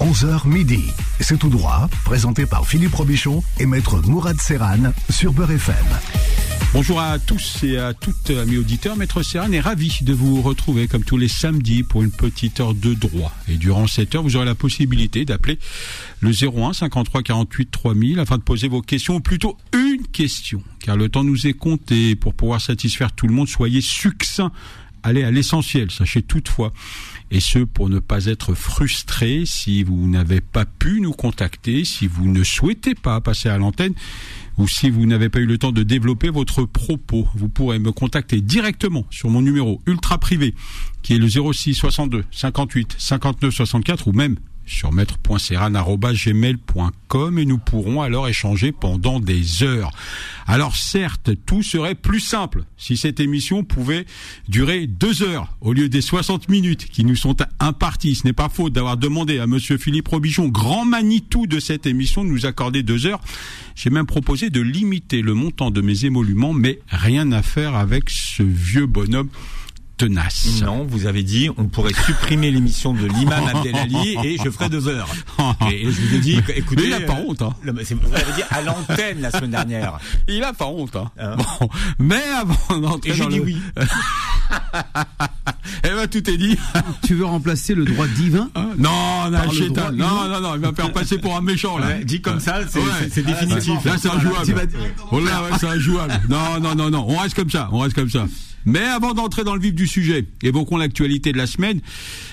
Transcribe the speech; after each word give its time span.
11h 0.00 0.46
midi. 0.46 0.84
C'est 1.20 1.38
tout 1.38 1.48
droit, 1.48 1.88
présenté 2.04 2.44
par 2.44 2.66
Philippe 2.66 2.94
Robichon 2.94 3.42
et 3.58 3.64
maître 3.64 4.02
Mourad 4.06 4.38
Serran 4.38 4.92
sur 5.08 5.32
Beurre 5.32 5.52
FM. 5.52 5.86
Bonjour 6.74 7.00
à 7.00 7.18
tous 7.18 7.62
et 7.62 7.78
à 7.78 7.94
toutes, 7.94 8.28
amis 8.28 8.58
auditeurs. 8.58 8.96
Maître 8.96 9.22
Serran 9.22 9.50
est 9.52 9.60
ravi 9.60 10.00
de 10.02 10.12
vous 10.12 10.42
retrouver 10.42 10.86
comme 10.86 11.02
tous 11.02 11.16
les 11.16 11.28
samedis 11.28 11.82
pour 11.82 12.02
une 12.02 12.10
petite 12.10 12.60
heure 12.60 12.74
de 12.74 12.92
droit. 12.92 13.32
Et 13.48 13.54
durant 13.54 13.86
cette 13.86 14.14
heure, 14.14 14.22
vous 14.22 14.36
aurez 14.36 14.44
la 14.44 14.54
possibilité 14.54 15.24
d'appeler 15.24 15.58
le 16.20 16.30
01 16.30 16.74
53 16.74 17.22
48 17.22 17.70
3000 17.70 18.18
afin 18.18 18.36
de 18.36 18.42
poser 18.42 18.68
vos 18.68 18.82
questions, 18.82 19.16
ou 19.16 19.20
plutôt 19.20 19.56
une 19.72 20.06
question, 20.08 20.62
car 20.80 20.98
le 20.98 21.08
temps 21.08 21.24
nous 21.24 21.46
est 21.46 21.54
compté 21.54 22.16
pour 22.16 22.34
pouvoir 22.34 22.60
satisfaire 22.60 23.12
tout 23.12 23.26
le 23.26 23.32
monde. 23.32 23.48
Soyez 23.48 23.80
succinct 23.80 24.52
allez 25.06 25.24
à 25.24 25.30
l'essentiel. 25.30 25.90
Sachez 25.90 26.22
toutefois, 26.22 26.72
et 27.30 27.40
ce 27.40 27.58
pour 27.58 27.88
ne 27.88 27.98
pas 27.98 28.26
être 28.26 28.54
frustré 28.54 29.44
si 29.46 29.82
vous 29.82 30.08
n'avez 30.08 30.40
pas 30.40 30.64
pu 30.64 31.00
nous 31.00 31.12
contacter, 31.12 31.84
si 31.84 32.06
vous 32.06 32.28
ne 32.28 32.44
souhaitez 32.44 32.94
pas 32.94 33.20
passer 33.20 33.48
à 33.48 33.58
l'antenne, 33.58 33.94
ou 34.58 34.68
si 34.68 34.90
vous 34.90 35.06
n'avez 35.06 35.28
pas 35.28 35.40
eu 35.40 35.46
le 35.46 35.58
temps 35.58 35.72
de 35.72 35.82
développer 35.82 36.30
votre 36.30 36.64
propos, 36.64 37.26
vous 37.34 37.48
pourrez 37.48 37.78
me 37.78 37.92
contacter 37.92 38.40
directement 38.40 39.04
sur 39.10 39.28
mon 39.28 39.42
numéro 39.42 39.82
ultra 39.86 40.18
privé, 40.18 40.54
qui 41.02 41.14
est 41.14 41.18
le 41.18 41.28
06 41.28 41.74
62 41.74 42.24
58 42.30 42.96
59 42.98 43.54
64, 43.54 44.08
ou 44.08 44.12
même 44.12 44.36
sur 44.66 44.92
maître.serran.gmail.com 44.92 47.38
et 47.38 47.46
nous 47.46 47.58
pourrons 47.58 48.02
alors 48.02 48.28
échanger 48.28 48.72
pendant 48.72 49.20
des 49.20 49.62
heures. 49.62 49.92
Alors 50.46 50.76
certes, 50.76 51.30
tout 51.46 51.62
serait 51.62 51.94
plus 51.94 52.20
simple 52.20 52.64
si 52.76 52.96
cette 52.96 53.20
émission 53.20 53.64
pouvait 53.64 54.06
durer 54.48 54.86
deux 54.86 55.22
heures 55.22 55.56
au 55.60 55.72
lieu 55.72 55.88
des 55.88 56.00
60 56.00 56.48
minutes 56.48 56.86
qui 56.86 57.04
nous 57.04 57.16
sont 57.16 57.36
imparties. 57.60 58.16
Ce 58.16 58.26
n'est 58.26 58.32
pas 58.32 58.48
faute 58.48 58.72
d'avoir 58.72 58.96
demandé 58.96 59.38
à 59.38 59.46
monsieur 59.46 59.78
Philippe 59.78 60.08
Robichon, 60.08 60.48
grand 60.48 60.84
Manitou 60.84 61.46
de 61.46 61.60
cette 61.60 61.86
émission, 61.86 62.24
de 62.24 62.30
nous 62.30 62.46
accorder 62.46 62.82
deux 62.82 63.06
heures. 63.06 63.20
J'ai 63.74 63.90
même 63.90 64.06
proposé 64.06 64.50
de 64.50 64.60
limiter 64.60 65.22
le 65.22 65.34
montant 65.34 65.70
de 65.70 65.80
mes 65.80 66.04
émoluments, 66.04 66.52
mais 66.52 66.80
rien 66.88 67.30
à 67.32 67.42
faire 67.42 67.74
avec 67.74 68.10
ce 68.10 68.42
vieux 68.42 68.86
bonhomme 68.86 69.28
tenace. 69.96 70.60
Non, 70.62 70.84
vous 70.88 71.06
avez 71.06 71.22
dit 71.22 71.48
on 71.56 71.64
pourrait 71.66 71.94
supprimer 71.94 72.50
l'émission 72.50 72.92
de 72.92 73.06
l'imam 73.06 73.44
Abdelali 73.54 74.16
et 74.24 74.36
je 74.42 74.50
ferai 74.50 74.68
deux 74.68 74.88
heures. 74.88 75.08
Et 75.70 75.84
je 75.84 76.00
vous 76.00 76.14
ai 76.14 76.18
dit, 76.18 76.40
écoutez, 76.54 76.82
Mais 76.82 76.88
il 76.88 76.94
a 76.94 77.00
pas 77.06 77.14
honte. 77.14 77.42
Hein. 77.42 77.50
euh, 77.66 77.72
Vous 77.72 78.14
avez 78.14 78.32
dit 78.36 78.42
à 78.50 78.62
l'antenne 78.62 79.20
la 79.20 79.30
semaine 79.30 79.50
dernière. 79.50 79.98
Il 80.28 80.42
a 80.44 80.52
pas 80.52 80.66
honte. 80.66 80.96
Hein. 80.96 81.10
Hein 81.18 81.36
Bon, 81.36 81.68
mais 81.98 82.22
avant 82.38 82.78
d'entrer 82.80 83.10
Et 83.10 83.14
j'ai 83.14 83.22
dans 83.24 83.28
dit 83.30 83.38
le... 83.38 83.44
oui. 83.44 83.56
Eh 85.84 85.88
ben 85.88 86.06
tout 86.08 86.30
est 86.30 86.36
dit. 86.36 86.56
Tu 87.04 87.14
veux 87.14 87.24
remplacer 87.24 87.74
le 87.74 87.84
droit 87.84 88.06
divin? 88.06 88.48
Hein 88.54 88.70
non, 88.78 89.30
non, 89.30 89.38
droit 89.68 89.90
non, 89.92 90.28
non, 90.28 90.40
non, 90.40 90.54
il 90.54 90.60
va 90.60 90.72
faire 90.72 90.92
passer 90.92 91.18
pour 91.18 91.36
un 91.36 91.40
méchant 91.40 91.78
là. 91.78 91.88
Ouais, 91.88 92.04
dit 92.04 92.20
comme 92.20 92.40
ça, 92.40 92.60
c'est 92.68 92.78
Ouais. 92.78 92.84
c'est 93.12 93.24
définitif. 93.24 93.84
Là, 93.84 93.94
c'est 93.98 94.08
injouable. 94.10 94.68
Oh 95.10 95.20
là, 95.20 95.42
ouais, 95.42 95.50
c'est 95.58 95.66
injouable. 95.68 96.20
Non, 96.28 96.60
non, 96.60 96.74
non, 96.74 96.90
non. 96.90 97.04
On 97.08 97.16
reste 97.18 97.34
comme 97.34 97.50
ça. 97.50 97.68
On 97.72 97.78
reste 97.80 97.94
comme 97.94 98.10
ça. 98.10 98.26
Mais 98.66 98.80
avant 98.80 99.14
d'entrer 99.14 99.44
dans 99.44 99.54
le 99.54 99.60
vif 99.60 99.74
du 99.74 99.86
sujet, 99.86 100.26
évoquons 100.42 100.76
l'actualité 100.76 101.32
de 101.32 101.38
la 101.38 101.46
semaine. 101.46 101.80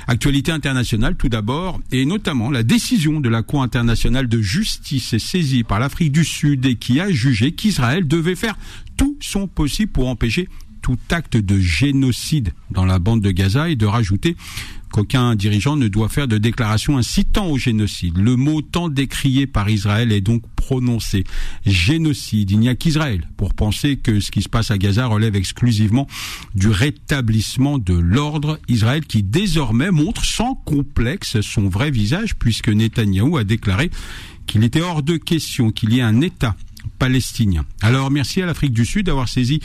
Actualité 0.07 0.51
internationale 0.51 1.15
tout 1.15 1.29
d'abord, 1.29 1.79
et 1.91 2.05
notamment 2.05 2.49
la 2.49 2.63
décision 2.63 3.19
de 3.19 3.29
la 3.29 3.43
Cour 3.43 3.61
internationale 3.61 4.27
de 4.27 4.41
justice 4.41 5.17
saisie 5.17 5.63
par 5.63 5.79
l'Afrique 5.79 6.11
du 6.11 6.25
Sud 6.25 6.65
et 6.65 6.75
qui 6.75 6.99
a 6.99 7.11
jugé 7.11 7.51
qu'Israël 7.51 8.07
devait 8.07 8.35
faire 8.35 8.57
tout 8.97 9.15
son 9.21 9.47
possible 9.47 9.91
pour 9.91 10.07
empêcher 10.09 10.49
tout 10.81 10.97
acte 11.11 11.37
de 11.37 11.59
génocide 11.59 12.51
dans 12.71 12.85
la 12.85 12.99
bande 12.99 13.21
de 13.21 13.31
Gaza 13.31 13.69
et 13.69 13.75
de 13.75 13.85
rajouter 13.85 14.35
qu'aucun 14.93 15.35
dirigeant 15.35 15.75
ne 15.75 15.87
doit 15.87 16.07
faire 16.07 16.27
de 16.27 16.37
déclaration 16.37 16.97
incitant 16.97 17.47
au 17.47 17.57
génocide. 17.57 18.17
Le 18.19 18.35
mot 18.35 18.61
tant 18.61 18.89
décrié 18.89 19.47
par 19.47 19.67
Israël 19.69 20.11
est 20.11 20.21
donc 20.21 20.43
prononcé. 20.55 21.23
Génocide. 21.65 22.51
Il 22.51 22.59
n'y 22.59 22.69
a 22.69 22.75
qu'Israël 22.75 23.27
pour 23.35 23.55
penser 23.55 23.97
que 23.97 24.19
ce 24.19 24.29
qui 24.29 24.43
se 24.43 24.49
passe 24.49 24.69
à 24.69 24.77
Gaza 24.77 25.07
relève 25.07 25.35
exclusivement 25.35 26.07
du 26.53 26.69
rétablissement 26.69 27.79
de 27.79 27.95
l'ordre. 27.95 28.59
Israël 28.67 29.03
qui 29.05 29.23
désormais 29.23 29.89
montre 29.89 30.23
sans 30.23 30.53
complexe 30.53 31.41
son 31.41 31.67
vrai 31.67 31.89
visage 31.89 32.35
puisque 32.35 32.69
Netanyahou 32.69 33.37
a 33.37 33.43
déclaré 33.43 33.89
qu'il 34.45 34.63
était 34.63 34.81
hors 34.81 35.01
de 35.01 35.17
question 35.17 35.71
qu'il 35.71 35.93
y 35.93 35.99
ait 35.99 36.03
un 36.03 36.21
État 36.21 36.55
palestinien. 36.99 37.65
Alors 37.81 38.11
merci 38.11 38.41
à 38.41 38.45
l'Afrique 38.45 38.73
du 38.73 38.85
Sud 38.85 39.07
d'avoir 39.07 39.27
saisi 39.27 39.59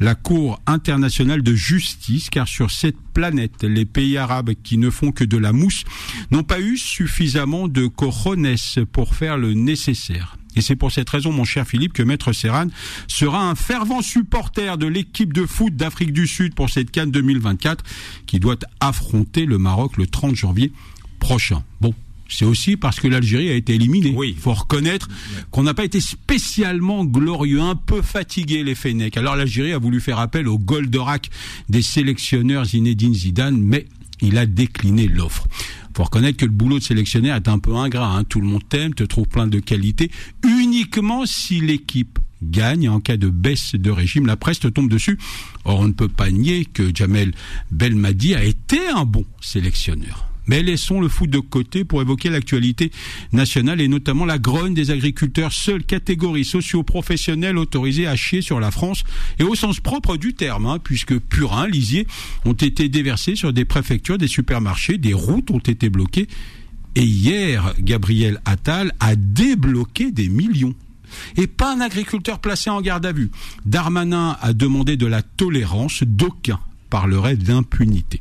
la 0.00 0.14
Cour 0.14 0.60
internationale 0.66 1.42
de 1.42 1.54
justice, 1.54 2.30
car 2.30 2.48
sur 2.48 2.70
cette 2.70 3.00
planète, 3.14 3.62
les 3.62 3.84
pays 3.84 4.16
arabes 4.16 4.52
qui 4.62 4.78
ne 4.78 4.90
font 4.90 5.12
que 5.12 5.24
de 5.24 5.36
la 5.36 5.52
mousse 5.52 5.84
n'ont 6.30 6.42
pas 6.42 6.60
eu 6.60 6.76
suffisamment 6.76 7.68
de 7.68 7.86
cojones 7.86 8.54
pour 8.92 9.14
faire 9.14 9.36
le 9.38 9.54
nécessaire. 9.54 10.36
Et 10.54 10.60
c'est 10.60 10.76
pour 10.76 10.92
cette 10.92 11.08
raison, 11.08 11.32
mon 11.32 11.44
cher 11.44 11.66
Philippe, 11.66 11.92
que 11.92 12.02
Maître 12.02 12.32
Serran 12.32 12.66
sera 13.08 13.48
un 13.48 13.54
fervent 13.54 14.02
supporter 14.02 14.76
de 14.76 14.86
l'équipe 14.86 15.32
de 15.32 15.46
foot 15.46 15.74
d'Afrique 15.74 16.12
du 16.12 16.26
Sud 16.26 16.54
pour 16.54 16.68
cette 16.68 16.90
Cannes 16.90 17.10
2024 17.10 17.84
qui 18.26 18.38
doit 18.38 18.58
affronter 18.80 19.46
le 19.46 19.58
Maroc 19.58 19.96
le 19.96 20.06
30 20.06 20.34
janvier 20.34 20.72
prochain. 21.18 21.62
Bon, 21.80 21.94
c'est 22.32 22.44
aussi 22.44 22.76
parce 22.76 22.98
que 23.00 23.08
l'Algérie 23.08 23.50
a 23.50 23.54
été 23.54 23.74
éliminée. 23.74 24.12
Oui. 24.16 24.34
Il 24.36 24.40
faut 24.40 24.54
reconnaître 24.54 25.08
qu'on 25.50 25.62
n'a 25.62 25.74
pas 25.74 25.84
été 25.84 26.00
spécialement 26.00 27.04
glorieux, 27.04 27.60
un 27.60 27.76
peu 27.76 28.02
fatigué 28.02 28.62
les 28.64 28.74
Fennecs. 28.74 29.16
Alors 29.16 29.36
l'Algérie 29.36 29.72
a 29.72 29.78
voulu 29.78 30.00
faire 30.00 30.18
appel 30.18 30.48
au 30.48 30.58
Goldorak 30.58 31.30
des 31.68 31.82
sélectionneurs 31.82 32.64
Zinedine 32.64 33.14
Zidane, 33.14 33.60
mais 33.60 33.86
il 34.20 34.38
a 34.38 34.46
décliné 34.46 35.08
l'offre. 35.08 35.46
faut 35.96 36.04
reconnaître 36.04 36.38
que 36.38 36.44
le 36.44 36.52
boulot 36.52 36.78
de 36.78 36.84
sélectionnaire 36.84 37.36
est 37.36 37.48
un 37.48 37.58
peu 37.58 37.74
ingrat. 37.74 38.16
hein. 38.16 38.24
Tout 38.24 38.40
le 38.40 38.46
monde 38.46 38.62
t'aime, 38.68 38.94
te 38.94 39.02
trouve 39.04 39.26
plein 39.26 39.46
de 39.46 39.58
qualités, 39.58 40.10
uniquement 40.44 41.26
si 41.26 41.60
l'équipe 41.60 42.18
gagne. 42.42 42.88
En 42.88 43.00
cas 43.00 43.16
de 43.16 43.28
baisse 43.28 43.74
de 43.74 43.90
régime, 43.90 44.26
la 44.26 44.36
presse 44.36 44.60
te 44.60 44.68
tombe 44.68 44.88
dessus. 44.88 45.18
Or, 45.64 45.80
on 45.80 45.88
ne 45.88 45.92
peut 45.92 46.08
pas 46.08 46.30
nier 46.30 46.64
que 46.64 46.94
Jamel 46.94 47.32
Belmadi 47.70 48.34
a 48.34 48.44
été 48.44 48.78
un 48.88 49.04
bon 49.04 49.24
sélectionneur. 49.40 50.31
Mais 50.46 50.62
laissons 50.62 51.00
le 51.00 51.08
foot 51.08 51.30
de 51.30 51.38
côté 51.38 51.84
pour 51.84 52.02
évoquer 52.02 52.30
l'actualité 52.30 52.90
nationale 53.32 53.80
et 53.80 53.88
notamment 53.88 54.24
la 54.24 54.38
grogne 54.38 54.74
des 54.74 54.90
agriculteurs, 54.90 55.52
seule 55.52 55.84
catégorie 55.84 56.44
socio-professionnelle 56.44 57.58
autorisée 57.58 58.06
à 58.06 58.16
chier 58.16 58.42
sur 58.42 58.60
la 58.60 58.70
France 58.70 59.04
et 59.38 59.44
au 59.44 59.54
sens 59.54 59.80
propre 59.80 60.16
du 60.16 60.34
terme, 60.34 60.66
hein, 60.66 60.78
puisque 60.82 61.18
purins, 61.18 61.68
lisiers 61.68 62.06
ont 62.44 62.52
été 62.52 62.88
déversés 62.88 63.36
sur 63.36 63.52
des 63.52 63.64
préfectures, 63.64 64.18
des 64.18 64.28
supermarchés, 64.28 64.98
des 64.98 65.14
routes 65.14 65.50
ont 65.50 65.58
été 65.58 65.90
bloquées. 65.90 66.28
Et 66.94 67.04
hier, 67.04 67.74
Gabriel 67.78 68.40
Attal 68.44 68.92
a 69.00 69.16
débloqué 69.16 70.10
des 70.10 70.28
millions 70.28 70.74
et 71.36 71.46
pas 71.46 71.74
un 71.74 71.80
agriculteur 71.80 72.38
placé 72.38 72.70
en 72.70 72.80
garde 72.80 73.06
à 73.06 73.12
vue. 73.12 73.30
Darmanin 73.64 74.36
a 74.40 74.52
demandé 74.52 74.96
de 74.96 75.06
la 75.06 75.22
tolérance, 75.22 76.02
d'aucuns 76.02 76.60
parleraient 76.90 77.36
d'impunité. 77.36 78.20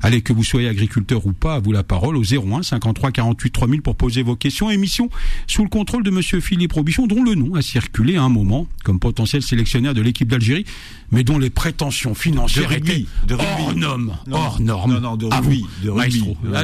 Allez, 0.00 0.22
que 0.22 0.32
vous 0.32 0.44
soyez 0.44 0.68
agriculteur 0.68 1.26
ou 1.26 1.32
pas, 1.32 1.56
à 1.56 1.58
vous 1.58 1.72
la 1.72 1.82
parole 1.82 2.16
au 2.16 2.22
01 2.22 2.62
53 2.62 3.10
48 3.10 3.50
3000 3.50 3.82
pour 3.82 3.96
poser 3.96 4.22
vos 4.22 4.36
questions. 4.36 4.70
Émission 4.70 5.10
sous 5.48 5.64
le 5.64 5.68
contrôle 5.68 6.04
de 6.04 6.10
monsieur 6.10 6.38
Philippe 6.40 6.72
Robichon, 6.74 7.08
dont 7.08 7.24
le 7.24 7.34
nom 7.34 7.56
a 7.56 7.62
circulé 7.62 8.14
à 8.16 8.22
un 8.22 8.28
moment 8.28 8.68
comme 8.84 9.00
potentiel 9.00 9.42
sélectionnaire 9.42 9.94
de 9.94 10.00
l'équipe 10.00 10.28
d'Algérie, 10.28 10.64
mais 11.10 11.24
dont 11.24 11.36
les 11.38 11.50
prétentions 11.50 12.14
financières 12.14 12.68
De 12.68 12.74
rugby, 12.74 12.92
étaient 12.92 13.06
de 13.26 13.34
rugby. 13.34 13.46
hors 13.60 13.74
normes, 13.74 14.16
Non, 14.28 14.36
hors 14.36 14.60
normes. 14.60 14.92
non, 14.94 15.00
non, 15.00 15.16
de 15.16 15.26
À 15.32 15.40
rugby, 15.40 15.62
vous, 15.80 15.84
de 15.86 15.90
rugby. 15.90 16.20
maestro. 16.20 16.36
Euh, 16.46 16.54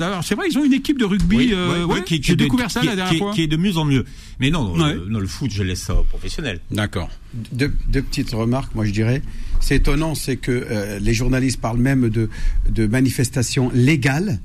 Alors, 0.00 0.24
c'est 0.24 0.34
vrai, 0.34 0.46
ils 0.50 0.56
ont 0.56 0.64
une 0.64 0.72
équipe 0.72 0.98
de 0.98 1.04
rugby. 1.04 1.36
Oui, 1.36 1.50
euh, 1.52 1.68
ouais, 1.70 1.84
ouais, 1.84 1.94
ouais, 1.98 2.04
qui, 2.04 2.14
est 2.14 2.30
de- 2.30 2.34
découvert 2.36 2.70
ça 2.70 2.80
qui- 2.80 2.86
la 2.86 2.96
dernière 2.96 3.12
qui- 3.12 3.18
fois. 3.18 3.32
qui 3.34 3.42
est 3.42 3.46
de 3.48 3.56
mieux 3.58 3.76
en 3.76 3.84
mieux. 3.84 4.06
Mais 4.40 4.50
non, 4.50 4.72
Ouais. 4.74 4.94
le, 4.94 5.06
non, 5.10 5.18
le 5.18 5.26
foot, 5.26 5.50
je 5.52 5.62
laisse 5.62 5.82
ça 5.82 5.94
aux 5.94 6.04
professionnels. 6.04 6.60
D'accord. 6.70 7.10
deux, 7.52 7.74
deux 7.88 8.00
petites 8.02 8.30
remarques, 8.30 8.74
moi 8.74 8.86
je 8.86 8.90
dirais. 8.92 9.20
C'est 9.60 9.76
étonnant, 9.76 10.14
c'est 10.14 10.36
que 10.38 10.50
euh, 10.52 10.98
les 11.00 11.12
journalistes 11.12 11.60
parlent 11.60 11.78
même 11.78 12.08
de, 12.08 12.27
de 12.68 12.86
manifestations 12.86 13.70
légales. 13.74 14.38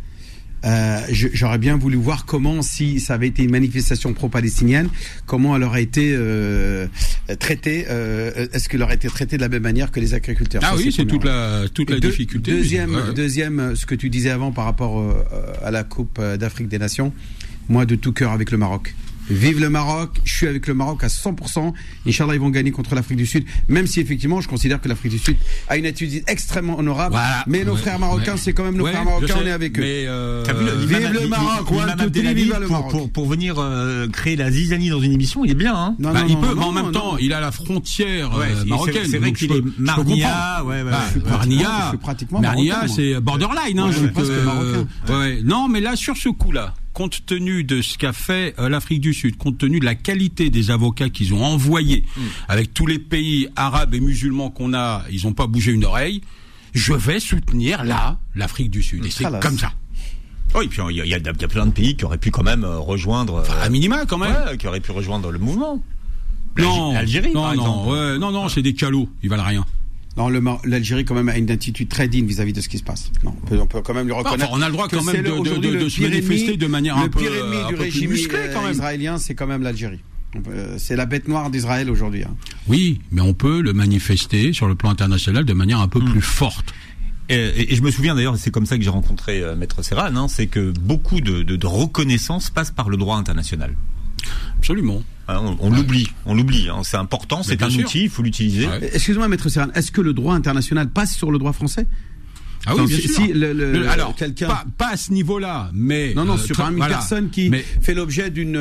Euh, 0.66 1.02
je- 1.12 1.28
J'aurais 1.34 1.58
bien 1.58 1.76
voulu 1.76 1.98
voir 1.98 2.26
comment, 2.26 2.62
si 2.62 3.02
ça 3.02 3.16
avait 3.16 3.28
été 3.28 3.44
une 3.44 3.52
manifestation 3.52 4.14
pro-palestinienne, 4.14 4.88
comment 5.26 5.58
elle 5.58 5.64
aurait 5.64 5.84
été 5.84 6.14
euh, 6.16 6.88
traitée. 7.38 7.86
euh, 7.90 8.48
Est-ce 8.54 8.70
qu'elle 8.70 8.82
aurait 8.82 8.96
été 8.96 9.10
traitée 9.10 9.36
de 9.36 9.42
la 9.42 9.50
même 9.50 9.64
manière 9.64 9.92
que 9.92 10.00
les 10.00 10.14
agriculteurs? 10.14 10.62
Ah 10.64 10.70
Ça, 10.72 10.78
oui, 10.78 10.94
c'est 10.96 11.06
toute 11.06 11.26
la, 11.26 11.66
toute 11.74 11.90
la 11.90 11.98
Et 11.98 12.00
deux- 12.00 12.08
difficulté. 12.10 12.52
Deuxième, 12.52 12.96
Ouais, 12.96 13.14
deuxième, 13.14 13.60
euh, 13.60 13.76
ce 13.76 13.86
que 13.86 13.96
tu 13.96 14.10
disais 14.10 14.30
avant 14.30 14.54
par 14.54 14.64
rapport 14.64 15.00
euh, 15.02 15.14
à 15.66 15.70
la 15.72 15.84
Coupe 15.84 16.18
euh, 16.20 16.38
d'Afrique 16.38 16.70
des 16.70 16.80
Nations, 16.80 17.12
moi 17.68 17.86
de 17.86 17.96
tout 17.96 18.14
cœur 18.14 18.32
avec 18.32 18.50
le 18.50 18.58
Maroc. 18.58 18.96
Vive 19.30 19.60
le 19.60 19.70
Maroc, 19.70 20.20
je 20.26 20.34
suis 20.34 20.48
avec 20.48 20.68
le 20.68 20.74
Maroc 20.74 21.04
à 21.04 21.08
100%. 21.08 21.74
Inch'Allah, 22.08 22.34
ils 22.36 22.40
vont 22.40 22.50
gagner 22.50 22.72
contre 22.72 22.94
l'Afrique 22.96 23.18
du 23.18 23.26
Sud, 23.26 23.46
même 23.70 23.88
si 23.88 24.00
effectivement, 24.00 24.42
je 24.42 24.48
considère 24.48 24.82
que 24.82 24.90
l'Afrique 24.90 25.12
du 25.14 25.20
Sud 25.20 25.38
a 25.70 25.78
une 25.78 25.86
attitude 25.86 26.24
extrêmement 26.28 26.78
honorable. 26.78 27.14
Voilà. 27.16 27.44
Mais 27.48 27.64
nos 27.64 27.74
Ouais, 27.74 27.80
frères 27.82 28.00
marocains, 28.00 28.34
ouais. 28.34 28.38
c'est 28.38 28.54
quand 28.54 28.64
même 28.64 28.76
nos 28.76 28.84
Ouais, 28.86 28.92
frères 28.92 29.06
marocains, 29.06 29.28
sais, 29.28 29.40
on 29.42 29.48
est 29.48 29.52
avec 29.52 29.78
eux. 29.80 29.82
mais, 29.82 30.06
euh, 30.08 30.44
T'as 30.46 30.54
vu 30.54 30.66
le, 30.66 30.72
vive 30.74 30.90
le 31.22 31.28
Maroc, 31.28 31.68
vive 31.72 32.56
le 32.60 32.68
Maroc. 32.68 32.92
pour, 32.92 33.12
pour 33.12 33.28
venir 33.28 33.56
euh, 33.60 34.08
créer 34.08 34.36
la 34.36 34.52
zizanie 34.52 34.90
dans 34.90 35.02
une 35.02 35.14
émission, 35.14 35.44
il 35.46 35.52
est 35.52 35.56
bien. 35.56 35.74
Hein 35.76 35.96
Non, 36.00 36.12
Bah, 36.14 36.22
non, 36.22 36.28
il 36.28 36.34
non, 36.36 36.42
peut, 36.42 36.48
non, 36.48 36.56
mais 36.56 36.62
en 36.62 36.66
non, 36.68 36.72
même 36.74 36.86
non. 36.86 36.92
temps, 36.92 37.18
il 37.18 37.34
a 37.34 37.40
la 37.40 37.52
frontière 37.52 38.38
Ouais, 38.38 38.48
euh, 38.52 38.66
marocaine. 38.66 39.06
c'est 39.10 39.18
vrai 39.20 39.32
qu'il 39.34 39.52
est 39.52 39.62
Marnia. 39.78 40.64
Marnia, 40.64 41.84
Je 41.86 41.90
suis 41.90 41.98
pratiquement 41.98 42.40
Marnia, 42.42 42.74
marocain, 42.74 42.88
moi. 42.88 42.96
c'est 42.96 43.20
borderline. 43.22 43.80
Hein, 43.80 43.86
Ouais, 43.86 43.92
je 43.92 43.98
suis 43.98 44.06
donc, 44.08 44.14
presque 44.14 44.44
marocain. 44.46 44.88
ouais. 45.10 45.40
Non, 45.44 45.68
mais 45.70 45.80
là, 45.80 45.96
sur 45.96 46.16
ce 46.18 46.30
coup-là, 46.30 46.74
compte 46.94 47.26
tenu 47.26 47.64
de 47.64 47.82
ce 47.82 47.98
qu'a 47.98 48.14
fait 48.14 48.54
euh, 48.60 48.70
l'Afrique 48.70 49.02
du 49.02 49.14
Sud, 49.14 49.36
compte 49.38 49.58
tenu 49.58 49.80
de 49.80 49.86
la 49.86 49.96
qualité 49.96 50.50
des 50.50 50.72
avocats 50.72 51.10
qu'ils 51.10 51.34
ont 51.34 51.44
envoyés, 51.44 52.04
Mm. 52.16 52.22
avec 52.48 52.74
tous 52.74 52.86
les 52.86 53.00
pays 53.00 53.48
arabes 53.56 53.94
et 53.96 54.00
musulmans 54.00 54.50
qu'on 54.52 54.74
a, 54.74 55.04
ils 55.12 55.26
n'ont 55.26 55.34
pas 55.34 55.48
bougé 55.48 55.72
une 55.72 55.86
oreille. 55.86 56.22
Je 56.74 56.94
vais 56.94 57.20
soutenir 57.20 57.84
là 57.84 58.18
l'Afrique 58.36 58.72
du 58.72 58.82
Sud. 58.82 59.06
Et 59.06 59.12
c'est 59.12 59.26
comme 59.42 59.58
ça. 59.58 59.74
Oui, 60.56 60.68
puis 60.68 60.82
il 60.92 60.98
y 60.98 61.02
a, 61.02 61.18
y 61.18 61.20
y 61.22 61.48
plein 61.48 61.66
de 61.66 61.72
pays 61.72 61.96
qui 61.96 62.06
auraient 62.06 62.18
pu 62.20 62.30
quand 62.30 62.44
même 62.44 62.64
euh, 62.64 62.78
rejoindre. 62.78 63.40
Enfin, 63.42 63.54
euh, 63.58 63.66
à 63.66 63.70
minima 63.70 64.06
quand 64.06 64.18
même. 64.20 64.36
ouais, 64.50 64.58
qui 64.58 64.68
auraient 64.68 64.80
pu 64.80 64.92
rejoindre 64.92 65.32
le 65.32 65.40
mouvement. 65.40 65.84
Non, 66.60 66.94
L'Algérie, 66.94 67.32
non, 67.34 67.42
par 67.42 67.56
non, 67.56 67.62
exemple. 67.64 67.90
ouais, 67.90 68.18
non, 68.20 68.32
non, 68.32 68.50
c'est 68.50 68.62
des 68.62 68.74
calots, 68.74 69.10
ils 69.24 69.30
valent 69.30 69.44
rien. 69.44 69.66
Non, 70.16 70.30
le 70.30 70.42
l'Algérie 70.66 71.06
quand 71.06 71.16
même 71.16 71.30
a 71.30 71.38
une 71.38 71.50
attitude 71.50 71.90
très 71.90 72.08
digne 72.08 72.28
vis-à-vis 72.28 72.54
de 72.54 72.62
ce 72.62 72.70
qui 72.70 72.78
se 72.78 72.84
passe. 72.84 73.12
Non, 73.24 73.36
on 73.44 73.48
peut, 73.48 73.60
on 73.60 73.66
peut 73.66 73.82
quand 73.82 73.96
même 73.96 74.06
lui 74.06 74.14
reconnaître. 74.14 74.44
Enfin, 74.52 74.60
on 74.60 74.62
a 74.62 74.68
le 74.68 74.74
droit 74.74 74.88
que 74.88 74.96
quand 74.96 75.04
même 75.04 75.16
le- 75.18 75.24
de- 75.24 75.28
de- 75.30 75.40
aujourd'hui 75.40 75.70
de- 75.72 75.76
le 75.76 75.84
de 75.86 75.90
se 75.90 76.02
manifester 76.02 76.56
de 76.58 76.68
manière 76.68 76.98
un 76.98 77.04
le 77.06 77.10
peu, 77.10 77.20
pire 77.20 77.32
euh, 77.32 77.52
ennemi 77.54 77.68
du 77.70 77.76
régime 77.76 78.12
musclé, 78.12 78.38
quand 78.54 78.60
euh, 78.60 78.64
même. 78.64 78.72
israélien, 78.74 79.18
c'est 79.18 79.34
quand 79.34 79.48
même 79.48 79.64
l'Algérie. 79.64 80.02
Euh, 80.50 80.76
C'est 80.78 80.96
la 80.96 81.06
bête 81.06 81.28
noire 81.28 81.50
d'Israël 81.50 81.90
aujourd'hui. 81.90 82.24
hein. 82.24 82.36
Oui, 82.68 83.02
mais 83.12 83.22
on 83.22 83.34
peut 83.34 83.62
le 83.62 83.74
manifester 83.74 84.54
sur 84.54 84.68
le 84.68 84.76
plan 84.76 84.90
international 84.92 85.46
de 85.46 85.54
manière 85.54 85.80
un 85.80 85.88
peu 85.88 86.00
plus 86.00 86.22
forte. 86.22 86.74
Et, 87.30 87.36
et- 87.36 87.74
et 87.74 87.76
je 87.76 87.82
me 87.82 87.90
souviens 87.90 88.14
d'ailleurs, 88.16 88.38
c'est 88.38 88.52
comme 88.52 88.66
ça 88.66 88.78
que 88.78 88.84
j'ai 88.84 88.90
rencontré 88.90 89.42
euh, 89.42 89.56
Maître 89.56 89.82
Serran, 89.82 90.16
hein, 90.16 90.28
c'est 90.28 90.48
que 90.48 90.72
beaucoup 90.80 91.22
de, 91.22 91.42
de, 91.44 91.56
de 91.56 91.68
reconnaissance 91.68 92.50
passe 92.50 92.70
par 92.72 92.90
le 92.90 92.98
droit 92.98 93.18
international. 93.18 93.74
Absolument. 94.58 95.04
Hein, 95.28 95.40
on 95.42 95.58
on 95.60 95.70
l'oublie, 95.70 96.10
on 96.26 96.36
l'oublie. 96.36 96.68
hein, 96.70 96.82
c'est 96.84 96.98
important, 96.98 97.44
c'est 97.44 97.62
un 97.64 97.70
sûr. 97.70 97.86
outil, 97.86 98.04
il 98.04 98.10
faut 98.10 98.24
l'utiliser. 98.24 98.68
Ouais. 98.68 98.90
Excuse-moi, 98.94 99.28
Maître 99.28 99.48
Serran, 99.50 99.70
est-ce 99.74 99.92
que 99.92 100.02
le 100.02 100.14
droit 100.14 100.36
international 100.36 100.90
passe 100.90 101.14
sur 101.16 101.32
le 101.32 101.40
droit 101.40 101.54
français? 101.54 101.88
Ah 102.66 102.76
oui, 102.76 102.86
bien 102.88 102.98
si- 102.98 103.08
sûr. 103.10 103.24
le- 103.34 103.54
le- 103.54 103.72
Le- 103.74 103.90
alors, 103.90 104.16
quelqu'un- 104.16 104.48
pas, 104.48 104.64
pas 104.78 104.90
à 104.94 104.98
ce 104.98 105.12
niveau-là, 105.12 105.70
mais 105.74 106.14
Non, 106.16 106.24
non, 106.26 106.36
euh, 106.36 106.38
sur 106.38 106.60
une 106.62 106.78
voilà. 106.78 106.96
personne 106.96 107.30
qui 107.30 107.50
Mais 107.50 107.64
fait 107.82 107.94
l'objet 107.94 108.30
d'une 108.30 108.56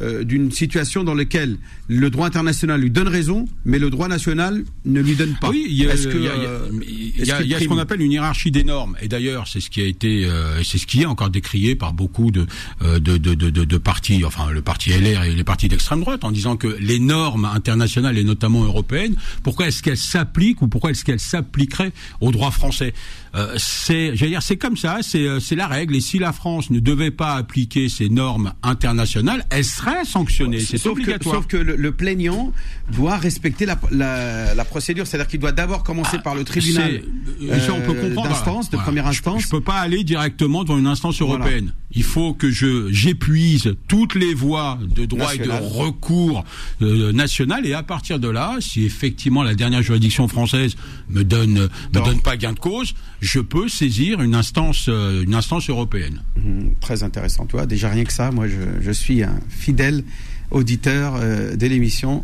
euh, 0.00 0.24
d'une 0.24 0.50
situation 0.52 1.02
dans 1.04 1.14
laquelle 1.14 1.56
le 1.88 2.10
droit 2.10 2.26
international 2.26 2.80
lui 2.80 2.90
donne 2.90 3.08
raison, 3.08 3.46
mais 3.64 3.78
le 3.78 3.88
droit 3.90 4.08
national 4.08 4.64
ne 4.84 5.00
lui 5.00 5.14
donne 5.16 5.34
pas. 5.40 5.48
oui, 5.50 5.66
il 5.68 5.74
y 5.76 5.86
a, 5.88 5.94
que, 5.94 6.16
il 6.16 6.22
y 6.22 6.28
a- 6.28 6.30
euh, 6.32 6.68
il 6.82 7.24
y 7.26 7.30
a- 7.30 7.36
est-ce 7.38 7.44
il 7.44 7.48
y 7.50 7.54
a 7.54 7.60
ce 7.60 7.64
qu'on 7.64 7.78
appelle 7.78 8.02
une 8.02 8.12
hiérarchie 8.12 8.50
des 8.50 8.64
normes. 8.64 8.96
Et 9.00 9.08
d'ailleurs, 9.08 9.46
c'est 9.48 9.60
ce 9.60 9.70
qui 9.70 9.80
a 9.80 9.86
été, 9.86 10.26
euh, 10.26 10.62
c'est 10.62 10.78
ce 10.78 10.86
qui 10.86 11.02
est 11.02 11.06
encore 11.06 11.30
décrié 11.30 11.74
par 11.74 11.92
beaucoup 11.94 12.30
de 12.30 12.46
euh, 12.82 12.98
de, 12.98 13.16
de, 13.16 13.34
de, 13.34 13.48
de- 13.50 13.64
de 13.64 13.78
partis, 13.78 14.24
enfin 14.24 14.50
le 14.50 14.60
parti 14.62 14.90
LR 14.90 15.24
et 15.24 15.34
les 15.34 15.44
partis 15.44 15.68
d'extrême 15.68 16.00
droite, 16.00 16.24
en 16.24 16.30
disant 16.32 16.56
que 16.56 16.76
les 16.80 16.98
normes 16.98 17.46
internationales 17.46 18.18
et 18.18 18.24
notamment 18.24 18.62
européennes, 18.64 19.14
pourquoi 19.42 19.68
est-ce 19.68 19.82
qu'elles 19.82 19.96
s'appliquent 19.96 20.62
ou 20.62 20.68
pourquoi 20.68 20.90
est-ce 20.90 21.04
qu'elles 21.04 21.20
s'appliqueraient 21.20 21.92
au 22.20 22.30
droit 22.30 22.50
français? 22.50 22.92
Euh, 23.34 23.54
C'est, 23.58 24.16
j'allais 24.16 24.32
dire, 24.32 24.42
c'est 24.42 24.56
comme 24.56 24.76
ça, 24.76 24.98
c'est 25.02 25.26
euh, 25.26 25.40
c'est 25.40 25.54
la 25.56 25.66
règle. 25.66 25.96
Et 25.96 26.00
si 26.00 26.18
la 26.18 26.32
France 26.32 26.70
ne 26.70 26.78
devait 26.80 27.10
pas 27.10 27.34
appliquer 27.34 27.88
ces 27.88 28.08
normes 28.08 28.52
internationales, 28.62 29.44
elle 29.50 29.64
serait 29.64 30.04
sanctionnée. 30.04 30.60
C'est 30.60 30.78
Sauf 30.78 30.94
que, 30.94 31.02
obligatoire. 31.02 31.34
sauf 31.36 31.46
que 31.46 31.56
le, 31.56 31.76
le 31.76 31.92
plaignant 31.92 32.52
doit 32.92 33.16
respecter 33.16 33.66
la, 33.66 33.78
la, 33.90 34.54
la 34.54 34.64
procédure, 34.64 35.06
c'est-à-dire 35.06 35.28
qu'il 35.28 35.40
doit 35.40 35.52
d'abord 35.52 35.82
commencer 35.82 36.18
par 36.18 36.34
le 36.34 36.44
tribunal 36.44 37.02
euh, 37.42 37.60
ça, 37.60 37.72
on 37.74 37.80
peut 37.82 37.96
euh, 37.96 38.08
comprendre, 38.08 38.28
d'instance, 38.30 38.66
de 38.70 38.76
voilà. 38.76 38.84
première 38.84 39.04
Je- 39.04 39.10
instance. 39.10 39.42
Je, 39.42 39.48
peux 39.48 39.60
pas 39.60 39.76
aller 39.76 40.04
directement 40.04 40.64
devant 40.64 40.78
une 40.78 40.86
instance 40.86 41.20
Voilà. 41.20 41.44
Il 41.92 42.02
faut 42.02 42.34
que 42.34 42.50
je 42.50 42.92
j'épuise 42.92 43.74
toutes 43.88 44.14
les 44.14 44.34
voies 44.34 44.78
de 44.82 45.06
droit 45.06 45.34
et 45.34 45.38
de 45.38 45.48
recours 45.50 46.44
euh, 46.82 47.12
national 47.12 47.64
et 47.66 47.72
à 47.72 47.82
partir 47.82 48.18
de 48.18 48.28
là, 48.28 48.56
si 48.60 48.84
effectivement 48.84 49.42
la 49.42 49.54
dernière 49.54 49.80
juridiction 49.82 50.28
française 50.28 50.76
me 51.08 51.24
donne 51.24 51.52
me 51.54 51.68
Non. 51.94 52.04
donne 52.04 52.20
pas 52.20 52.36
gain 52.36 52.52
de 52.52 52.58
cause, 52.58 52.94
je 53.22 53.40
peux 53.40 53.68
saisir 53.68 54.20
une 54.20 54.34
instance 54.34 54.86
euh, 54.90 55.22
une 55.22 55.34
instance 55.34 55.70
européenne. 55.70 56.22
Hum, 56.36 56.72
Très 56.80 57.02
intéressant, 57.02 57.46
tu 57.46 57.52
vois. 57.56 57.64
Déjà 57.66 57.88
rien 57.88 58.04
que 58.04 58.12
ça, 58.12 58.30
moi, 58.30 58.48
je, 58.48 58.82
je 58.82 58.90
suis 58.90 59.22
un 59.22 59.40
fidèle 59.48 60.04
auditeur 60.50 61.14
euh, 61.16 61.56
de 61.56 61.66
l'émission. 61.66 62.22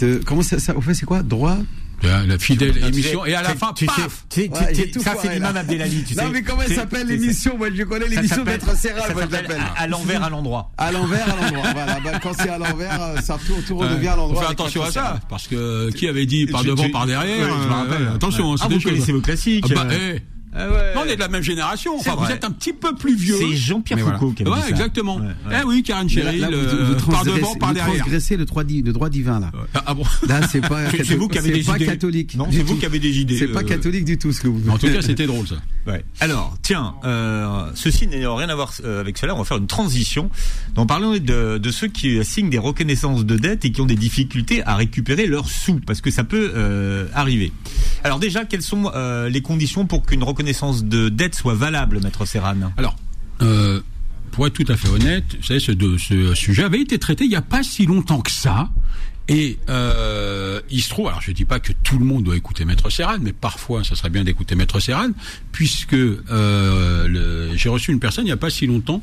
De 0.00 0.20
comment 0.24 0.42
ça, 0.42 0.58
ça 0.58 0.76
au 0.76 0.80
fait, 0.80 0.94
c'est 0.94 1.06
quoi? 1.06 1.22
Droit 1.22 1.58
La, 2.02 2.24
la 2.24 2.38
fidèle 2.38 2.78
émission 2.86 3.24
et 3.26 3.34
à 3.34 3.42
la 3.42 3.52
tu- 3.52 3.58
fin 3.58 3.72
tu 3.72 3.84
sais, 3.86 3.92
paf 4.02 4.24
tu 4.30 4.40
sais, 4.42 4.48
tu- 4.48 4.54
Ouais, 4.54 4.72
tu- 4.72 4.90
tout 4.92 5.00
ça 5.00 5.14
c'est 5.20 5.34
l'imam. 5.34 5.56
Abdelali, 5.56 6.04
tu 6.04 6.14
sais. 6.14 6.22
Non, 6.22 6.30
mais 6.30 6.42
comment 6.42 6.62
elle 6.62 6.74
s'appelle 6.76 7.06
l'émission 7.08 7.58
Moi, 7.58 7.68
je 7.74 7.82
connais 7.82 8.06
l'émission 8.08 8.44
Maître 8.44 8.76
Serral, 8.76 9.12
moi, 9.14 9.22
je 9.26 9.32
l'appelle. 9.32 9.60
à, 9.76 9.86
l'envers, 9.88 10.22
à 10.22 10.30
l'endroit. 10.30 10.70
À 10.78 10.92
l'envers, 10.92 11.24
à 11.24 11.36
l'endroit. 11.42 11.72
voilà. 11.72 11.98
Bah, 12.04 12.12
quand 12.22 12.32
c'est 12.34 12.48
à 12.50 12.58
l'envers, 12.58 13.02
euh, 13.02 13.16
ça 13.20 13.36
tout, 13.44 13.54
tout 13.66 13.76
redevient 13.76 14.08
à 14.08 14.16
l'endroit. 14.16 14.44
avec 14.44 14.52
attention 14.60 14.82
à 14.84 14.92
ça, 14.92 15.18
parce 15.28 15.48
que 15.48 15.90
qui 15.90 16.06
avait 16.06 16.26
dit 16.26 16.46
par 16.46 16.62
devant, 16.62 16.88
par 16.90 17.06
derrière. 17.06 17.46
Ouais, 17.48 17.52
je 17.62 17.68
me 17.68 17.72
rappelle. 17.72 18.02
euh, 18.02 18.14
attention, 18.14 18.52
Ah, 18.52 18.56
c'est 18.58 18.64
vous 18.64 18.74
des 18.74 18.80
choses. 18.80 18.92
connaissez 18.92 19.12
vos 19.12 19.20
classiques. 19.20 19.64
Ah 20.54 20.68
ouais. 20.68 20.92
on 20.96 21.04
est 21.04 21.14
de 21.16 21.20
la 21.20 21.28
même 21.28 21.42
génération. 21.42 21.92
Enfin, 21.98 22.14
vous 22.16 22.30
êtes 22.30 22.44
un 22.44 22.50
petit 22.50 22.72
peu 22.72 22.94
plus 22.94 23.14
vieux. 23.14 23.36
C'est 23.38 23.56
Jean-Pierre. 23.56 23.98
Foucault 23.98 24.32
qui 24.32 24.42
avait 24.42 24.50
Ouais, 24.52 24.56
dit 24.58 24.62
ça. 24.64 24.70
exactement. 24.70 25.16
Ouais, 25.16 25.26
ouais. 25.48 25.56
Eh 25.62 25.64
oui, 25.66 25.82
Karen 25.82 26.06
là, 26.08 26.12
Cheryl, 26.12 26.40
là, 26.40 26.48
vous, 26.50 26.94
vous 26.94 27.10
par 27.12 27.24
devant, 27.24 27.54
par 27.56 27.68
vous 27.70 27.74
derrière. 27.74 27.96
transgressez 27.96 28.36
le 28.36 28.44
droit, 28.44 28.64
di- 28.64 28.82
le 28.82 28.92
droit 28.92 29.08
divin 29.08 29.40
là. 29.40 29.50
Ah, 29.74 29.82
ah 29.86 29.94
bon 29.94 30.04
Là, 30.26 30.40
c'est 30.50 30.60
pas, 30.60 30.90
C'est- 30.90 31.14
vous 31.16 31.28
qui 31.28 31.38
avez 31.38 31.50
des 31.52 31.62
pas 31.62 31.76
idées. 31.76 31.86
catholique. 31.86 32.34
Non, 32.36 32.46
c'est 32.50 32.62
vous 32.62 32.76
qui 32.76 32.86
avez 32.86 32.98
des 32.98 33.18
idées. 33.20 33.38
C'est 33.38 33.48
pas 33.48 33.60
euh, 33.60 33.64
catholique 33.64 34.04
du 34.04 34.18
tout 34.18 34.32
ce 34.32 34.40
que 34.40 34.48
vous. 34.48 34.68
En 34.70 34.78
tout 34.78 34.86
cas, 34.88 35.02
c'était 35.02 35.26
drôle 35.26 35.46
ça. 35.46 35.56
Ouais. 35.86 36.04
Alors, 36.20 36.56
tiens, 36.62 36.94
euh, 37.04 37.70
ceci 37.74 38.06
n'a 38.06 38.16
rien 38.34 38.48
à 38.48 38.54
voir 38.54 38.72
euh, 38.84 39.00
avec 39.00 39.16
cela. 39.18 39.34
On 39.34 39.38
va 39.38 39.44
faire 39.44 39.56
une 39.58 39.66
transition. 39.66 40.30
Donc, 40.74 40.88
parlons 40.88 41.12
de, 41.18 41.58
de 41.58 41.70
ceux 41.70 41.88
qui 41.88 42.22
signent 42.24 42.50
des 42.50 42.58
reconnaissances 42.58 43.24
de 43.24 43.36
dette 43.36 43.64
et 43.64 43.72
qui 43.72 43.80
ont 43.80 43.86
des 43.86 43.96
difficultés 43.96 44.62
à 44.64 44.74
récupérer 44.76 45.26
leurs 45.26 45.48
sous, 45.48 45.80
parce 45.86 46.00
que 46.00 46.10
ça 46.10 46.24
peut 46.24 46.52
euh, 46.54 47.06
arriver. 47.14 47.52
Alors 48.04 48.18
déjà, 48.18 48.44
quelles 48.44 48.62
sont 48.62 48.90
euh, 48.94 49.28
les 49.28 49.40
conditions 49.40 49.86
pour 49.86 50.04
qu'une 50.06 50.22
reconnaissance 50.22 50.37
de 50.84 51.08
dette 51.08 51.34
soit 51.34 51.54
valable, 51.54 52.00
maître 52.02 52.24
Serran 52.26 52.54
Alors, 52.76 52.96
euh, 53.42 53.80
pour 54.32 54.46
être 54.46 54.54
tout 54.54 54.70
à 54.70 54.76
fait 54.76 54.88
honnête, 54.88 55.24
vous 55.40 55.58
ce, 55.60 55.72
de- 55.72 55.96
ce 55.98 56.34
sujet 56.34 56.64
avait 56.64 56.80
été 56.80 56.98
traité 56.98 57.24
il 57.24 57.30
n'y 57.30 57.36
a 57.36 57.42
pas 57.42 57.62
si 57.62 57.86
longtemps 57.86 58.20
que 58.20 58.30
ça. 58.30 58.70
Et 59.30 59.58
euh, 59.68 60.60
il 60.70 60.80
se 60.82 60.88
trouve, 60.88 61.08
alors 61.08 61.20
je 61.20 61.30
ne 61.30 61.36
dis 61.36 61.44
pas 61.44 61.60
que 61.60 61.72
tout 61.84 61.98
le 61.98 62.04
monde 62.06 62.24
doit 62.24 62.36
écouter 62.36 62.64
Maître 62.64 62.88
Serran, 62.88 63.18
mais 63.20 63.34
parfois 63.34 63.84
ça 63.84 63.94
serait 63.94 64.08
bien 64.08 64.24
d'écouter 64.24 64.54
Maître 64.54 64.80
Serran, 64.80 65.10
puisque 65.52 65.92
euh, 65.92 67.52
j'ai 67.54 67.68
reçu 67.68 67.92
une 67.92 68.00
personne 68.00 68.24
il 68.24 68.28
n'y 68.28 68.32
a 68.32 68.36
pas 68.38 68.48
si 68.50 68.66
longtemps 68.66 69.02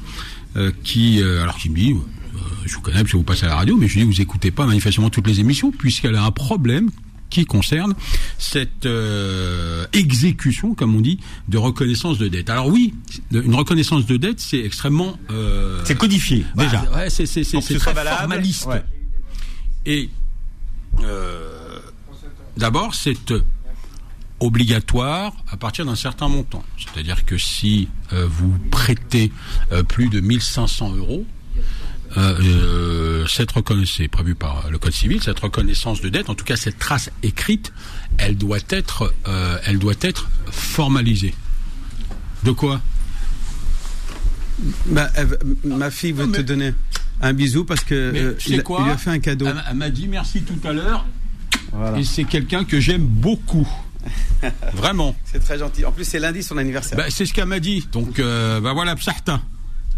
euh, 0.58 0.72
qui, 0.84 1.22
alors 1.22 1.58
qui 1.58 1.70
me 1.70 1.76
dit, 1.76 1.94
je 2.66 2.74
vous 2.74 2.82
connais 2.82 3.02
parce 3.02 3.12
vous 3.18 3.24
passez 3.24 3.46
à 3.46 3.50
la 3.50 3.56
radio, 3.56 3.78
mais 3.78 3.88
je 3.88 4.00
dis 4.00 4.04
vous 4.04 4.20
écoutez 4.22 4.50
pas 4.50 4.66
manifestement 4.66 5.10
toutes 5.12 5.28
les 5.28 5.40
émissions 5.40 5.72
puisqu'elle 5.72 6.16
a 6.16 6.24
un 6.24 6.32
problème 6.32 6.90
qui 7.30 7.46
concerne 7.46 7.94
cette 8.38 8.86
euh, 8.86 9.86
exécution, 9.94 10.76
comme 10.76 10.96
on 10.96 11.02
dit, 11.02 11.20
de 11.50 11.58
reconnaissance 11.58 12.18
de 12.18 12.28
dette. 12.28 12.50
Alors 12.50 12.68
oui, 12.68 12.94
une 13.32 13.56
reconnaissance 13.56 14.06
de 14.06 14.18
dette, 14.18 14.40
c'est 14.40 14.60
extrêmement 14.60 15.18
euh, 15.32 15.82
C'est 15.86 15.98
codifié, 15.98 16.46
bah, 16.56 16.64
déjà. 16.66 16.84
Ouais, 16.92 17.10
c'est 17.10 17.26
ce 17.26 17.74
très 17.78 17.94
valable, 17.94 18.20
formaliste. 18.20 18.66
ouais. 18.68 18.84
Et 19.86 20.10
euh, 21.04 21.80
d'abord, 22.58 22.96
c'est 22.96 23.34
obligatoire 24.40 25.34
à 25.50 25.58
partir 25.58 25.86
d'un 25.86 25.96
certain 25.96 26.28
montant. 26.28 26.64
C'est-à-dire 26.78 27.26
que 27.26 27.38
si 27.38 27.88
euh, 28.14 28.28
vous 28.30 28.54
prêtez 28.72 29.32
euh, 29.72 29.84
plus 29.84 30.10
de 30.10 30.20
1500 30.20 30.96
euros, 30.96 31.26
euh, 32.18 32.40
euh, 32.42 33.28
cette 33.28 33.52
reconnaissance, 33.52 33.96
c'est 33.98 34.08
prévu 34.08 34.36
par 34.36 34.70
le 34.70 34.78
Code 34.78 34.94
civil, 34.94 35.22
cette 35.22 35.40
reconnaissance 35.40 36.02
de 36.02 36.10
dette, 36.10 36.30
en 36.30 36.36
tout 36.36 36.46
cas 36.46 36.56
cette 36.56 36.78
trace 36.80 37.10
écrite, 37.24 37.74
elle 38.18 38.38
doit 38.38 38.60
être, 38.70 39.14
euh, 39.28 39.58
elle 39.66 39.80
doit 39.80 39.94
être 40.02 40.30
formalisée. 40.52 41.34
De 42.44 42.52
quoi? 42.52 42.82
Bah, 44.88 45.10
ma 45.64 45.92
fille 45.92 46.12
veut 46.14 46.26
Non, 46.26 46.32
mais- 46.32 46.38
te 46.38 46.44
donner 46.44 46.74
un 47.22 47.34
bisou 47.34 47.66
parce 47.66 47.84
que 47.84 48.12
Mais 48.12 48.20
euh, 48.22 48.38
il, 48.48 48.64
quoi? 48.64 48.80
il 48.82 48.86
lui 48.86 48.92
a 48.92 48.98
fait 48.98 49.10
un 49.10 49.20
cadeau. 49.20 49.48
Elle, 49.48 49.64
elle 49.70 49.76
m'a 49.78 49.90
dit 49.90 50.08
merci 50.08 50.42
tout 50.44 50.60
à 50.68 50.72
l'heure, 50.74 51.06
Voilà. 51.72 51.98
et 52.00 52.04
c'est 52.04 52.24
quelqu'un 52.24 52.64
que 52.64 52.80
j'aime 52.80 53.06
beaucoup. 53.06 53.68
Vraiment. 54.74 55.16
C'est 55.26 55.40
très 55.40 55.58
gentil. 55.58 55.84
En 55.84 55.92
plus, 55.92 56.06
c'est 56.06 56.20
lundi 56.20 56.44
son 56.44 56.58
anniversaire. 56.58 56.98
Bah, 56.98 57.06
c'est 57.10 57.26
ce 57.26 57.34
qu'elle 57.34 57.48
m'a 57.48 57.60
dit. 57.60 57.88
Donc, 57.92 58.20
euh, 58.20 58.62
bah 58.62 58.74
voilà, 58.74 58.96
certain. 58.98 59.42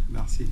Merci. 0.09 0.45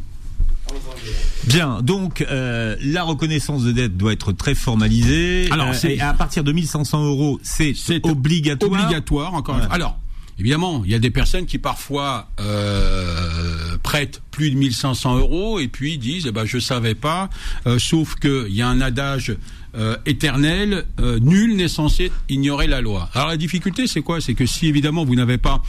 Bien, 1.48 1.82
donc 1.82 2.22
euh, 2.22 2.76
la 2.82 3.04
reconnaissance 3.04 3.64
de 3.64 3.72
dette 3.72 3.98
doit 3.98 4.14
être 4.14 4.32
très 4.32 4.56
formalisée. 4.56 5.48
Alors, 5.52 5.70
Euh, 5.70 5.74
c'est- 5.74 6.00
à 6.00 6.14
partir 6.14 6.44
de 6.44 6.52
1500 6.52 7.04
euros, 7.06 7.40
c'est 7.44 7.74
C'est 7.76 8.06
obligatoire. 8.06 8.72
Obligatoire, 8.84 9.34
encore 9.34 9.56
une 9.56 9.62
Ouais. 9.62 9.68
fois. 9.68 9.76
Alors, 9.76 10.00
évidemment, 10.40 10.82
il 10.86 10.92
y 10.92 10.96
a 10.96 11.00
des 11.00 11.12
personnes 11.12 11.46
qui 11.46 11.60
parfois 11.60 12.30
euh, 12.40 13.78
prêtent 13.84 14.22
plus 14.32 14.50
de 14.52 14.56
1500 14.56 15.18
euros 15.18 15.60
et 15.60 15.68
puis 15.68 15.98
disent, 15.98 16.26
eh 16.28 16.32
ben, 16.32 16.46
je 16.46 16.58
savais 16.58 16.96
pas, 16.96 17.30
euh, 17.68 17.78
sauf 17.80 18.16
qu'il 18.16 18.48
y 18.54 18.62
a 18.62 18.68
un 18.68 18.82
adage 18.82 19.36
euh, 19.78 19.98
éternel, 20.06 20.86
nul 21.22 21.58
n'est 21.58 21.68
censé 21.68 22.10
ignorer 22.30 22.66
la 22.66 22.80
loi. 22.80 23.10
Alors 23.14 23.28
la 23.28 23.36
difficulté, 23.36 23.88
c'est 23.88 24.02
quoi? 24.02 24.22
C'est 24.22 24.34
que 24.34 24.46
si 24.46 24.68
évidemment 24.68 25.04
vous 25.04 25.16
n'avez 25.16 25.38
pas 25.38 25.62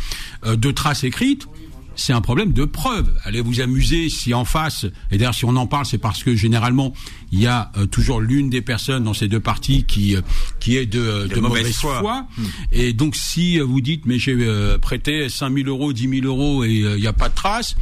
de 0.46 0.70
traces 0.70 1.02
écrites, 1.02 1.48
c'est 1.96 2.12
un 2.12 2.20
problème 2.20 2.52
de 2.52 2.64
preuve. 2.64 3.12
Allez 3.24 3.40
vous 3.40 3.60
amuser 3.60 4.08
si 4.08 4.34
en 4.34 4.44
face, 4.44 4.86
et 5.10 5.18
d'ailleurs 5.18 5.34
si 5.34 5.44
on 5.44 5.56
en 5.56 5.66
parle, 5.66 5.86
c'est 5.86 5.98
parce 5.98 6.22
que 6.22 6.34
généralement 6.34 6.92
il 7.32 7.40
y 7.40 7.46
a 7.46 7.72
euh, 7.76 7.86
toujours 7.86 8.20
l'une 8.20 8.50
des 8.50 8.62
personnes 8.62 9.04
dans 9.04 9.14
ces 9.14 9.28
deux 9.28 9.40
parties 9.40 9.84
qui 9.84 10.16
euh, 10.16 10.20
qui 10.60 10.76
est 10.76 10.86
de, 10.86 11.26
de, 11.26 11.40
mauvaise, 11.40 11.74
foi. 11.74 12.26
Hmm. 12.36 12.44
Et 12.72 12.92
donc 12.92 13.16
si 13.16 13.58
vous 13.58 13.80
dites 13.80 14.06
mais 14.06 14.18
j'ai 14.18 14.36
prêté 14.80 15.28
5 15.28 15.52
000 15.54 15.68
euros, 15.68 15.92
10 15.92 16.20
000 16.20 16.26
euros 16.26 16.64
et 16.64 16.70
il 16.70 17.00
n'y 17.00 17.06
a 17.06 17.12
pas 17.12 17.28
de 17.28 17.34
trace, 17.34 17.76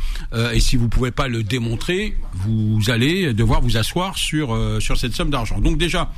et 0.53 0.61
si 0.61 0.77
vous 0.77 0.89
pouvez 0.89 1.11
pas 1.11 1.29
le 1.29 1.43
démontrer, 1.43 2.17
vous 2.35 2.81
allez 2.89 3.35
devoir 3.35 3.61
vous 3.61 3.77
asseoir 3.77 4.17
sur 4.17 4.57
sur 4.81 4.97
cette 4.97 5.15
somme 5.15 5.31
d'argent. 5.31 5.61
Donc 5.61 5.79
déjà 5.79 6.11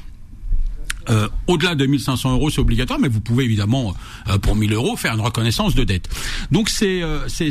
euh, 1.08 1.28
au-delà 1.46 1.74
de 1.74 1.86
1500 1.86 2.32
euros, 2.32 2.50
c'est 2.50 2.60
obligatoire, 2.60 2.98
mais 2.98 3.08
vous 3.08 3.20
pouvez 3.20 3.44
évidemment, 3.44 3.94
euh, 4.28 4.38
pour 4.38 4.56
1000 4.56 4.72
euros, 4.72 4.96
faire 4.96 5.14
une 5.14 5.20
reconnaissance 5.20 5.74
de 5.74 5.84
dette. 5.84 6.08
Donc 6.50 6.68
c'est 6.68 7.02
euh, 7.02 7.28
c'est 7.28 7.50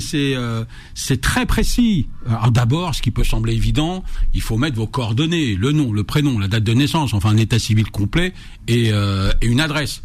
c'est 0.94 1.22
très 1.22 1.46
précis. 1.46 2.08
D'abord, 2.52 2.96
ce 2.96 3.02
qui 3.02 3.12
peut 3.12 3.24
sembler 3.24 3.54
évident, 3.54 4.04
il 4.34 4.42
faut 4.42 4.58
mettre 4.58 4.76
vos 4.78 4.88
coordonnées, 4.88 5.56
le 5.56 5.72
nom, 5.72 5.94
le 5.94 6.04
prénom, 6.04 6.40
la 6.40 6.48
date 6.48 6.64
de 6.64 6.74
naissance, 6.74 7.14
enfin 7.14 7.30
un 7.30 7.38
état 7.38 7.60
civil 7.60 7.92
complet 7.92 8.34
et, 8.68 8.88
et 8.90 9.46
une 9.46 9.60
adresse. 9.60 10.02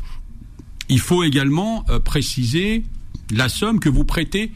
Il 0.88 1.00
faut 1.00 1.22
également 1.22 1.84
préciser 2.04 2.84
la 3.30 3.48
somme 3.48 3.80
que 3.80 3.88
vous 3.88 4.04
prêtez 4.04 4.52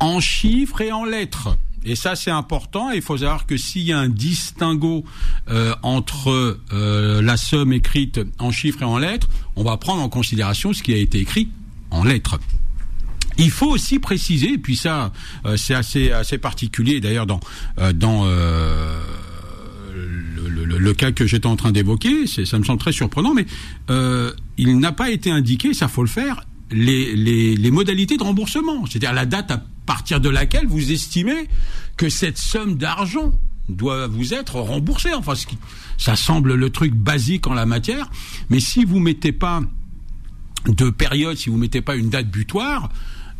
en 0.00 0.20
chiffres 0.20 0.80
et 0.80 0.92
en 0.92 1.04
lettres. 1.04 1.56
Et 1.86 1.94
ça, 1.94 2.16
c'est 2.16 2.32
important. 2.32 2.90
Il 2.90 3.00
faut 3.00 3.18
savoir 3.18 3.46
que 3.46 3.56
s'il 3.56 3.82
y 3.82 3.92
a 3.92 3.98
un 3.98 4.08
distinguo 4.08 5.04
euh, 5.48 5.72
entre 5.82 6.58
euh, 6.72 7.22
la 7.22 7.36
somme 7.36 7.72
écrite 7.72 8.20
en 8.40 8.50
chiffres 8.50 8.82
et 8.82 8.84
en 8.84 8.98
lettres, 8.98 9.28
on 9.54 9.62
va 9.62 9.76
prendre 9.76 10.02
en 10.02 10.08
considération 10.08 10.72
ce 10.72 10.82
qui 10.82 10.92
a 10.92 10.96
été 10.96 11.20
écrit 11.20 11.48
en 11.92 12.02
lettres. 12.02 12.40
Il 13.38 13.52
faut 13.52 13.68
aussi 13.70 14.00
préciser, 14.00 14.54
et 14.54 14.58
puis 14.58 14.76
ça, 14.76 15.12
euh, 15.44 15.56
c'est 15.56 15.74
assez 15.74 16.10
assez 16.10 16.38
particulier 16.38 17.00
d'ailleurs 17.00 17.26
dans 17.26 17.38
dans 17.94 18.24
le, 20.78 20.92
cas 20.94 21.12
que 21.12 21.26
j'étais 21.26 21.46
en 21.46 21.56
train 21.56 21.72
d'évoquer, 21.72 22.26
ça 22.26 22.58
me 22.58 22.64
semble 22.64 22.78
très 22.78 22.92
surprenant, 22.92 23.34
mais 23.34 23.46
il 24.56 24.78
n'a 24.78 24.92
pas 24.92 25.10
été 25.10 25.30
indiqué, 25.30 25.74
ça 25.74 25.88
faut 25.88 26.02
le 26.02 26.08
faire, 26.08 26.44
les, 26.70 27.14
les, 27.14 27.56
les 27.56 27.70
modalités 27.70 28.16
de 28.16 28.22
remboursement, 28.22 28.86
c'est-à-dire 28.86 29.12
la 29.12 29.26
date 29.26 29.50
à 29.50 29.62
partir 29.86 30.20
de 30.20 30.28
laquelle 30.28 30.66
vous 30.66 30.92
estimez 30.92 31.48
que 31.96 32.08
cette 32.08 32.38
somme 32.38 32.76
d'argent 32.76 33.32
doit 33.68 34.06
vous 34.06 34.34
être 34.34 34.56
remboursée. 34.56 35.14
Enfin, 35.14 35.34
ça 35.98 36.16
semble 36.16 36.54
le 36.54 36.70
truc 36.70 36.94
basique 36.94 37.46
en 37.46 37.54
la 37.54 37.66
matière, 37.66 38.10
mais 38.50 38.60
si 38.60 38.84
vous 38.84 38.98
mettez 38.98 39.32
pas 39.32 39.60
de 40.66 40.90
période, 40.90 41.36
si 41.36 41.50
vous 41.50 41.56
mettez 41.56 41.80
pas 41.80 41.96
une 41.96 42.10
date 42.10 42.28
butoir, 42.28 42.90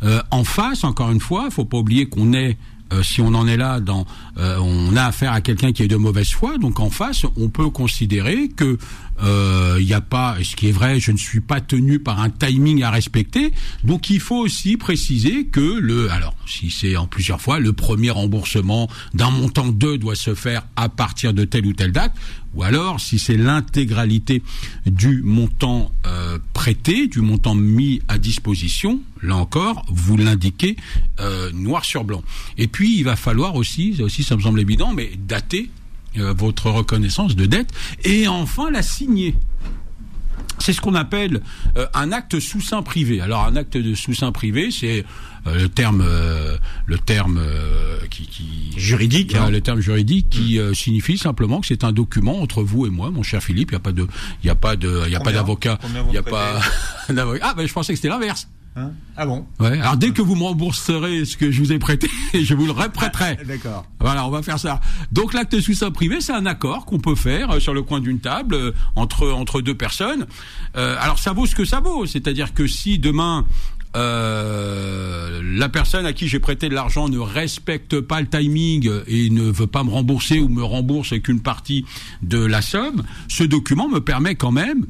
euh, 0.03 0.21
en 0.31 0.43
face, 0.43 0.83
encore 0.83 1.11
une 1.11 1.19
fois, 1.19 1.49
faut 1.49 1.65
pas 1.65 1.77
oublier 1.77 2.07
qu'on 2.07 2.33
est 2.33 2.57
euh, 2.93 3.03
si 3.03 3.19
on 3.19 3.27
en 3.27 3.47
est 3.47 3.57
là, 3.57 3.81
dans, 3.81 4.05
euh, 4.37 4.57
on 4.59 4.95
a 4.95 5.03
affaire 5.03 5.33
à 5.33 5.41
quelqu'un 5.41 5.73
qui 5.73 5.83
est 5.83 5.87
de 5.87 5.97
mauvaise 5.97 6.29
foi. 6.29 6.57
Donc 6.57 6.79
en 6.79 6.89
face, 6.89 7.25
on 7.35 7.49
peut 7.49 7.69
considérer 7.69 8.47
que 8.49 8.77
il 9.21 9.85
n'y 9.85 9.93
a 9.93 10.01
pas, 10.01 10.37
ce 10.43 10.55
qui 10.55 10.69
est 10.69 10.71
vrai, 10.71 10.99
je 10.99 11.11
ne 11.11 11.17
suis 11.17 11.39
pas 11.39 11.61
tenu 11.61 11.99
par 11.99 12.19
un 12.19 12.29
timing 12.29 12.83
à 12.83 12.91
respecter. 12.91 13.51
Donc 13.83 14.09
il 14.09 14.19
faut 14.19 14.37
aussi 14.37 14.77
préciser 14.77 15.45
que 15.45 15.79
le, 15.79 16.11
alors 16.11 16.35
si 16.45 16.71
c'est 16.71 16.95
en 16.97 17.07
plusieurs 17.07 17.41
fois, 17.41 17.59
le 17.59 17.73
premier 17.73 18.09
remboursement 18.09 18.89
d'un 19.13 19.29
montant 19.29 19.67
2 19.67 19.97
doit 19.97 20.15
se 20.15 20.33
faire 20.33 20.67
à 20.75 20.89
partir 20.89 21.33
de 21.33 21.43
telle 21.45 21.65
ou 21.65 21.73
telle 21.73 21.91
date, 21.91 22.13
ou 22.53 22.63
alors 22.63 22.99
si 22.99 23.19
c'est 23.19 23.37
l'intégralité 23.37 24.41
du 24.85 25.21
montant 25.21 25.91
euh, 26.05 26.39
prêté, 26.53 27.07
du 27.07 27.21
montant 27.21 27.55
mis 27.55 28.01
à 28.07 28.17
disposition, 28.17 28.99
là 29.21 29.35
encore, 29.35 29.85
vous 29.89 30.17
l'indiquez 30.17 30.75
euh, 31.19 31.51
noir 31.51 31.85
sur 31.85 32.03
blanc. 32.03 32.23
Et 32.57 32.67
puis 32.67 32.97
il 32.97 33.03
va 33.03 33.15
falloir 33.15 33.55
aussi, 33.55 34.01
aussi 34.01 34.23
ça 34.23 34.35
me 34.35 34.41
semble 34.41 34.59
évident, 34.59 34.93
mais 34.93 35.11
dater 35.27 35.69
euh, 35.69 35.86
votre 36.19 36.69
reconnaissance 36.69 37.35
de 37.35 37.45
dette 37.45 37.71
et 38.03 38.27
enfin 38.27 38.71
la 38.71 38.81
signer. 38.81 39.35
C'est 40.59 40.73
ce 40.73 40.81
qu'on 40.81 40.95
appelle 40.95 41.41
euh, 41.77 41.85
un 41.93 42.11
acte 42.11 42.39
sous 42.39 42.61
sein 42.61 42.81
privé. 42.81 43.21
Alors 43.21 43.45
un 43.45 43.55
acte 43.55 43.77
de 43.77 43.93
sous 43.93 44.13
sein 44.13 44.31
privé, 44.31 44.71
c'est 44.71 45.05
euh, 45.45 45.61
le 45.61 45.69
terme, 45.69 46.03
le 46.85 46.97
terme 46.97 47.39
qui, 48.09 48.27
qui, 48.27 48.73
juridique, 48.75 49.35
hein. 49.35 49.49
le 49.49 49.61
terme 49.61 49.79
juridique 49.79 50.27
qui 50.29 50.59
signifie 50.73 51.17
simplement 51.17 51.61
que 51.61 51.67
c'est 51.67 51.83
un 51.83 51.91
document 51.91 52.41
entre 52.41 52.63
vous 52.63 52.85
et 52.85 52.89
moi, 52.89 53.11
mon 53.11 53.23
cher 53.23 53.41
Philippe. 53.41 53.71
Il 53.71 53.75
n'y 53.75 53.77
a 53.77 53.81
pas 53.81 53.91
de, 53.91 54.07
il 54.43 54.47
y 54.47 54.49
a 54.49 54.55
pas 54.55 54.75
de, 54.75 55.03
il 55.05 55.11
y 55.11 55.15
a 55.15 55.19
pas 55.19 55.31
d'avocat, 55.31 55.77
il 56.09 56.15
y 56.15 56.17
a 56.17 56.23
pas. 56.23 56.59
ah 57.41 57.53
ben 57.55 57.67
je 57.67 57.73
pensais 57.73 57.93
que 57.93 57.97
c'était 57.97 58.09
l'inverse. 58.09 58.47
Hein 58.77 58.91
ah 59.15 59.25
bon 59.25 59.45
Ouais. 59.59 59.79
Alors 59.79 59.97
dès 59.97 60.11
que 60.11 60.21
vous 60.21 60.35
me 60.35 60.43
rembourserez 60.43 61.25
ce 61.25 61.35
que 61.35 61.49
je 61.49 61.59
vous 61.59 61.73
ai 61.73 61.79
prêté, 61.79 62.07
je 62.33 62.53
vous 62.53 62.67
le 62.67 62.71
reprêterai. 62.71 63.39
D'accord. 63.47 63.85
Voilà, 63.99 64.27
on 64.27 64.29
va 64.29 64.43
faire 64.43 64.59
ça. 64.59 64.79
Donc 65.11 65.33
l'acte 65.33 65.59
sous 65.59 65.73
sein 65.73 65.89
privé, 65.89 66.21
c'est 66.21 66.33
un 66.33 66.45
accord 66.45 66.85
qu'on 66.85 66.99
peut 66.99 67.15
faire 67.15 67.55
euh, 67.55 67.59
sur 67.59 67.73
le 67.73 67.81
coin 67.81 67.99
d'une 67.99 68.19
table 68.19 68.53
euh, 68.53 68.71
entre 68.95 69.31
entre 69.31 69.61
deux 69.61 69.73
personnes. 69.73 70.27
Euh, 70.75 70.95
alors 70.99 71.17
ça 71.17 71.33
vaut 71.33 71.47
ce 71.47 71.55
que 71.55 71.65
ça 71.65 71.79
vaut, 71.79 72.05
c'est-à-dire 72.05 72.53
que 72.53 72.67
si 72.67 72.99
demain 72.99 73.45
euh, 73.95 75.41
la 75.43 75.69
personne 75.69 76.05
à 76.05 76.13
qui 76.13 76.27
j'ai 76.27 76.39
prêté 76.39 76.69
de 76.69 76.75
l'argent 76.75 77.09
ne 77.09 77.17
respecte 77.17 77.99
pas 77.99 78.21
le 78.21 78.27
timing 78.27 78.89
et 79.07 79.31
ne 79.31 79.49
veut 79.49 79.65
pas 79.65 79.83
me 79.83 79.89
rembourser 79.89 80.39
ou 80.39 80.49
me 80.49 80.63
rembourse 80.63 81.19
qu'une 81.19 81.39
partie 81.39 81.83
de 82.21 82.37
la 82.37 82.61
somme, 82.61 83.03
ce 83.27 83.43
document 83.43 83.89
me 83.89 83.99
permet 83.99 84.35
quand 84.35 84.51
même 84.51 84.85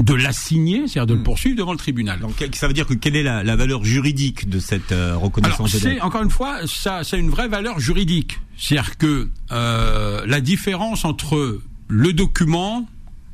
de 0.00 0.14
l'assigner, 0.14 0.88
c'est-à-dire 0.88 1.06
de 1.06 1.14
le 1.14 1.20
hmm. 1.20 1.24
poursuivre 1.24 1.56
devant 1.56 1.72
le 1.72 1.78
tribunal. 1.78 2.20
Donc 2.20 2.32
ça 2.54 2.66
veut 2.66 2.72
dire 2.72 2.86
que 2.86 2.94
quelle 2.94 3.16
est 3.16 3.22
la, 3.22 3.56
valeur 3.56 3.84
juridique 3.84 4.48
de 4.48 4.58
cette 4.58 4.92
euh, 4.92 5.16
reconnaissance 5.16 5.76
c'est 5.76 6.00
encore 6.00 6.22
une 6.22 6.30
fois 6.30 6.66
ça, 6.66 7.04
ça 7.04 7.16
a 7.16 7.18
une 7.18 7.30
vraie 7.30 7.48
valeur 7.48 7.78
juridique. 7.78 8.40
C'est-à-dire 8.56 8.96
que 8.96 9.28
euh, 9.50 10.22
la 10.26 10.40
différence 10.40 11.04
entre 11.04 11.60
le 11.88 12.12
document 12.12 12.88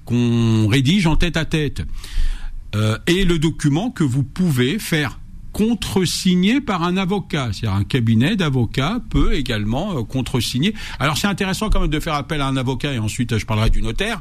qu'on 0.05 0.67
rédige 0.67 1.07
en 1.07 1.17
tête 1.17 1.37
à 1.37 1.45
tête 1.45 1.83
euh, 2.75 2.99
et 3.07 3.25
le 3.25 3.39
document 3.39 3.91
que 3.91 4.05
vous 4.05 4.25
pouvez 4.25 4.79
faire 4.79 5.21
contresigner 5.53 6.61
par 6.61 6.83
un 6.83 6.97
avocat. 6.97 7.51
C'est-à-dire 7.53 7.79
un 7.79 7.85
cabinet 7.85 8.37
d'avocats 8.37 9.01
peut 9.11 9.35
également 9.35 10.03
contresigner. 10.05 10.75
Alors 10.99 11.17
c'est 11.17 11.27
intéressant 11.27 11.71
quand 11.71 11.81
même 11.81 11.91
de 11.91 12.01
faire 12.01 12.15
appel 12.15 12.41
à 12.41 12.47
un 12.47 12.57
avocat 12.57 12.93
et 12.93 12.99
ensuite 12.99 13.39
je 13.39 13.47
parlerai 13.47 13.71
du 13.71 13.81
notaire 13.81 14.21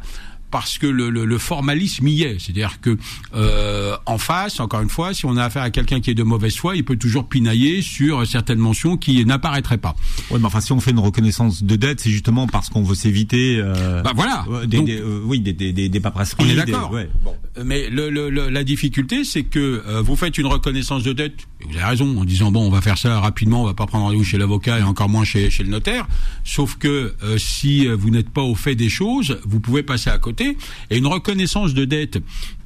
parce 0.51 0.77
que 0.77 0.87
le, 0.87 1.09
le, 1.09 1.25
le 1.25 1.37
formalisme 1.37 2.07
y 2.07 2.23
est. 2.23 2.37
C'est-à-dire 2.39 2.79
que 2.81 2.97
euh, 3.35 3.95
en 4.05 4.17
face, 4.17 4.59
encore 4.59 4.81
une 4.81 4.89
fois, 4.89 5.13
si 5.13 5.25
on 5.25 5.35
a 5.37 5.43
affaire 5.43 5.63
à 5.63 5.69
quelqu'un 5.69 5.99
qui 5.99 6.11
est 6.11 6.15
de 6.15 6.23
mauvaise 6.23 6.55
foi, 6.55 6.75
il 6.75 6.83
peut 6.85 6.95
toujours 6.95 7.27
pinailler 7.27 7.81
sur 7.81 8.25
certaines 8.25 8.59
mentions 8.59 8.97
qui 8.97 9.25
n'apparaîtraient 9.25 9.77
pas. 9.77 9.95
Oui, 10.31 10.39
mais 10.39 10.45
enfin, 10.45 10.61
si 10.61 10.71
on 10.71 10.79
fait 10.79 10.91
une 10.91 10.99
reconnaissance 10.99 11.63
de 11.63 11.75
dette, 11.75 11.99
c'est 11.99 12.09
justement 12.09 12.47
parce 12.47 12.69
qu'on 12.69 12.83
veut 12.83 12.95
s'éviter. 12.95 13.57
Euh, 13.59 14.01
bah 14.03 14.11
voilà. 14.15 14.45
Des, 14.65 14.81
des, 14.81 14.99
euh, 14.99 15.21
oui, 15.25 15.39
des, 15.39 15.53
des, 15.53 15.73
des, 15.89 15.99
paperasseries. 15.99 16.43
On 16.43 16.49
est 16.49 16.55
d'accord. 16.55 16.91
Ouais, 16.91 17.09
bon. 17.23 17.35
Mais 17.63 17.89
le, 17.89 18.09
le, 18.09 18.29
la 18.29 18.63
difficulté, 18.63 19.23
c'est 19.23 19.43
que 19.43 19.83
euh, 19.87 20.01
vous 20.01 20.15
faites 20.15 20.37
une 20.37 20.45
reconnaissance 20.45 21.03
de 21.03 21.11
dette. 21.13 21.35
vous 21.65 21.75
avez 21.75 21.85
raison 21.85 22.17
en 22.19 22.23
disant 22.23 22.51
bon, 22.51 22.65
on 22.67 22.69
va 22.69 22.81
faire 22.81 22.97
ça 22.97 23.19
rapidement, 23.19 23.63
on 23.63 23.65
va 23.65 23.73
pas 23.73 23.87
prendre 23.87 24.05
rendez-vous 24.05 24.23
chez 24.23 24.37
l'avocat 24.37 24.79
et 24.79 24.83
encore 24.83 25.09
moins 25.09 25.23
chez, 25.23 25.49
chez 25.49 25.63
le 25.63 25.69
notaire. 25.69 26.07
Sauf 26.43 26.77
que 26.77 27.15
euh, 27.23 27.37
si 27.37 27.87
vous 27.87 28.11
n'êtes 28.11 28.29
pas 28.29 28.43
au 28.43 28.55
fait 28.55 28.75
des 28.75 28.89
choses, 28.89 29.39
vous 29.43 29.59
pouvez 29.59 29.83
passer 29.83 30.09
à 30.09 30.17
côté 30.19 30.37
et 30.41 30.98
une 30.98 31.08
reconnaissance 31.08 31.74
de 31.74 31.86
dette 31.86 32.20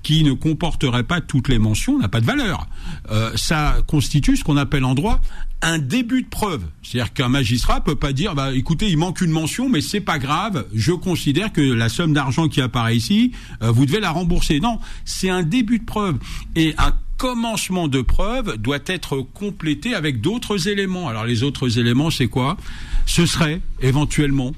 qui 0.03 0.23
ne 0.23 0.33
comporterait 0.33 1.03
pas 1.03 1.21
toutes 1.21 1.47
les 1.47 1.59
mentions 1.59 1.99
n'a 1.99 2.09
pas 2.09 2.21
de 2.21 2.25
valeur. 2.25 2.67
Euh, 3.11 3.31
ça 3.35 3.77
constitue 3.87 4.35
ce 4.37 4.43
qu'on 4.43 4.57
appelle 4.57 4.83
en 4.83 4.95
droit 4.95 5.21
un 5.61 5.77
début 5.77 6.23
de 6.23 6.27
preuve. 6.27 6.63
C'est-à-dire 6.81 7.13
qu'un 7.13 7.29
magistrat 7.29 7.81
peut 7.81 7.95
pas 7.95 8.13
dire, 8.13 8.33
bah, 8.33 8.53
écoutez, 8.53 8.89
il 8.89 8.97
manque 8.97 9.21
une 9.21 9.31
mention, 9.31 9.69
mais 9.69 9.81
c'est 9.81 10.01
pas 10.01 10.17
grave. 10.17 10.65
Je 10.73 10.91
considère 10.91 11.53
que 11.53 11.61
la 11.61 11.87
somme 11.87 12.13
d'argent 12.13 12.47
qui 12.47 12.61
apparaît 12.61 12.97
ici, 12.97 13.31
euh, 13.61 13.69
vous 13.69 13.85
devez 13.85 13.99
la 13.99 14.09
rembourser. 14.09 14.59
Non, 14.59 14.79
c'est 15.05 15.29
un 15.29 15.43
début 15.43 15.79
de 15.79 15.85
preuve 15.85 16.17
et 16.55 16.73
un 16.77 16.93
commencement 17.17 17.87
de 17.87 18.01
preuve 18.01 18.57
doit 18.57 18.79
être 18.87 19.21
complété 19.21 19.93
avec 19.93 20.21
d'autres 20.21 20.67
éléments. 20.67 21.07
Alors 21.07 21.25
les 21.25 21.43
autres 21.43 21.77
éléments, 21.77 22.09
c'est 22.09 22.27
quoi? 22.27 22.57
Ce 23.05 23.27
serait 23.27 23.61
éventuellement 23.79 24.53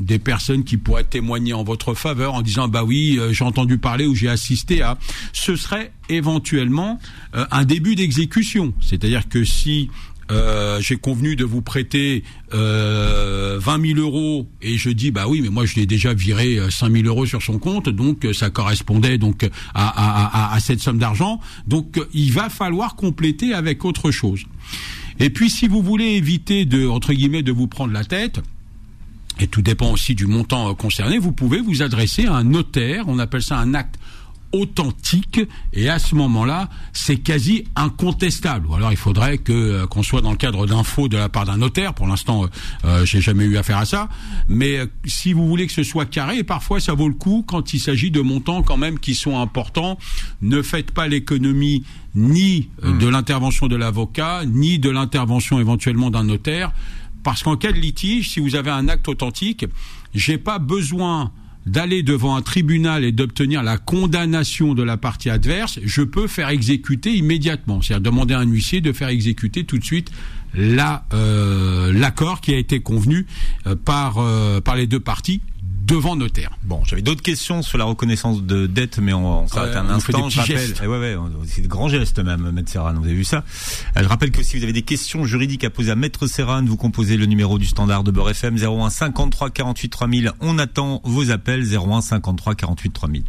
des 0.00 0.18
personnes 0.18 0.64
qui 0.64 0.76
pourraient 0.76 1.04
témoigner 1.04 1.52
en 1.52 1.64
votre 1.64 1.94
faveur 1.94 2.34
en 2.34 2.42
disant 2.42 2.68
bah 2.68 2.84
oui 2.84 3.16
euh, 3.18 3.32
j'ai 3.32 3.44
entendu 3.44 3.78
parler 3.78 4.06
ou 4.06 4.14
j'ai 4.14 4.28
assisté 4.28 4.82
à 4.82 4.98
ce 5.32 5.56
serait 5.56 5.92
éventuellement 6.08 6.98
euh, 7.34 7.46
un 7.50 7.64
début 7.64 7.94
d'exécution. 7.94 8.72
C'est-à-dire 8.80 9.28
que 9.28 9.44
si 9.44 9.88
euh, 10.32 10.80
j'ai 10.80 10.96
convenu 10.96 11.36
de 11.36 11.44
vous 11.44 11.62
prêter 11.62 12.24
euh, 12.52 13.58
20 13.60 13.94
000 13.94 14.00
euros 14.00 14.48
et 14.60 14.76
je 14.76 14.90
dis 14.90 15.12
bah 15.12 15.26
oui 15.28 15.40
mais 15.40 15.50
moi 15.50 15.66
je 15.66 15.76
l'ai 15.76 15.86
déjà 15.86 16.14
viré 16.14 16.58
5 16.68 16.90
000 16.90 17.04
euros 17.06 17.26
sur 17.26 17.42
son 17.42 17.58
compte 17.60 17.88
donc 17.88 18.26
ça 18.34 18.50
correspondait 18.50 19.18
donc 19.18 19.44
à, 19.72 19.86
à, 19.86 20.50
à, 20.50 20.54
à 20.54 20.60
cette 20.60 20.80
somme 20.80 20.98
d'argent. 20.98 21.40
Donc 21.68 22.00
il 22.12 22.32
va 22.32 22.48
falloir 22.50 22.96
compléter 22.96 23.54
avec 23.54 23.84
autre 23.84 24.10
chose. 24.10 24.42
Et 25.20 25.30
puis 25.30 25.48
si 25.48 25.68
vous 25.68 25.80
voulez 25.80 26.16
éviter 26.16 26.64
de 26.64 26.86
entre 26.88 27.12
guillemets 27.12 27.42
de 27.44 27.52
vous 27.52 27.68
prendre 27.68 27.92
la 27.92 28.04
tête 28.04 28.40
et 29.40 29.46
tout 29.46 29.62
dépend 29.62 29.90
aussi 29.90 30.14
du 30.14 30.26
montant 30.26 30.70
euh, 30.70 30.74
concerné, 30.74 31.18
vous 31.18 31.32
pouvez 31.32 31.60
vous 31.60 31.82
adresser 31.82 32.26
à 32.26 32.34
un 32.34 32.44
notaire, 32.44 33.04
on 33.08 33.18
appelle 33.18 33.42
ça 33.42 33.58
un 33.58 33.74
acte 33.74 33.98
authentique 34.52 35.40
et 35.72 35.88
à 35.88 35.98
ce 35.98 36.14
moment-là, 36.14 36.68
c'est 36.92 37.16
quasi 37.16 37.64
incontestable. 37.74 38.66
Ou 38.66 38.74
alors 38.74 38.92
il 38.92 38.96
faudrait 38.96 39.38
que 39.38 39.52
euh, 39.52 39.86
qu'on 39.86 40.02
soit 40.02 40.20
dans 40.20 40.30
le 40.30 40.36
cadre 40.36 40.66
d'infos 40.66 41.08
de 41.08 41.16
la 41.16 41.28
part 41.28 41.44
d'un 41.44 41.58
notaire. 41.58 41.94
Pour 41.94 42.06
l'instant, 42.06 42.44
euh, 42.44 42.46
euh, 42.84 43.04
j'ai 43.04 43.20
jamais 43.20 43.44
eu 43.44 43.56
affaire 43.56 43.78
à 43.78 43.84
ça. 43.84 44.08
Mais 44.48 44.80
si 45.04 45.32
vous 45.32 45.46
voulez 45.46 45.66
que 45.66 45.72
ce 45.72 45.82
soit 45.82 46.06
carré, 46.06 46.44
parfois 46.44 46.80
ça 46.80 46.94
vaut 46.94 47.08
le 47.08 47.14
coup 47.14 47.44
quand 47.46 47.74
il 47.74 47.80
s'agit 47.80 48.10
de 48.10 48.20
montants 48.20 48.62
quand 48.62 48.76
même 48.76 48.98
qui 48.98 49.14
sont 49.14 49.40
importants. 49.40 49.98
Ne 50.42 50.62
faites 50.62 50.90
pas 50.90 51.08
l'économie 51.08 51.84
ni 52.14 52.70
hmm. 52.82 52.98
de 52.98 53.08
l'intervention 53.08 53.66
de 53.66 53.76
l'avocat, 53.76 54.42
ni 54.46 54.78
de 54.78 54.90
l'intervention 54.90 55.60
éventuellement 55.60 56.10
d'un 56.10 56.24
notaire, 56.24 56.72
parce 57.26 57.42
qu'en 57.42 57.56
cas 57.56 57.72
de 57.72 57.78
litige, 57.78 58.30
si 58.30 58.38
vous 58.38 58.54
avez 58.54 58.70
un 58.70 58.86
acte 58.86 59.08
authentique, 59.08 59.66
j'ai 60.14 60.38
pas 60.38 60.60
besoin 60.60 61.32
d'aller 61.66 62.04
devant 62.04 62.36
un 62.36 62.40
tribunal 62.40 63.02
et 63.02 63.10
d'obtenir 63.10 63.64
la 63.64 63.78
condamnation 63.78 64.74
de 64.74 64.84
la 64.84 64.96
partie 64.96 65.28
adverse, 65.28 65.80
je 65.82 66.02
peux 66.02 66.28
faire 66.28 66.50
exécuter 66.50 67.16
immédiatement. 67.16 67.82
C'est-à-dire 67.82 68.12
demander 68.12 68.34
à 68.34 68.38
un 68.38 68.46
huissier 68.46 68.80
de 68.80 68.92
faire 68.92 69.08
exécuter 69.08 69.64
tout 69.64 69.76
de 69.76 69.84
suite 69.84 70.12
euh, 70.56 71.92
l'accord 71.92 72.40
qui 72.40 72.54
a 72.54 72.58
été 72.58 72.78
convenu 72.78 73.26
euh, 73.66 73.74
euh, 73.88 74.60
par 74.60 74.76
les 74.76 74.86
deux 74.86 75.00
parties 75.00 75.40
devant 75.86 76.16
notaire. 76.16 76.50
Bon, 76.64 76.82
j'avais 76.84 77.02
d'autres 77.02 77.22
questions 77.22 77.62
sur 77.62 77.78
la 77.78 77.84
reconnaissance 77.84 78.42
de 78.42 78.66
dette, 78.66 78.98
mais 78.98 79.12
on, 79.12 79.46
s'arrête 79.46 79.76
un 79.76 79.88
instant. 79.88 80.28
je 80.28 80.40
rappelle, 80.40 80.74
eh 80.82 80.86
ouais, 80.86 81.14
ouais, 81.14 81.16
c'est 81.46 81.62
des 81.62 81.68
grands 81.68 81.88
gestes 81.88 82.18
même, 82.18 82.50
Maître 82.50 82.70
Serran. 82.70 82.92
Vous 82.94 83.04
avez 83.04 83.14
vu 83.14 83.24
ça 83.24 83.44
euh, 83.96 84.02
Je 84.02 84.08
rappelle 84.08 84.32
que 84.32 84.42
si 84.42 84.56
vous 84.56 84.64
avez 84.64 84.72
des 84.72 84.82
questions 84.82 85.24
juridiques 85.24 85.64
à 85.64 85.70
poser 85.70 85.92
à 85.92 85.96
Maître 85.96 86.26
Serran, 86.26 86.64
vous 86.64 86.76
composez 86.76 87.16
le 87.16 87.26
numéro 87.26 87.58
du 87.58 87.66
standard 87.66 88.02
de 88.02 88.10
Beurre 88.10 88.30
FM 88.30 88.56
01 88.56 88.90
53 88.90 89.50
48 89.50 89.88
3000. 89.88 90.32
On 90.40 90.58
attend 90.58 91.00
vos 91.04 91.30
appels 91.30 91.64
01 91.72 92.00
53 92.00 92.56
48 92.56 92.90
3000. 92.90 93.24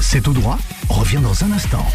C'est 0.00 0.20
tout 0.20 0.32
droit. 0.32 0.58
Revient 0.88 1.20
dans 1.22 1.44
un 1.44 1.52
instant. 1.52 1.86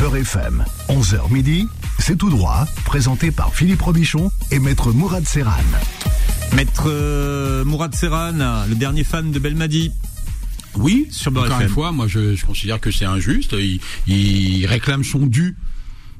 Beurre 0.00 0.16
FM, 0.16 0.64
11h 0.90 1.32
midi. 1.32 1.66
C'est 1.98 2.16
tout 2.16 2.30
droit, 2.30 2.66
présenté 2.84 3.30
par 3.30 3.54
Philippe 3.54 3.82
Robichon 3.82 4.30
et 4.50 4.58
Maître 4.58 4.92
Mourad 4.92 5.26
Serran. 5.26 5.52
Maître 6.54 6.84
euh, 6.86 7.64
Mourad 7.64 7.94
Serran, 7.94 8.32
le 8.68 8.74
dernier 8.74 9.04
fan 9.04 9.30
de 9.30 9.38
Belmadi. 9.38 9.92
Oui, 10.76 11.06
sur 11.10 11.30
encore 11.36 11.60
une 11.60 11.68
fois, 11.68 11.92
moi 11.92 12.06
je, 12.06 12.40
considère 12.44 12.80
que 12.80 12.90
c'est 12.90 13.04
injuste. 13.04 13.54
Il, 14.06 14.66
réclame 14.66 15.04
son 15.04 15.26
dû. 15.26 15.56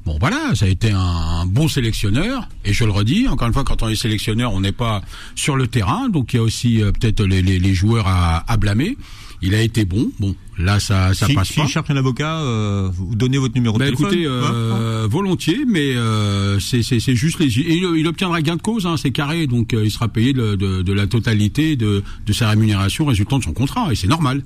Bon 0.05 0.17
voilà, 0.19 0.55
ça 0.55 0.65
a 0.65 0.67
été 0.69 0.91
un, 0.91 1.45
bon 1.45 1.67
sélectionneur 1.67 2.47
et 2.65 2.73
je 2.73 2.83
le 2.85 2.91
redis 2.91 3.27
encore 3.27 3.47
une 3.47 3.53
fois, 3.53 3.63
quand 3.63 3.83
on 3.83 3.89
est 3.89 3.95
sélectionneur, 3.95 4.53
on 4.53 4.61
n'est 4.61 4.71
pas 4.71 5.01
sur 5.35 5.55
le 5.55 5.67
terrain, 5.67 6.09
donc 6.09 6.33
il 6.33 6.37
y 6.37 6.39
a 6.39 6.43
aussi 6.43 6.81
euh, 6.81 6.91
peut-être 6.91 7.23
les, 7.23 7.73
joueurs 7.73 8.07
à 8.07 8.57
blâmer. 8.57 8.97
Il 9.41 9.55
a 9.55 9.61
été 9.61 9.85
bon. 9.85 10.11
Bon, 10.19 10.35
là, 10.57 10.79
ça, 10.79 11.13
ça 11.13 11.27
passe 11.27 11.53
pas. 11.53 11.63
Si 11.63 11.71
cherche 11.71 11.89
un 11.89 11.95
avocat, 11.95 12.39
euh, 12.41 12.89
vous 12.93 13.15
donnez 13.15 13.37
votre 13.37 13.55
numéro 13.55 13.77
de 13.77 13.79
bah, 13.79 13.85
téléphone. 13.85 14.07
Écoutez, 14.07 14.25
euh, 14.27 15.07
volontiers, 15.09 15.65
mais 15.65 15.95
euh, 15.95 16.59
c'est 16.59 17.15
juste 17.15 17.39
les. 17.39 17.57
il, 17.57 18.07
obtiendra 18.07 18.41
gain 18.41 18.57
de 18.57 18.61
cause, 18.61 18.85
hein, 18.85 18.97
c'est 18.97 19.11
carré, 19.11 19.47
donc 19.47 19.73
euh, 19.73 19.85
il 19.85 19.91
sera 19.91 20.09
payé 20.09 20.33
de, 20.33 20.55
de, 20.55 20.81
de 20.81 20.93
la 20.93 21.07
totalité 21.07 21.77
de, 21.77 22.03
de 22.25 22.33
sa 22.33 22.49
rémunération 22.49 23.05
résultant 23.05 23.39
de 23.39 23.43
son 23.43 23.53
contrat, 23.53 23.91
et 23.91 23.95
c'est 23.95 24.07
normal. 24.07 24.43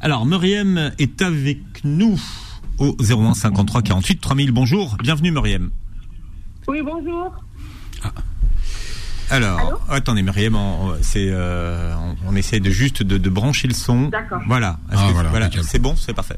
Alors, 0.00 0.26
Muriel 0.26 0.94
est 0.98 1.20
avec 1.22 1.58
nous 1.84 2.20
au 2.78 2.96
01 3.00 3.34
53 3.34 3.82
48 3.82 4.20
3000. 4.20 4.52
Bonjour, 4.52 4.96
bienvenue 5.02 5.32
Muriel. 5.32 5.68
Oui, 6.66 6.80
bonjour. 6.82 7.30
Ah. 8.02 8.12
Alors, 9.34 9.84
attendez, 9.90 10.22
Myriam, 10.22 10.54
on, 10.54 10.94
c'est, 11.00 11.26
euh, 11.28 11.92
on, 12.24 12.36
essaie 12.36 12.60
de 12.60 12.70
juste 12.70 13.02
de, 13.02 13.28
brancher 13.28 13.66
le 13.66 13.74
son. 13.74 14.08
D'accord. 14.08 14.40
Voilà. 14.46 14.78
Ah, 14.92 15.08
voilà, 15.28 15.50
c'est 15.64 15.80
bon, 15.80 15.96
c'est 15.96 16.14
parfait. 16.14 16.36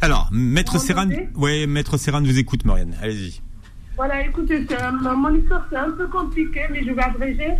Alors, 0.00 0.30
Maître 0.32 0.78
Serran, 0.78 1.08
ouais, 1.34 1.66
Maître 1.66 1.98
Serran 1.98 2.22
vous 2.22 2.38
écoute, 2.38 2.64
Maurienne. 2.64 2.94
Allez-y. 3.02 3.42
Voilà, 3.94 4.24
écoutez, 4.24 4.66
mon 5.18 5.34
histoire 5.34 5.66
c'est 5.68 5.76
un 5.76 5.90
peu 5.90 6.06
compliqué, 6.06 6.62
mais 6.72 6.82
je 6.82 6.92
vais 6.92 7.02
abréger. 7.02 7.52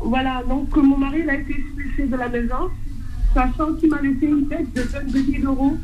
Voilà, 0.00 0.42
donc 0.48 0.74
mon 0.74 0.96
mari 0.96 1.28
a 1.28 1.34
été 1.34 1.52
expulsé 1.52 2.06
de 2.06 2.16
la 2.16 2.30
maison, 2.30 2.70
sachant 3.34 3.74
qu'il 3.74 3.90
m'a 3.90 4.00
laissé 4.00 4.24
une 4.24 4.48
dette 4.48 4.72
de 4.72 4.80
22 4.80 5.40
000 5.40 5.52
euros. 5.52 5.76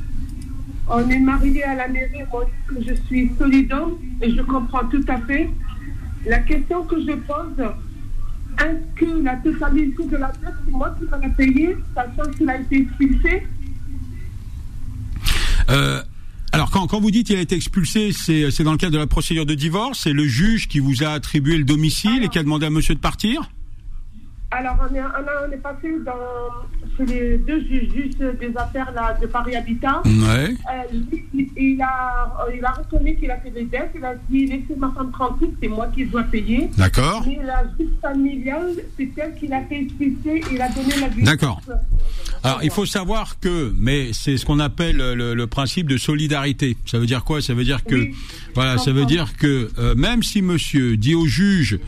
On 0.88 1.06
est 1.10 1.18
mariés 1.18 1.64
à 1.64 1.74
la 1.74 1.88
mairie, 1.88 2.22
moi 2.32 2.46
je 2.80 2.94
suis 3.06 3.30
solidaire 3.38 3.88
et 4.22 4.34
je 4.34 4.40
comprends 4.40 4.86
tout 4.88 5.04
à 5.08 5.18
fait. 5.18 5.50
La 6.24 6.38
question 6.38 6.84
que 6.84 6.98
je 7.02 7.12
pose, 7.12 7.68
est-ce 8.60 9.00
que 9.00 9.22
la 9.22 9.36
totalité 9.36 10.04
de 10.04 10.16
la 10.16 10.28
dette, 10.28 10.54
c'est 10.64 10.72
moi 10.72 10.94
qui 10.98 11.04
vais 11.04 11.28
la 11.28 11.28
payer, 11.34 11.76
sachant 11.94 12.30
qu'il 12.30 12.48
a 12.48 12.60
été 12.60 12.82
expulsé. 12.82 13.42
Euh, 15.70 16.02
alors 16.52 16.70
quand, 16.70 16.86
quand 16.86 17.00
vous 17.00 17.10
dites 17.10 17.26
qu'il 17.26 17.36
a 17.36 17.40
été 17.40 17.56
expulsé, 17.56 18.10
c'est 18.12 18.62
dans 18.62 18.72
le 18.72 18.78
cadre 18.78 18.94
de 18.94 18.98
la 18.98 19.06
procédure 19.06 19.46
de 19.46 19.54
divorce, 19.54 20.00
c'est 20.04 20.12
le 20.12 20.26
juge 20.26 20.68
qui 20.68 20.78
vous 20.78 21.02
a 21.02 21.08
attribué 21.08 21.58
le 21.58 21.64
domicile 21.64 22.24
et 22.24 22.28
qui 22.28 22.38
a 22.38 22.42
demandé 22.42 22.66
à 22.66 22.70
monsieur 22.70 22.94
de 22.94 23.00
partir? 23.00 23.50
Alors, 24.50 24.76
on 24.80 24.94
est, 24.94 25.00
on, 25.00 25.52
est 25.52 25.58
passé 25.58 25.94
dans, 26.06 26.96
chez 26.96 27.04
les 27.04 27.38
deux 27.38 27.60
juges 27.60 28.16
des 28.16 28.56
affaires 28.56 28.90
là, 28.92 29.14
de 29.20 29.26
Paris 29.26 29.54
Habitat. 29.54 30.00
Ouais. 30.06 30.54
Euh, 30.72 30.98
il, 31.34 31.82
a, 31.82 32.34
il 32.54 32.64
a 32.64 32.70
reconnu 32.70 33.14
qu'il 33.16 33.30
a 33.30 33.36
fait 33.40 33.50
des 33.50 33.64
dettes. 33.64 33.90
Il 33.94 34.02
a 34.02 34.14
dit 34.30 34.46
laissez 34.46 34.74
ma 34.78 34.90
femme 34.92 35.12
tranquille, 35.12 35.50
c'est 35.60 35.68
moi 35.68 35.88
qui 35.94 36.06
dois 36.06 36.22
payer. 36.22 36.70
D'accord. 36.78 37.24
Mais 37.26 37.40
la 37.44 37.64
justice 37.64 38.00
familiale, 38.00 38.72
c'est 38.96 39.10
elle 39.18 39.34
qui 39.34 39.48
l'a 39.48 39.62
fait 39.64 39.82
expulser 39.82 40.42
il 40.50 40.62
a 40.62 40.70
donné 40.70 40.94
la 40.98 41.08
vie. 41.08 41.24
D'accord. 41.24 41.60
Alors, 42.42 42.60
il 42.62 42.70
faut 42.70 42.86
savoir 42.86 43.38
que, 43.40 43.74
mais 43.78 44.14
c'est 44.14 44.38
ce 44.38 44.46
qu'on 44.46 44.60
appelle 44.60 44.96
le, 44.96 45.46
principe 45.46 45.88
de 45.88 45.98
solidarité. 45.98 46.78
Ça 46.86 46.98
veut 46.98 47.06
dire 47.06 47.24
quoi? 47.24 47.42
Ça 47.42 47.52
veut 47.52 47.64
dire 47.64 47.84
que, 47.84 48.08
voilà, 48.54 48.78
ça 48.78 48.92
veut 48.92 49.04
dire 49.04 49.36
que 49.36 49.70
euh, 49.78 49.94
même 49.94 50.22
si 50.22 50.40
monsieur 50.40 50.96
dit 50.96 51.14
au 51.14 51.26
juge 51.26 51.78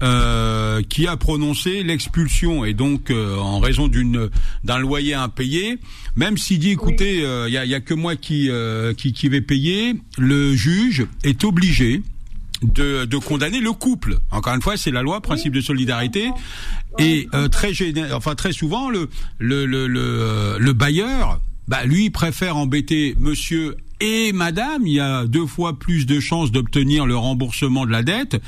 euh, 0.00 0.80
qui 0.88 1.08
a 1.08 1.16
prononcé 1.16 1.82
l'expulsion 1.82 2.64
et 2.64 2.72
donc 2.72 3.10
euh, 3.10 3.36
en 3.36 3.58
raison 3.58 3.88
d'une 3.88 4.30
d'un 4.62 4.78
loyer 4.78 5.14
impayé, 5.14 5.78
même 6.14 6.38
s'il 6.38 6.60
dit 6.60 6.70
écoutez, 6.70 7.16
il 7.18 7.24
euh, 7.24 7.48
y, 7.48 7.56
a, 7.56 7.64
y, 7.64 7.74
a, 7.74 7.80
que 7.80 7.94
moi 7.94 8.14
qui, 8.14 8.48
qui, 8.96 9.12
qui 9.12 9.28
vais 9.28 9.40
payer, 9.40 9.96
le 10.16 10.54
juge 10.54 11.04
est 11.24 11.42
obligé 11.42 12.02
de, 12.62 13.06
de 13.06 13.16
condamner 13.16 13.60
le 13.60 13.72
couple. 13.72 14.18
Encore 14.30 14.54
une 14.54 14.62
fois, 14.62 14.76
c'est 14.76 14.92
la 14.92 15.02
loi, 15.02 15.20
principe 15.20 15.52
de 15.52 15.60
solidarité. 15.60 16.30
Et 16.98 17.26
très 17.50 17.72
enfin 18.12 18.36
très 18.36 18.52
souvent, 18.52 18.90
le 18.90 19.08
le 19.38 19.66
le 19.66 19.88
le, 19.88 20.58
le 20.60 20.72
bailleur, 20.74 21.40
bah 21.66 21.84
lui 21.84 22.10
préfère 22.10 22.56
embêter 22.56 23.16
Monsieur 23.18 23.76
et 24.00 24.32
madame, 24.32 24.86
il 24.86 24.94
y 24.94 25.00
a 25.00 25.26
deux 25.26 25.46
fois 25.46 25.78
plus 25.78 26.06
de 26.06 26.20
chances 26.20 26.52
d'obtenir 26.52 27.06
le 27.06 27.16
remboursement 27.16 27.86
de 27.86 27.90
la 27.90 28.02
dette, 28.02 28.40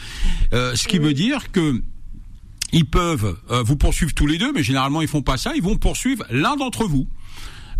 euh, 0.52 0.74
ce 0.74 0.86
qui 0.86 0.98
veut 0.98 1.14
dire 1.14 1.50
que 1.50 1.82
ils 2.72 2.86
peuvent 2.86 3.36
euh, 3.50 3.62
vous 3.62 3.76
poursuivre 3.76 4.14
tous 4.14 4.26
les 4.26 4.38
deux, 4.38 4.52
mais 4.52 4.62
généralement 4.62 5.02
ils 5.02 5.08
font 5.08 5.22
pas 5.22 5.36
ça, 5.36 5.52
ils 5.56 5.62
vont 5.62 5.76
poursuivre 5.76 6.24
l'un 6.30 6.56
d'entre 6.56 6.84
vous. 6.84 7.08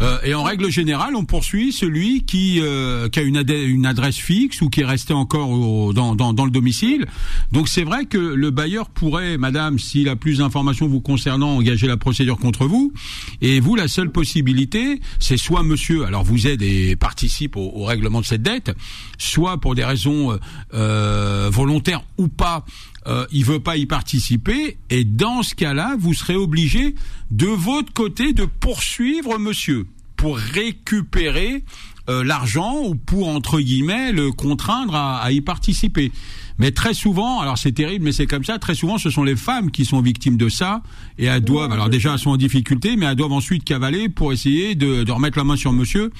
Euh, 0.03 0.19
et 0.25 0.35
en 0.35 0.43
règle 0.43 0.71
générale, 0.71 1.15
on 1.15 1.25
poursuit 1.25 1.73
celui 1.73 2.25
qui, 2.25 2.61
euh, 2.61 3.09
qui 3.09 3.19
a 3.19 3.23
une, 3.23 3.87
adresse 3.87 4.17
fixe 4.17 4.61
ou 4.63 4.71
qui 4.71 4.81
est 4.81 4.85
resté 4.85 5.13
encore 5.13 5.93
dans, 5.93 6.15
dans, 6.15 6.45
le 6.45 6.51
domicile. 6.51 7.07
Donc 7.53 7.69
c'est 7.69 7.85
vrai 7.85 8.07
que 8.07 8.19
le 8.19 8.51
bailleur 8.51 8.89
pourrait, 8.89 9.37
madame, 9.37 9.79
s'il 9.79 10.09
a 10.09 10.17
plus 10.17 10.39
d'informations 10.39 10.87
vous 10.89 11.01
concernant, 11.01 11.57
engager 11.57 11.87
la 11.87 11.97
procédure 11.97 12.39
contre 12.39 12.67
vous. 12.67 12.93
Et 13.41 13.61
vous, 13.61 13.77
la 13.77 13.89
seule 13.89 14.11
possibilité, 14.11 15.01
c'est 15.19 15.37
soit 15.37 15.63
monsieur, 15.63 16.05
alors 16.05 16.25
vous 16.25 16.47
aide 16.47 16.63
et 16.63 16.97
participe 16.97 17.57
au, 17.57 17.71
au, 17.75 17.85
règlement 17.85 18.21
de 18.21 18.27
cette 18.27 18.43
dette, 18.43 18.73
soit 19.19 19.59
pour 19.59 19.75
des 19.75 19.85
raisons 19.85 20.39
euh, 20.75 21.51
volontaires 21.53 22.03
ou 22.19 22.29
pas, 22.29 22.65
euh, 23.07 23.27
il 23.33 23.45
veut 23.45 23.61
pas 23.61 23.77
y 23.77 23.87
participer, 23.87 24.77
et 24.91 25.05
dans 25.05 25.43
ce 25.43 25.55
cas-là, 25.55 25.97
vous 25.99 26.15
serez 26.15 26.37
obligé 26.37 26.95
de 27.31 27.47
votre 27.47 27.93
côté 27.93 28.33
de 28.33 28.45
poursuivre 28.45 29.39
monsieur 29.39 29.87
pour 30.17 30.37
récupérer 30.37 31.65
euh, 32.09 32.25
l'argent 32.25 32.83
ou 32.85 32.95
pour 32.95 33.29
entre 33.29 33.61
guillemets 33.61 34.13
le 34.13 34.33
contraindre 34.33 34.95
à, 34.95 35.31
y 35.33 35.41
participer. 35.41 36.13
Mais 36.59 36.73
très 36.73 36.93
souvent, 36.93 37.41
alors 37.41 37.57
c'est 37.57 37.73
terrible, 37.73 38.05
mais 38.05 38.13
c'est 38.13 38.27
comme 38.27 38.45
ça. 38.45 38.59
Très 38.59 38.75
souvent, 38.75 38.99
ce 38.99 39.09
sont 39.09 39.25
les 39.25 39.37
femmes 39.37 39.71
qui 39.71 39.85
sont 39.85 40.01
victimes 40.01 40.37
de 40.37 40.49
ça 40.49 40.83
et 41.19 41.25
elles 41.25 41.41
doivent, 41.41 41.73
alors 41.73 41.89
déjà 41.89 42.13
elles 42.13 42.19
sont 42.19 42.31
en 42.31 42.37
difficulté, 42.37 42.97
mais 42.97 43.07
elles 43.07 43.17
doivent 43.17 43.33
ensuite 43.33 43.65
cavaler 43.65 44.09
pour 44.09 44.33
essayer 44.33 44.75
de, 44.75 45.11
remettre 45.11 45.39
la 45.39 45.45
main 45.45 45.57
sur 45.57 45.73
Monsieur 45.73 46.11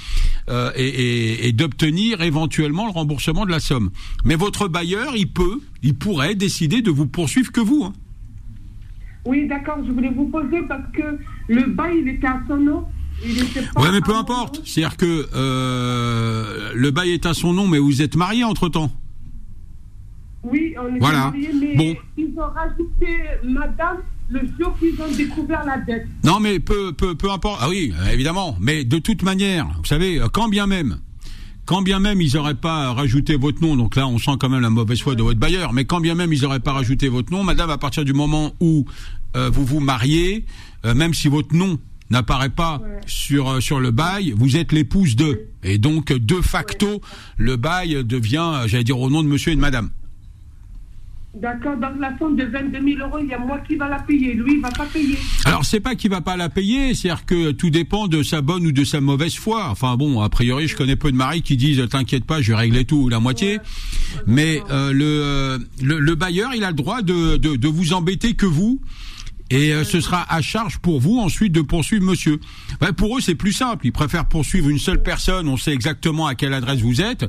euh, 0.49 0.71
et, 0.77 1.53
d'obtenir 1.53 2.23
éventuellement 2.23 2.87
le 2.87 2.93
remboursement 2.93 3.45
de 3.45 3.51
la 3.51 3.61
somme. 3.61 3.91
Mais 4.25 4.35
votre 4.35 4.69
bailleur, 4.69 5.15
il 5.17 5.31
peut, 5.31 5.61
il 5.83 5.95
pourrait 5.95 6.35
décider 6.35 6.81
de 6.81 6.91
vous 6.91 7.07
poursuivre 7.07 7.53
que 7.53 7.61
vous. 7.61 7.85
Hein. 7.85 7.93
Oui, 9.27 9.47
d'accord. 9.47 9.79
Je 9.87 9.93
voulais 9.93 10.11
vous 10.11 10.27
poser 10.29 10.63
parce 10.63 10.91
que 10.93 11.19
le 11.49 11.67
bail, 11.67 11.99
il 12.01 12.09
était 12.09 12.27
à 12.27 12.41
son 12.49 12.57
nom. 12.57 12.85
Oui, 13.23 13.87
mais 13.93 14.01
peu 14.01 14.15
importe. 14.15 14.63
C'est-à-dire 14.65 14.97
que 14.97 15.29
euh, 15.35 16.73
le 16.75 16.91
bail 16.91 17.11
est 17.13 17.27
à 17.27 17.35
son 17.35 17.53
nom, 17.53 17.67
mais 17.67 17.79
vous 17.79 18.03
êtes 18.03 18.17
marié 18.17 18.45
entre 18.45 18.69
temps. 18.69 18.91
Oui, 20.43 20.75
on 20.79 20.95
est 20.95 21.01
mariés, 21.01 21.51
mais 21.77 22.01
ils 22.17 22.33
ont 22.39 22.51
rajouté 22.55 23.19
madame 23.45 23.99
le 24.31 24.41
jour 24.59 24.77
qu'ils 24.79 25.01
ont 25.03 25.11
découvert 25.15 25.65
la 25.65 25.79
dette. 25.79 26.07
Non, 26.25 26.41
mais 26.41 26.61
peu, 26.61 26.93
peu, 26.93 27.15
peu 27.15 27.31
importe. 27.31 27.61
Ah 27.63 27.69
oui, 27.69 27.93
évidemment. 28.13 28.57
Mais 28.61 28.85
de 28.85 28.99
toute 28.99 29.23
manière, 29.23 29.67
vous 29.79 29.85
savez, 29.85 30.21
quand 30.33 30.49
bien 30.49 30.67
même, 30.67 30.99
quand 31.71 31.83
bien 31.83 32.01
même 32.01 32.21
ils 32.21 32.35
n'auraient 32.35 32.55
pas 32.55 32.93
rajouté 32.93 33.37
votre 33.37 33.63
nom, 33.63 33.77
donc 33.77 33.95
là 33.95 34.07
on 34.09 34.19
sent 34.19 34.33
quand 34.41 34.49
même 34.49 34.61
la 34.61 34.71
mauvaise 34.71 35.01
foi 35.01 35.15
de 35.15 35.23
votre 35.23 35.39
bailleur, 35.39 35.73
mais 35.73 35.85
quand 35.85 36.01
bien 36.01 36.17
même 36.17 36.33
ils 36.33 36.43
n'auraient 36.43 36.59
pas 36.59 36.73
rajouté 36.73 37.09
votre 37.09 37.33
nom, 37.33 37.45
madame, 37.45 37.71
à 37.71 37.79
partir 37.79 38.05
du 38.05 38.13
moment 38.13 38.53
où 38.61 38.87
euh, 39.37 39.51
vous 39.51 39.65
vous 39.65 39.79
mariez, 39.79 40.47
euh, 40.85 40.95
même 40.95 41.15
si 41.15 41.29
votre 41.29 41.55
nom 41.55 41.79
n'apparaît 42.11 42.51
pas 42.51 42.81
sur 43.07 43.49
euh, 43.49 43.61
sur 43.61 43.81
le 43.81 43.91
bail, 43.91 44.35
vous 44.37 44.57
êtes 44.57 44.73
l'épouse 44.73 45.17
de, 45.17 45.47
et 45.63 45.79
donc 45.79 46.13
de 46.13 46.41
facto 46.41 47.01
le 47.37 47.57
bail 47.57 48.05
devient, 48.05 48.63
j'allais 48.67 48.85
dire 48.85 48.99
au 48.99 49.11
nom 49.11 49.23
de 49.23 49.29
monsieur 49.29 49.53
et 49.53 49.57
de 49.57 49.61
madame. 49.61 49.91
D'accord, 51.33 51.77
donc 51.77 51.93
la 52.01 52.19
somme 52.19 52.35
de 52.35 52.43
22 52.45 52.81
000 52.97 53.07
euros, 53.07 53.19
il 53.23 53.29
y 53.29 53.35
a 53.35 53.39
moi 53.39 53.61
qui 53.61 53.77
va 53.77 53.89
la 53.89 54.01
payer, 54.01 54.35
lui, 54.35 54.55
il 54.55 54.61
va 54.61 54.71
pas 54.71 54.85
payer. 54.87 55.17
Alors 55.45 55.65
c'est 55.65 55.79
pas 55.79 55.95
qu'il 55.95 56.11
va 56.11 56.21
pas 56.21 56.37
la 56.37 56.49
payer, 56.49 56.93
c'est-à-dire 56.93 57.25
que 57.25 57.53
tout 57.53 57.71
dépend 57.71 58.09
de 58.09 58.25
sa 58.25 58.41
bonne 58.41 58.67
ou 58.67 58.73
de 58.73 58.83
sa 58.83 59.01
mauvaise 59.01 59.37
foi. 59.37 59.69
Enfin 59.71 59.97
bon, 59.97 60.21
a 60.23 60.29
priori, 60.29 60.67
je 60.67 60.75
connais 60.77 60.97
peu 60.97 61.13
de 61.13 61.17
maris 61.17 61.43
qui 61.43 61.57
disent 61.57 61.87
t'inquiète 61.89 62.25
pas, 62.25 62.43
je 62.43 62.51
vais 62.51 62.59
régler 62.59 62.85
tout 62.85 62.97
ou 62.97 63.09
la 63.09 63.21
moitié. 63.21 63.59
Mais 64.27 64.61
euh, 64.71 64.93
le, 64.93 65.65
le, 65.81 66.01
le 66.01 66.15
bailleur, 66.17 66.51
il 66.53 66.65
a 66.65 66.71
le 66.71 66.77
droit 66.77 67.01
de, 67.03 67.37
de, 67.37 67.55
de 67.55 67.69
vous 67.69 67.93
embêter 67.93 68.35
que 68.35 68.47
vous 68.47 68.81
et 69.51 69.73
euh, 69.73 69.85
ce 69.85 70.01
sera 70.01 70.25
à 70.33 70.41
charge 70.43 70.79
pour 70.79 71.01
vous 71.01 71.19
ensuite 71.19 71.53
de 71.53 71.61
poursuivre 71.61 72.05
monsieur. 72.05 72.39
Ben, 72.81 72.93
pour 72.93 73.17
eux, 73.17 73.21
c'est 73.21 73.35
plus 73.35 73.53
simple. 73.53 73.87
Ils 73.87 73.93
préfèrent 73.93 74.27
poursuivre 74.27 74.69
une 74.69 74.79
seule 74.79 75.03
personne, 75.03 75.49
on 75.49 75.57
sait 75.57 75.73
exactement 75.73 76.27
à 76.27 76.35
quelle 76.35 76.55
adresse 76.55 76.81
vous 76.81 77.01
êtes, 77.01 77.27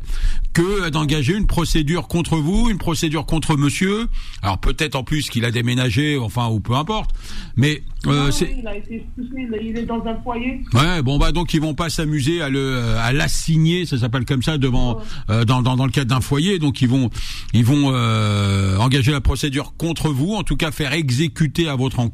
que 0.54 0.90
d'engager 0.90 1.36
une 1.36 1.48
procédure 1.48 2.08
contre 2.08 2.38
vous, 2.38 2.70
une 2.70 2.78
procédure 2.78 3.26
contre 3.26 3.58
monsieur. 3.58 4.08
Alors 4.42 4.60
peut-être 4.60 4.96
en 4.96 5.04
plus 5.04 5.30
qu'il 5.30 5.46
a 5.46 5.52
déménagé, 5.52 6.18
enfin, 6.18 6.48
ou 6.50 6.60
peu 6.60 6.76
importe. 6.76 7.12
Mais 7.56 7.84
euh, 8.08 8.26
Non, 8.26 8.32
c'est... 8.32 8.56
il 8.58 8.68
a 8.68 8.76
été 8.78 9.06
il 9.18 9.78
est- 9.78 9.86
dans 9.86 10.04
un 10.06 10.16
foyer. 10.24 10.62
Ouais, 10.74 11.02
bon 11.02 11.18
bah 11.18 11.32
donc 11.32 11.54
ils 11.54 11.62
vont 11.62 11.74
pas 11.74 11.90
s'amuser 11.90 12.42
à 12.42 12.50
le 12.50 12.96
à 12.98 13.14
l'assigner, 13.14 13.86
ça 13.86 13.98
s'appelle 13.98 14.26
comme 14.26 14.44
ça 14.44 14.58
devant 14.58 15.00
euh, 15.30 15.44
dans, 15.46 15.62
dans 15.62 15.76
dans 15.76 15.86
le 15.86 15.92
cadre 15.92 16.10
d'un 16.14 16.22
foyer, 16.22 16.60
donc 16.60 16.82
ils 16.82 16.88
vont 16.88 17.10
ils 17.54 17.66
vont 17.66 17.92
euh, 17.94 18.78
engager 18.78 19.12
la 19.12 19.22
procédure 19.22 19.74
contre 19.78 20.10
vous, 20.10 20.34
en 20.34 20.44
tout 20.44 20.56
cas 20.56 20.72
faire 20.72 20.94
exécuter 20.94 21.68
à 21.68 21.76
votre 21.76 21.98
encontre. 22.00 22.11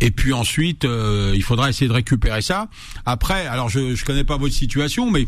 Et 0.00 0.10
puis 0.12 0.32
ensuite, 0.32 0.84
euh, 0.84 1.32
il 1.34 1.42
faudra 1.42 1.68
essayer 1.70 1.88
de 1.88 1.92
récupérer 1.92 2.40
ça. 2.42 2.68
Après, 3.04 3.46
alors 3.46 3.68
je 3.68 3.94
je 3.96 4.04
connais 4.04 4.24
pas 4.24 4.36
votre 4.36 4.54
situation, 4.54 5.10
mais 5.10 5.26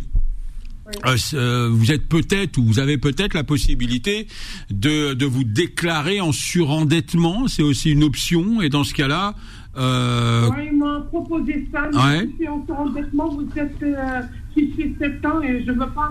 euh, 1.06 1.16
euh, 1.34 1.68
vous 1.72 1.90
êtes 1.92 2.08
peut-être 2.08 2.56
ou 2.58 2.64
vous 2.64 2.78
avez 2.78 2.98
peut-être 2.98 3.34
la 3.34 3.44
possibilité 3.44 4.26
de, 4.70 5.14
de 5.14 5.26
vous 5.26 5.44
déclarer 5.44 6.20
en 6.20 6.30
surendettement. 6.32 7.48
C'est 7.48 7.62
aussi 7.62 7.90
une 7.90 8.04
option. 8.04 8.60
Et 8.62 8.68
dans 8.68 8.84
ce 8.84 8.94
cas-là, 8.94 9.34
euh, 9.76 10.48
Ouais, 10.50 10.68
il 10.72 10.78
m'a 10.78 11.00
proposé 11.08 11.68
ça, 11.72 11.88
Ouais. 11.92 12.28
si 12.40 12.48
on 12.48 12.64
se 12.66 12.72
endettement, 12.72 13.28
vous 13.28 13.48
êtes 13.56 13.82
euh, 13.82 14.22
6 14.56 14.94
7 15.00 15.26
ans 15.26 15.40
et 15.42 15.64
je 15.64 15.70
veux 15.72 15.90
pas. 15.90 16.10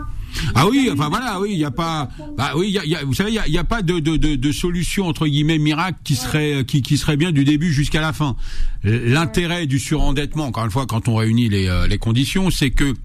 Ah 0.55 0.67
oui, 0.67 0.89
enfin 0.91 1.09
voilà, 1.09 1.39
oui, 1.39 1.49
il 1.53 1.59
y 1.59 1.65
a 1.65 1.71
pas, 1.71 2.09
bah 2.37 2.51
oui, 2.55 2.69
y 2.71 2.77
a, 2.79 2.85
y 2.85 2.95
a- 2.95 3.03
vous 3.03 3.13
savez, 3.13 3.31
il 3.47 3.53
y 3.53 3.57
a, 3.57 3.63
pas 3.63 3.81
de, 3.81 3.99
de, 3.99 4.17
de, 4.17 4.35
de 4.35 4.51
solution 4.51 5.07
entre 5.07 5.27
guillemets 5.27 5.57
miracle 5.57 5.99
qui 6.03 6.15
serait 6.15 6.63
qui, 6.65 6.81
qui 6.81 6.97
serait 6.97 7.17
bien 7.17 7.31
du 7.31 7.43
début 7.45 7.71
jusqu'à 7.73 8.01
la 8.01 8.13
fin. 8.13 8.35
L'intérêt 8.83 9.67
du 9.67 9.79
surendettement, 9.79 10.45
encore 10.45 10.65
une 10.65 10.71
fois, 10.71 10.85
quand 10.85 11.07
on 11.07 11.15
réunit 11.15 11.49
les, 11.49 11.67
euh, 11.67 11.87
les 11.87 11.97
conditions, 11.97 12.49
c'est 12.49 12.71
que 12.71 12.95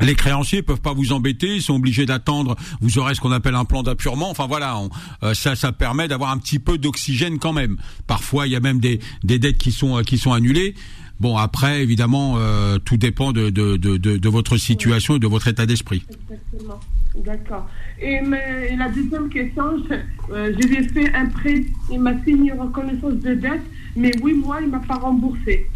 les 0.00 0.14
créanciers 0.14 0.62
peuvent 0.62 0.80
pas 0.80 0.92
vous 0.92 1.12
embêter, 1.12 1.56
ils 1.56 1.62
sont 1.62 1.74
obligés 1.76 2.04
d'attendre. 2.04 2.56
Vous 2.80 2.98
aurez 2.98 3.14
ce 3.14 3.20
qu'on 3.20 3.32
appelle 3.32 3.54
un 3.54 3.64
plan 3.64 3.82
d'appurement. 3.82 4.28
Enfin 4.30 4.46
voilà, 4.46 4.76
on- 4.78 4.90
euh, 5.22 5.34
ça, 5.34 5.54
ça 5.56 5.72
permet 5.72 6.08
d'avoir 6.08 6.30
un 6.30 6.38
petit 6.38 6.58
peu 6.58 6.78
d'oxygène 6.78 7.38
quand 7.38 7.52
même. 7.52 7.76
Parfois, 8.06 8.46
il 8.46 8.52
y 8.52 8.56
a 8.56 8.60
même 8.60 8.80
des, 8.80 9.00
des 9.24 9.38
dettes 9.38 9.58
qui 9.58 9.72
sont 9.72 9.96
euh, 9.98 10.02
qui 10.02 10.18
sont 10.18 10.32
annulées. 10.32 10.74
Bon, 11.20 11.36
après, 11.36 11.82
évidemment, 11.82 12.34
euh, 12.36 12.78
tout 12.78 12.96
dépend 12.96 13.32
de, 13.32 13.50
de, 13.50 13.76
de, 13.76 13.96
de, 13.96 14.28
votre 14.28 14.56
situation 14.56 15.16
et 15.16 15.18
de 15.18 15.26
votre 15.26 15.48
état 15.48 15.66
d'esprit. 15.66 16.04
Exactement. 16.30 16.78
D'accord. 17.16 17.68
Et, 18.00 18.20
mais, 18.20 18.76
la 18.76 18.88
deuxième 18.88 19.28
question, 19.28 19.64
je, 19.88 19.94
euh, 20.32 20.54
je 20.56 20.68
lui 20.68 20.76
ai 20.76 20.88
fait 20.88 21.12
un 21.14 21.26
prêt, 21.26 21.64
il 21.90 22.00
m'a 22.00 22.12
signé 22.22 22.52
une 22.52 22.60
reconnaissance 22.60 23.14
de 23.14 23.34
dette, 23.34 23.62
mais 23.96 24.12
oui, 24.22 24.34
moi, 24.34 24.58
il 24.62 24.68
m'a 24.68 24.78
pas 24.78 24.96
remboursé. 24.96 25.68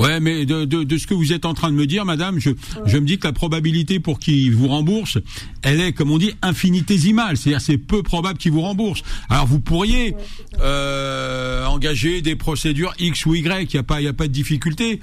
Ouais, 0.00 0.18
mais 0.18 0.46
de, 0.46 0.64
de, 0.64 0.82
de 0.82 0.98
ce 0.98 1.06
que 1.06 1.12
vous 1.12 1.32
êtes 1.32 1.44
en 1.44 1.52
train 1.52 1.70
de 1.70 1.76
me 1.76 1.86
dire, 1.86 2.06
madame, 2.06 2.38
je, 2.38 2.50
je 2.86 2.96
me 2.96 3.04
dis 3.04 3.18
que 3.18 3.26
la 3.26 3.34
probabilité 3.34 4.00
pour 4.00 4.18
qu'il 4.18 4.54
vous 4.54 4.68
rembourse, 4.68 5.18
elle 5.62 5.80
est, 5.80 5.92
comme 5.92 6.10
on 6.10 6.16
dit, 6.16 6.32
infinitésimale. 6.40 7.36
C'est-à-dire, 7.36 7.60
c'est 7.60 7.76
peu 7.76 8.02
probable 8.02 8.38
qu'il 8.38 8.52
vous 8.52 8.62
rembourse. 8.62 9.02
Alors, 9.28 9.46
vous 9.46 9.60
pourriez 9.60 10.16
euh, 10.60 11.66
engager 11.66 12.22
des 12.22 12.34
procédures 12.34 12.94
X 12.98 13.26
ou 13.26 13.34
Y. 13.34 13.72
Il 13.72 13.76
n'y 13.76 13.80
a 13.80 13.82
pas, 13.82 14.00
il 14.00 14.04
y 14.04 14.08
a 14.08 14.14
pas 14.14 14.26
de 14.26 14.32
difficulté. 14.32 15.00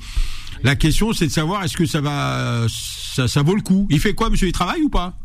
La 0.64 0.76
question, 0.76 1.14
c'est 1.14 1.28
de 1.28 1.32
savoir 1.32 1.64
est-ce 1.64 1.78
que 1.78 1.86
ça 1.86 2.02
va, 2.02 2.66
ça, 2.68 3.28
ça 3.28 3.44
vaut 3.44 3.56
le 3.56 3.62
coup? 3.62 3.88
Il 3.92 4.00
fait 4.00 4.14
quoi, 4.14 4.32
monsieur? 4.32 4.48
Il 4.48 4.52
travaille 4.52 4.82
ou 4.82 4.90
pas? 4.90 5.16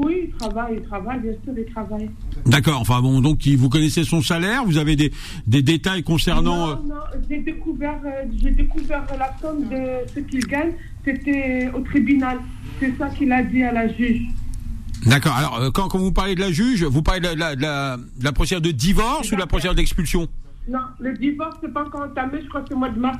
Oui, 0.00 0.28
il 0.28 0.30
travaille, 0.38 0.76
il 0.76 0.82
travaille, 0.82 1.18
bien 1.18 1.32
sûr, 1.42 1.52
il 1.58 1.72
travaille. 1.72 2.08
D'accord. 2.46 2.80
Enfin 2.80 3.02
bon, 3.02 3.20
donc 3.20 3.44
vous 3.48 3.68
connaissez 3.68 4.04
son 4.04 4.22
salaire. 4.22 4.64
Vous 4.64 4.78
avez 4.78 4.94
des, 4.94 5.12
des 5.48 5.60
détails 5.60 6.04
concernant. 6.04 6.68
Non, 6.68 6.82
non, 6.84 6.94
j'ai 7.28 7.40
découvert, 7.40 7.98
euh, 8.04 8.22
j'ai 8.40 8.52
découvert 8.52 9.04
la 9.18 9.34
somme 9.40 9.68
de 9.68 10.08
ce 10.14 10.20
qu'il 10.20 10.46
gagne, 10.46 10.72
c'était 11.04 11.68
au 11.74 11.80
tribunal. 11.80 12.38
C'est 12.78 12.96
ça 12.96 13.08
qu'il 13.08 13.32
a 13.32 13.42
dit 13.42 13.64
à 13.64 13.72
la 13.72 13.92
juge. 13.92 14.22
D'accord. 15.04 15.34
Alors, 15.34 15.56
euh, 15.56 15.70
quand, 15.72 15.88
quand 15.88 15.98
vous 15.98 16.12
parlez 16.12 16.36
de 16.36 16.40
la 16.40 16.52
juge, 16.52 16.84
vous 16.84 17.02
parlez 17.02 17.20
de 17.20 17.26
la, 17.26 17.34
de 17.34 17.40
la, 17.40 17.56
de 17.56 17.62
la, 17.62 17.96
de 17.96 18.24
la 18.24 18.32
procédure 18.32 18.62
de 18.62 18.70
divorce 18.70 19.32
ou 19.32 19.34
de 19.34 19.40
la 19.40 19.48
procédure 19.48 19.74
d'expulsion? 19.74 20.28
Non, 20.68 20.78
le 21.00 21.12
divorce, 21.18 21.56
c'est 21.60 21.72
pas 21.72 21.84
encore 21.84 22.02
entamé, 22.02 22.38
je 22.42 22.48
crois 22.48 22.60
que 22.60 22.68
c'est 22.68 22.74
au 22.74 22.78
mois 22.78 22.90
de 22.90 23.00
mars. 23.00 23.18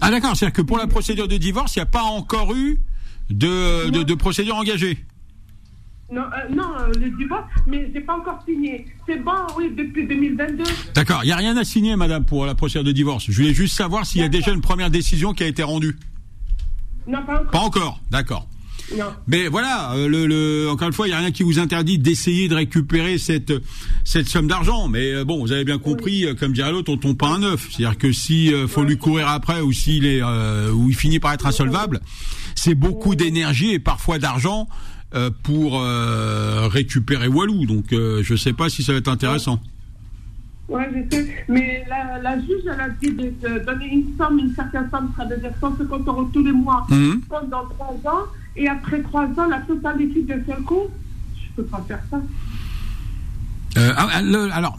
Ah 0.00 0.10
d'accord, 0.10 0.34
c'est-à-dire 0.34 0.54
que 0.54 0.62
pour 0.62 0.78
la 0.78 0.86
procédure 0.86 1.28
de 1.28 1.36
divorce, 1.36 1.76
il 1.76 1.80
n'y 1.80 1.82
a 1.82 1.86
pas 1.86 2.04
encore 2.04 2.54
eu 2.54 2.78
de, 3.28 3.90
de, 3.90 4.02
de 4.04 4.14
procédure 4.14 4.56
engagée? 4.56 5.04
Non, 6.10 6.22
euh, 6.22 6.54
non 6.54 6.72
euh, 6.78 6.92
le 6.98 7.10
divorce, 7.18 7.44
mais 7.66 7.90
j'ai 7.92 8.00
pas 8.00 8.16
encore 8.16 8.42
signé. 8.46 8.86
C'est 9.06 9.22
bon, 9.22 9.32
oui, 9.56 9.70
depuis 9.76 10.06
2022. 10.06 10.64
D'accord, 10.94 11.20
il 11.22 11.26
n'y 11.26 11.32
a 11.32 11.36
rien 11.36 11.56
à 11.56 11.64
signer, 11.64 11.96
madame, 11.96 12.24
pour 12.24 12.46
la 12.46 12.54
procédure 12.54 12.84
de 12.84 12.92
divorce. 12.92 13.26
Je 13.28 13.36
voulais 13.36 13.52
juste 13.52 13.76
savoir 13.76 14.06
s'il 14.06 14.22
y 14.22 14.24
a 14.24 14.28
déjà 14.28 14.52
une 14.52 14.62
première 14.62 14.90
décision 14.90 15.34
qui 15.34 15.44
a 15.44 15.46
été 15.46 15.62
rendue. 15.62 15.96
Non, 17.06 17.24
pas 17.24 17.34
encore. 17.34 17.50
Pas 17.50 17.58
encore, 17.58 18.00
d'accord. 18.10 18.48
Non. 18.96 19.04
Mais 19.26 19.48
voilà, 19.48 19.92
euh, 19.92 20.08
le, 20.08 20.26
le, 20.26 20.70
encore 20.70 20.88
une 20.88 20.94
fois, 20.94 21.06
il 21.06 21.10
n'y 21.10 21.16
a 21.16 21.18
rien 21.18 21.30
qui 21.30 21.42
vous 21.42 21.58
interdit 21.58 21.98
d'essayer 21.98 22.48
de 22.48 22.54
récupérer 22.54 23.18
cette, 23.18 23.52
cette 24.04 24.28
somme 24.28 24.46
d'argent. 24.46 24.88
Mais 24.88 25.12
euh, 25.12 25.24
bon, 25.24 25.40
vous 25.40 25.52
avez 25.52 25.64
bien 25.64 25.78
compris, 25.78 26.24
comme 26.38 26.52
dirait 26.52 26.72
l'autre, 26.72 26.90
on 26.90 26.96
tombe 26.96 27.16
pas 27.16 27.28
un 27.28 27.42
œuf. 27.42 27.68
C'est-à-dire 27.70 27.98
que 27.98 28.12
si 28.12 28.52
euh, 28.52 28.66
faut 28.66 28.84
lui 28.84 28.96
courir 28.96 29.28
après 29.28 29.60
ou 29.60 29.72
s'il 29.72 30.06
est, 30.06 30.22
euh, 30.22 30.72
ou 30.72 30.88
il 30.88 30.96
finit 30.96 31.20
par 31.20 31.34
être 31.34 31.46
insolvable, 31.46 32.00
c'est 32.54 32.74
beaucoup 32.74 33.14
d'énergie 33.14 33.72
et 33.72 33.78
parfois 33.78 34.18
d'argent 34.18 34.68
euh, 35.14 35.30
pour 35.42 35.80
euh, 35.80 36.68
récupérer 36.68 37.28
Walou. 37.28 37.66
Donc, 37.66 37.92
euh, 37.92 38.22
je 38.22 38.34
sais 38.34 38.52
pas 38.52 38.68
si 38.68 38.82
ça 38.82 38.92
va 38.92 38.98
être 38.98 39.08
intéressant. 39.08 39.60
Ouais, 40.68 40.86
je 40.94 41.16
sais. 41.16 41.44
Mais 41.48 41.84
la, 41.88 42.18
la 42.20 42.38
juge, 42.40 42.62
elle 42.64 42.80
a 42.80 42.88
dit 42.90 43.10
de, 43.12 43.32
de 43.48 43.64
donner 43.64 43.86
une 43.86 44.16
somme, 44.18 44.38
une 44.38 44.54
certaine 44.54 44.88
somme, 44.90 45.10
ça 45.16 45.24
veut 45.24 45.38
dire 45.38 45.52
150 45.60 46.06
euros 46.06 46.28
tous 46.32 46.44
les 46.44 46.52
mois 46.52 46.86
Mhm. 46.90 47.22
pendant 47.28 47.64
trois 47.66 47.94
ans. 48.12 48.24
Et 48.54 48.68
après 48.68 49.00
trois 49.02 49.24
ans, 49.38 49.46
la 49.48 49.60
totalité 49.60 50.22
de 50.22 50.42
seul 50.46 50.62
coup, 50.64 50.88
je 51.36 51.56
peux 51.56 51.64
pas 51.68 51.82
faire 51.88 52.00
ça. 52.10 52.20
Ah, 53.76 54.20
le- 54.22 54.50
alors, 54.52 54.78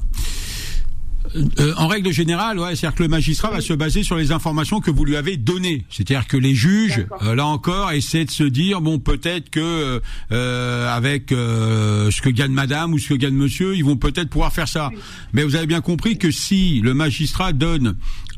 euh, 1.35 1.73
en 1.77 1.87
règle 1.87 2.11
générale, 2.11 2.59
ouais, 2.59 2.75
c'est-à-dire 2.75 2.95
que 2.97 3.03
le 3.03 3.09
magistrat 3.09 3.51
va 3.51 3.61
se 3.61 3.73
baser 3.73 4.03
sur 4.03 4.15
les 4.15 4.31
informations 4.31 4.79
que 4.79 4.91
vous 4.91 5.05
lui 5.05 5.15
avez 5.15 5.37
données. 5.37 5.85
C'est-à-dire 5.89 6.27
que 6.27 6.37
les 6.37 6.55
juges, 6.55 7.05
euh, 7.21 7.35
là 7.35 7.45
encore, 7.45 7.91
essaient 7.91 8.25
de 8.25 8.31
se 8.31 8.43
dire 8.43 8.81
bon, 8.81 8.99
peut-être 8.99 9.49
que 9.49 10.01
euh, 10.31 10.95
avec 10.95 11.31
euh, 11.31 12.11
ce 12.11 12.21
que 12.21 12.29
gagne 12.29 12.51
Madame 12.51 12.93
ou 12.93 12.99
ce 12.99 13.09
que 13.09 13.13
gagne 13.13 13.35
Monsieur, 13.35 13.75
ils 13.75 13.85
vont 13.85 13.97
peut-être 13.97 14.29
pouvoir 14.29 14.53
faire 14.53 14.67
ça. 14.67 14.91
Mais 15.33 15.43
vous 15.43 15.55
avez 15.55 15.67
bien 15.67 15.81
compris 15.81 16.17
que 16.17 16.31
si 16.31 16.81
le 16.81 16.93
magistrat 16.93 17.53
donne 17.53 17.95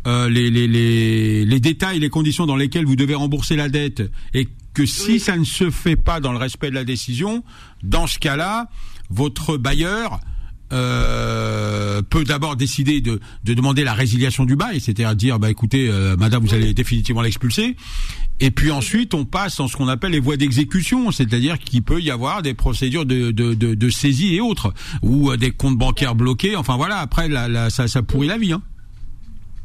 euh, 0.07 0.29
les, 0.29 0.49
les, 0.49 0.67
les, 0.67 1.45
les 1.45 1.59
détails, 1.59 1.99
les 1.99 2.09
conditions 2.09 2.45
dans 2.45 2.55
lesquelles 2.55 2.85
vous 2.85 2.95
devez 2.95 3.15
rembourser 3.15 3.55
la 3.55 3.69
dette, 3.69 4.01
et 4.33 4.47
que 4.73 4.85
si 4.85 5.19
ça 5.19 5.37
ne 5.37 5.43
se 5.43 5.69
fait 5.69 5.95
pas 5.95 6.19
dans 6.19 6.31
le 6.31 6.37
respect 6.37 6.69
de 6.69 6.75
la 6.75 6.83
décision, 6.83 7.43
dans 7.83 8.07
ce 8.07 8.17
cas-là, 8.19 8.67
votre 9.09 9.57
bailleur 9.57 10.19
euh, 10.71 12.01
peut 12.01 12.23
d'abord 12.23 12.55
décider 12.55 13.01
de, 13.01 13.19
de 13.43 13.53
demander 13.53 13.83
la 13.83 13.93
résiliation 13.93 14.45
du 14.45 14.55
bail, 14.55 14.79
c'est-à-dire 14.79 15.15
dire 15.15 15.39
bah 15.39 15.49
écoutez 15.49 15.89
euh, 15.89 16.15
madame 16.17 16.43
vous 16.43 16.53
allez 16.53 16.73
définitivement 16.73 17.21
l'expulser 17.21 17.75
et 18.39 18.51
puis 18.51 18.71
ensuite 18.71 19.13
on 19.13 19.25
passe 19.25 19.57
dans 19.57 19.67
ce 19.67 19.77
qu'on 19.77 19.87
appelle 19.87 20.11
les 20.11 20.19
voies 20.19 20.37
d'exécution, 20.37 21.11
c'est-à-dire 21.11 21.59
qu'il 21.59 21.83
peut 21.83 22.01
y 22.01 22.11
avoir 22.11 22.41
des 22.41 22.53
procédures 22.53 23.05
de, 23.05 23.31
de, 23.31 23.53
de, 23.53 23.75
de 23.75 23.89
saisie 23.89 24.35
et 24.35 24.41
autres 24.41 24.73
ou 25.01 25.31
euh, 25.31 25.37
des 25.37 25.51
comptes 25.51 25.77
bancaires 25.77 26.15
bloqués, 26.15 26.55
enfin 26.55 26.77
voilà 26.77 26.97
après 26.97 27.27
la, 27.27 27.47
la, 27.47 27.69
ça, 27.69 27.87
ça 27.87 28.01
pourrit 28.01 28.27
la 28.27 28.37
vie 28.37 28.53
hein. 28.53 28.61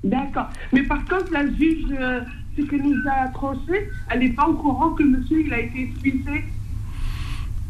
D'accord. 0.04 0.48
Mais 0.72 0.82
par 0.82 1.04
contre, 1.06 1.32
la 1.32 1.44
juge, 1.46 1.84
euh, 1.98 2.20
ce 2.56 2.62
que 2.62 2.76
nous 2.76 2.94
a 3.10 3.28
tranché, 3.30 3.90
elle 4.10 4.20
n'est 4.20 4.30
pas 4.30 4.46
au 4.46 4.54
courant 4.54 4.90
que 4.90 5.02
le 5.02 5.18
monsieur, 5.18 5.44
il 5.44 5.52
a 5.52 5.60
été 5.60 5.82
expulsé. 5.82 6.44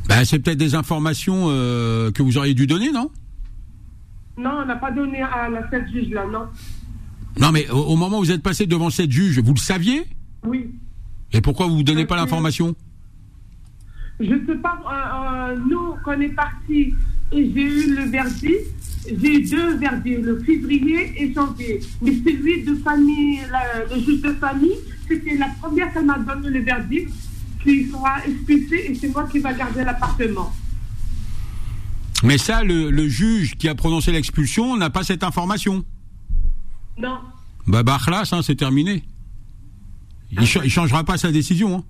Ben, 0.08 0.24
c'est 0.24 0.38
peut-être 0.38 0.58
des 0.58 0.74
informations 0.74 1.46
euh, 1.48 2.10
que 2.10 2.22
vous 2.22 2.36
auriez 2.36 2.54
dû 2.54 2.66
donner 2.66 2.92
non? 2.92 3.10
Non, 4.38 4.50
on 4.62 4.66
n'a 4.66 4.76
pas 4.76 4.90
donné 4.90 5.22
à 5.22 5.48
la 5.48 5.68
cette 5.70 5.88
juge-là, 5.90 6.26
non. 6.30 6.46
Non, 7.40 7.52
mais 7.52 7.68
au, 7.70 7.78
au 7.78 7.96
moment 7.96 8.18
où 8.18 8.22
vous 8.24 8.30
êtes 8.30 8.42
passé 8.42 8.66
devant 8.66 8.90
cette 8.90 9.10
juge, 9.10 9.38
vous 9.40 9.54
le 9.54 9.58
saviez? 9.58 10.04
Oui. 10.44 10.70
Et 11.32 11.40
pourquoi 11.40 11.66
vous 11.66 11.78
ne 11.78 11.82
donnez 11.82 12.06
pas 12.06 12.16
l'information? 12.16 12.74
Je 14.20 14.34
sais 14.46 14.54
pas, 14.56 14.78
euh, 14.86 15.52
euh, 15.54 15.58
nous, 15.68 15.94
quand 16.04 16.16
on 16.16 16.20
est 16.20 16.28
parti 16.30 16.94
et 17.32 17.52
j'ai 17.52 17.62
eu 17.62 17.94
le 17.96 18.04
verdict, 18.04 18.64
j'ai 19.06 19.34
eu 19.40 19.42
deux 19.48 19.76
verdicts, 19.76 20.22
le 20.22 20.38
février 20.40 21.12
et 21.22 21.32
janvier. 21.34 21.80
Mais 22.00 22.12
celui 22.24 22.62
de 22.64 22.74
famille, 22.76 23.40
la- 23.50 23.84
le 23.94 24.00
juge 24.02 24.22
de 24.22 24.32
famille, 24.34 24.76
c'était 25.08 25.36
la 25.36 25.48
première 25.60 25.92
qu'elle 25.92 26.06
m'a 26.06 26.18
donné 26.18 26.48
le 26.50 26.60
verdict 26.64 27.10
qu'il 27.62 27.90
sera 27.90 28.24
expulsé 28.26 28.90
et 28.90 28.94
c'est 28.94 29.08
moi 29.08 29.24
qui 29.30 29.38
va 29.40 29.52
garder 29.52 29.84
l'appartement. 29.84 30.52
Mais 32.22 32.38
ça, 32.38 32.62
le, 32.64 32.90
le 32.90 33.08
juge 33.08 33.56
qui 33.56 33.68
a 33.68 33.74
prononcé 33.74 34.12
l'expulsion 34.12 34.76
n'a 34.76 34.90
pas 34.90 35.02
cette 35.04 35.22
information. 35.24 35.84
Non. 36.98 37.18
Bah, 37.66 37.82
bah, 37.82 37.98
hein, 38.32 38.42
c'est 38.42 38.56
terminé. 38.56 39.02
Il, 40.32 40.46
cha- 40.46 40.64
il 40.64 40.70
changera 40.70 41.04
pas 41.04 41.18
sa 41.18 41.30
décision. 41.30 41.78
Hein. 41.78 41.84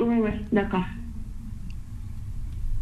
Oui, 0.00 0.14
oui, 0.22 0.30
d'accord. 0.52 0.84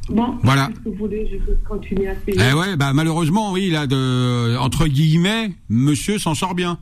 Bon, 0.08 0.38
Voilà. 0.42 0.68
si 0.72 0.88
vous 0.88 0.94
voulez, 0.96 1.28
je 1.32 1.38
peux 1.44 1.56
continuer 1.68 2.08
à 2.08 2.14
payer. 2.14 2.38
Eh 2.50 2.52
ouais, 2.54 2.76
bah 2.76 2.92
malheureusement, 2.92 3.50
oui, 3.52 3.70
là, 3.70 3.86
de, 3.88 4.56
entre 4.58 4.86
guillemets, 4.86 5.54
monsieur 5.68 6.18
s'en 6.18 6.34
sort 6.34 6.54
bien. 6.54 6.78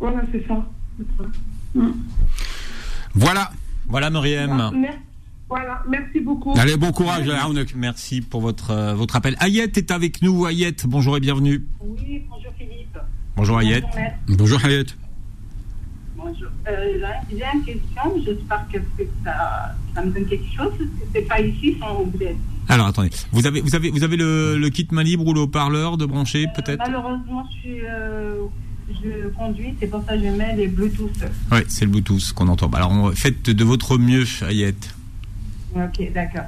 Voilà, 0.00 0.22
c'est 0.32 0.46
ça. 0.46 0.66
Voilà. 3.14 3.50
Voilà, 3.86 4.10
Myriam. 4.10 4.70
Merci. 4.74 4.98
Voilà, 5.48 5.82
merci 5.88 6.20
beaucoup. 6.20 6.52
Allez, 6.58 6.76
bon 6.76 6.92
courage, 6.92 7.28
Arnaud. 7.28 7.62
Merci 7.74 8.20
pour 8.20 8.40
votre, 8.42 8.70
euh, 8.70 8.94
votre 8.94 9.16
appel. 9.16 9.34
Ayette 9.40 9.78
est 9.78 9.90
avec 9.90 10.20
nous. 10.20 10.44
Ayette, 10.44 10.86
bonjour 10.86 11.16
et 11.16 11.20
bienvenue. 11.20 11.64
Oui, 11.80 12.22
bonjour 12.28 12.52
Philippe. 12.58 12.98
Bonjour 13.34 13.58
Ayette. 13.58 13.84
Bonjour, 14.28 14.60
maître. 14.66 14.94
Bonjour. 16.16 16.48
Euh, 16.68 16.98
J'ai 17.30 17.44
une 17.54 17.64
question, 17.64 18.22
j'espère 18.24 18.66
que 18.70 18.78
ça, 19.24 19.74
ça 19.94 20.04
me 20.04 20.10
donne 20.10 20.26
quelque 20.26 20.54
chose. 20.54 20.72
C'est 21.14 21.22
pas 21.22 21.40
ici, 21.40 21.76
sans 21.80 22.00
oublier? 22.02 22.36
Alors 22.68 22.88
attendez, 22.88 23.08
vous 23.32 23.46
avez, 23.46 23.62
vous 23.62 23.74
avez, 23.74 23.90
vous 23.90 24.04
avez 24.04 24.16
le, 24.18 24.58
le 24.58 24.68
kit 24.68 24.86
main 24.90 25.02
libre 25.02 25.26
ou 25.26 25.32
le 25.32 25.40
haut-parleur 25.40 25.96
de 25.96 26.04
brancher 26.04 26.46
peut-être? 26.54 26.78
Malheureusement, 26.80 27.46
je, 27.50 27.60
suis, 27.60 27.80
euh, 27.86 28.42
je 28.90 29.28
conduis, 29.28 29.72
c'est 29.80 29.86
pour 29.86 30.04
ça 30.04 30.14
que 30.18 30.22
je 30.22 30.28
mets 30.28 30.54
les 30.54 30.68
Bluetooth. 30.68 31.24
Oui, 31.50 31.60
c'est 31.68 31.86
le 31.86 31.90
Bluetooth 31.92 32.32
qu'on 32.34 32.48
entend. 32.48 32.68
Alors 32.74 33.14
faites 33.14 33.48
de 33.48 33.64
votre 33.64 33.96
mieux, 33.96 34.24
Ayette. 34.46 34.94
Ok, 35.74 36.12
d'accord. 36.12 36.46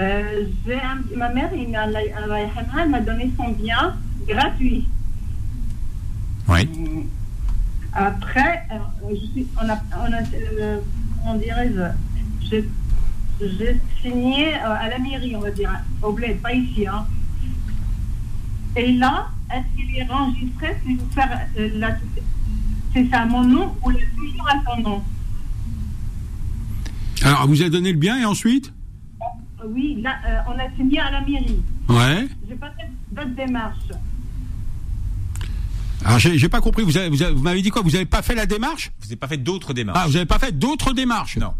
Euh, 0.00 0.46
j'ai 0.66 0.80
un- 0.80 1.02
ma 1.16 1.28
mère, 1.28 1.50
il 1.54 1.68
elle 2.82 2.90
m'a 2.90 3.00
donné 3.00 3.30
son 3.36 3.50
bien 3.50 3.94
gratuit. 4.26 4.88
Oui. 6.48 6.68
Hum. 6.74 7.04
Après, 7.92 8.62
euh, 8.72 8.78
je 9.10 9.26
suis, 9.32 9.46
on 9.62 9.68
a, 9.68 9.78
on 9.98 10.12
a 10.12 10.22
euh, 10.60 10.78
comment 11.20 11.34
dirais-je, 11.34 11.80
j'ai- 12.50 12.68
signé 14.00 14.54
euh, 14.54 14.58
à 14.80 14.88
la 14.88 14.98
mairie, 14.98 15.36
on 15.36 15.40
va 15.40 15.50
dire, 15.50 15.70
au 16.02 16.12
bled, 16.12 16.40
pas 16.40 16.52
ici. 16.54 16.86
Hein. 16.86 17.06
Et 18.76 18.92
là, 18.92 19.28
est-ce 19.52 19.76
qu'il 19.76 19.96
est 19.96 20.10
enregistré 20.10 20.68
si 20.86 20.96
je 20.96 21.14
faire 21.14 21.40
euh, 21.58 21.68
la, 21.74 21.96
c'est 22.94 23.08
ça 23.10 23.26
mon 23.26 23.44
nom 23.44 23.74
ou 23.84 23.90
est 23.90 24.08
toujours 24.16 24.48
à 24.48 24.54
son 24.74 24.80
nom? 24.80 25.02
Alors, 27.24 27.46
vous 27.46 27.60
avez 27.60 27.70
donné 27.70 27.92
le 27.92 27.98
bien 27.98 28.18
et 28.20 28.24
ensuite 28.24 28.72
Euh, 29.20 29.66
Oui, 29.68 30.00
là, 30.02 30.16
euh, 30.26 30.38
on 30.48 30.58
a 30.58 30.74
signé 30.76 30.98
à 31.00 31.10
la 31.10 31.20
mairie. 31.20 31.60
Ouais. 31.88 32.26
J'ai 32.48 32.54
pas 32.56 32.70
fait 32.78 32.88
d'autres 33.12 33.34
démarches. 33.36 33.76
Alors, 36.04 36.18
j'ai 36.18 36.36
j'ai 36.36 36.48
pas 36.48 36.60
compris. 36.60 36.82
Vous 36.82 36.96
avez- 36.96 37.08
vous 37.08 37.22
avez- 37.22 37.32
vous 37.34 37.42
m'avez 37.42 37.62
dit 37.62 37.70
quoi 37.70 37.82
Vous 37.82 37.94
avez 37.94 38.06
pas 38.06 38.22
fait 38.22 38.34
la 38.34 38.46
démarche 38.46 38.90
Vous 39.00 39.06
n'avez 39.06 39.16
pas 39.16 39.28
fait 39.28 39.36
d'autres 39.36 39.72
démarches 39.72 39.98
Ah, 40.02 40.08
vous 40.08 40.16
avez 40.16 40.26
pas 40.26 40.38
fait 40.40 40.56
d'autres 40.58 40.92
démarches 40.92 41.36
Non. 41.36 41.52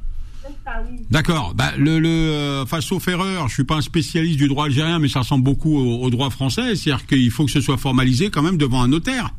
D'accord. 1.11 1.55
Bah, 1.55 1.72
le, 1.79 2.01
le, 2.01 2.09
euh, 2.09 2.62
enfin, 2.64 2.81
sauf 2.81 3.07
erreur, 3.07 3.46
je 3.48 3.55
suis 3.55 3.64
pas 3.64 3.77
un 3.77 3.81
spécialiste 3.81 4.38
du 4.38 4.48
droit 4.48 4.64
algérien, 4.66 4.98
mais 4.98 5.07
ça 5.09 5.20
ressemble 5.20 5.44
beaucoup 5.44 5.77
au, 5.79 6.03
au 6.03 6.11
droit 6.11 6.31
français. 6.31 6.75
C'est-à-dire 6.75 7.07
qu'il 7.07 7.31
faut 7.31 7.44
que 7.44 7.53
ce 7.53 7.61
soit 7.61 7.77
formalisé 7.77 8.31
quand 8.31 8.42
même 8.42 8.57
devant 8.57 8.83
un 8.83 8.88
notaire. 8.88 9.31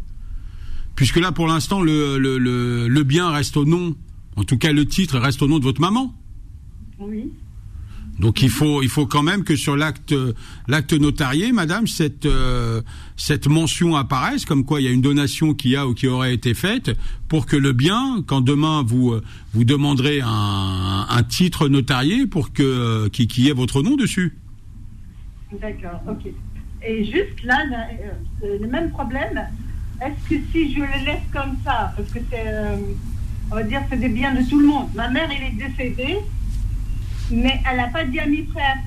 Puisque 0.96 1.18
là, 1.18 1.34
pour 1.34 1.48
l'instant, 1.48 1.82
le, 1.82 2.18
le, 2.18 2.38
le, 2.38 2.88
le 2.88 3.04
bien 3.04 3.30
reste 3.32 3.58
au 3.58 3.66
nom, 3.66 3.96
en 4.36 4.44
tout 4.44 4.58
cas 4.58 4.72
le 4.72 4.86
titre 4.86 5.20
reste 5.20 5.42
au 5.42 5.48
nom 5.48 5.60
de 5.60 5.64
votre 5.64 5.82
maman. 5.82 6.14
Oui. 7.00 7.32
Donc 8.20 8.44
il 8.44 8.50
faut 8.50 8.84
il 8.84 8.90
faut 8.90 9.08
quand 9.08 9.24
même 9.24 9.44
que 9.44 9.56
sur 9.56 9.76
l'acte 9.76 10.14
l'acte 10.68 10.94
notarié, 10.94 11.52
madame, 11.52 11.88
cette 11.88 12.28
euh, 12.28 12.82
cette 13.18 13.48
mention 13.48 13.96
apparaisse 13.96 14.46
comme 14.46 14.66
quoi 14.66 14.82
il 14.82 14.84
y 14.84 14.88
a 14.88 14.92
une 14.92 15.02
donation 15.02 15.56
qui 15.56 15.76
a 15.76 15.88
ou 15.88 15.96
qui 15.96 16.08
aurait 16.08 16.34
été 16.34 16.54
faite 16.54 16.92
pour 17.28 17.48
que 17.48 17.56
le 17.56 17.74
bien, 17.74 18.24
quand 18.28 18.42
demain 18.42 18.84
vous 18.84 19.14
euh, 19.14 19.24
vous 19.54 19.64
demanderez 19.64 20.22
un, 20.22 21.08
un 21.10 21.24
titre 21.24 21.68
notarié 21.70 22.28
pour 22.28 22.54
que 22.54 22.64
euh, 22.64 23.10
qui 23.10 23.28
qui 23.28 23.50
ait 23.50 23.54
votre 23.54 23.82
nom 23.82 23.96
dessus. 23.96 24.38
D'accord, 25.60 26.02
ok. 26.08 26.32
Et 26.86 27.06
juste 27.06 27.44
là, 27.44 27.58
le 28.44 28.68
même 28.68 28.92
problème. 28.92 29.42
Est-ce 30.02 30.30
que 30.30 30.42
si 30.52 30.74
je 30.74 30.80
le 30.80 31.06
laisse 31.06 31.22
comme 31.32 31.56
ça, 31.64 31.94
parce 31.96 32.10
que 32.10 32.20
c'est, 32.30 32.44
on 33.54 33.58
va 33.58 33.64
dire, 33.64 33.82
des 33.96 34.10
biens 34.10 34.34
de 34.34 34.42
tout 34.50 34.60
le 34.60 34.66
monde. 34.66 34.88
Ma 34.96 35.10
mère, 35.10 35.30
elle 35.30 35.44
est 35.54 35.68
décédée, 35.70 36.18
mais 37.30 37.62
elle 37.70 37.78
n'a 37.78 37.88
pas 37.90 38.04
dit 38.04 38.20
à 38.20 38.26
mes 38.26 38.44
frères. 38.52 38.78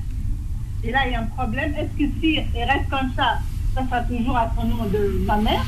Et 0.82 0.90
là, 0.90 0.98
il 1.06 1.12
y 1.12 1.14
a 1.14 1.20
un 1.20 1.26
problème. 1.26 1.72
Est-ce 1.78 1.96
que 2.04 2.10
si 2.20 2.38
elle 2.54 2.68
reste 2.68 2.90
comme 2.90 3.10
ça, 3.16 3.38
ça 3.74 3.84
sera 3.84 4.00
toujours 4.02 4.36
à 4.36 4.52
son 4.56 4.66
nom 4.66 4.84
de 4.86 5.24
ma 5.24 5.36
mère 5.36 5.64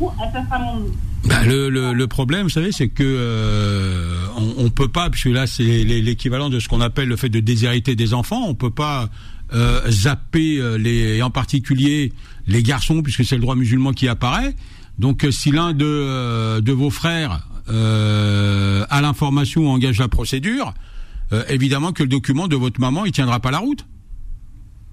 ou 0.00 0.10
ça 0.18 0.42
sera 0.42 0.58
mon 0.58 0.76
nom 0.80 0.90
le, 1.44 2.06
problème, 2.06 2.44
vous 2.44 2.48
savez, 2.48 2.72
c'est 2.72 2.88
que 2.88 3.02
euh, 3.04 4.24
on, 4.38 4.64
on 4.64 4.70
peut 4.70 4.88
pas, 4.88 5.10
puisque 5.10 5.26
là 5.26 5.46
c'est 5.46 5.62
l'é- 5.62 6.00
l'équivalent 6.00 6.48
de 6.48 6.58
ce 6.58 6.66
qu'on 6.66 6.80
appelle 6.80 7.08
le 7.08 7.16
fait 7.16 7.28
de 7.28 7.40
déshériter 7.40 7.94
des 7.94 8.14
enfants, 8.14 8.42
on 8.48 8.54
peut 8.54 8.70
pas 8.70 9.10
euh, 9.52 9.82
zapper 9.90 10.56
euh, 10.58 10.78
les, 10.78 11.20
en 11.20 11.28
particulier 11.28 12.14
les 12.46 12.62
garçons, 12.62 13.02
puisque 13.02 13.26
c'est 13.26 13.34
le 13.34 13.42
droit 13.42 13.54
musulman 13.54 13.92
qui 13.92 14.08
apparaît. 14.08 14.54
Donc, 14.98 15.26
si 15.30 15.50
l'un 15.50 15.74
de 15.74 16.72
vos 16.72 16.88
frères 16.90 17.46
euh, 17.70 18.84
a 18.90 19.00
l'information 19.00 19.62
ou 19.62 19.68
engage 19.68 19.98
la 19.98 20.08
procédure, 20.08 20.74
euh, 21.32 21.44
évidemment 21.48 21.92
que 21.92 22.02
le 22.02 22.08
document 22.08 22.48
de 22.48 22.56
votre 22.56 22.80
maman, 22.80 23.04
il 23.04 23.12
tiendra 23.12 23.40
pas 23.40 23.50
la 23.50 23.58
route. 23.58 23.86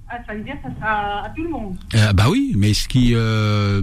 Ah, 0.09 0.15
ça 0.25 0.33
veut 0.35 0.41
dire 0.43 0.55
que 0.63 0.69
ça 0.69 0.75
sera 0.75 1.25
à 1.25 1.29
tout 1.35 1.43
le 1.43 1.49
monde. 1.49 1.75
Euh, 1.95 2.13
bah 2.13 2.27
oui, 2.29 2.53
mais 2.55 2.73
ce 2.73 2.87
qui 2.87 3.11
euh, 3.13 3.81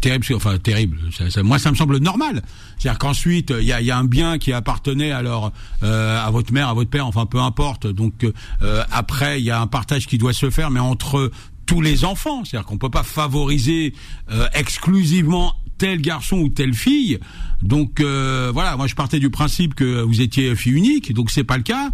terrible, 0.00 0.24
enfin 0.34 0.56
terrible. 0.56 0.96
ça- 1.12 1.28
ça- 1.30 1.42
moi, 1.42 1.58
ça 1.58 1.70
me 1.70 1.76
semble 1.76 1.98
normal. 1.98 2.42
C'est-à-dire 2.78 2.98
qu'ensuite, 2.98 3.52
il 3.60 3.66
y 3.66 3.72
a, 3.72 3.80
il 3.82 3.86
y 3.86 3.90
a 3.90 3.98
un 3.98 4.04
bien 4.04 4.38
qui 4.38 4.52
appartenait 4.54 5.12
alors 5.12 5.52
euh, 5.82 6.18
à 6.24 6.30
votre 6.30 6.54
mère, 6.54 6.68
à 6.70 6.74
votre 6.74 6.88
père, 6.88 7.06
enfin 7.06 7.26
peu 7.26 7.38
importe. 7.38 7.86
Donc 7.86 8.24
euh, 8.62 8.82
après, 8.90 9.40
il 9.40 9.44
y 9.44 9.50
a 9.50 9.60
un 9.60 9.66
partage 9.66 10.06
qui 10.06 10.16
doit 10.16 10.32
se 10.32 10.48
faire, 10.48 10.70
mais 10.70 10.80
entre 10.80 11.30
tous 11.66 11.82
les 11.82 12.06
enfants. 12.06 12.44
C'est-à-dire 12.46 12.66
qu'on 12.66 12.78
peut 12.78 12.88
pas 12.90 13.02
favoriser 13.02 13.92
euh, 14.30 14.46
exclusivement 14.54 15.54
tel 15.82 16.00
garçon 16.00 16.36
ou 16.38 16.48
telle 16.48 16.74
fille. 16.74 17.18
Donc 17.60 17.98
euh, 17.98 18.52
voilà, 18.54 18.76
moi 18.76 18.86
je 18.86 18.94
partais 18.94 19.18
du 19.18 19.30
principe 19.30 19.74
que 19.74 20.02
vous 20.02 20.20
étiez 20.20 20.54
fille 20.54 20.74
unique, 20.74 21.12
donc 21.12 21.28
c'est 21.28 21.42
pas 21.42 21.56
le 21.56 21.64
cas. 21.64 21.90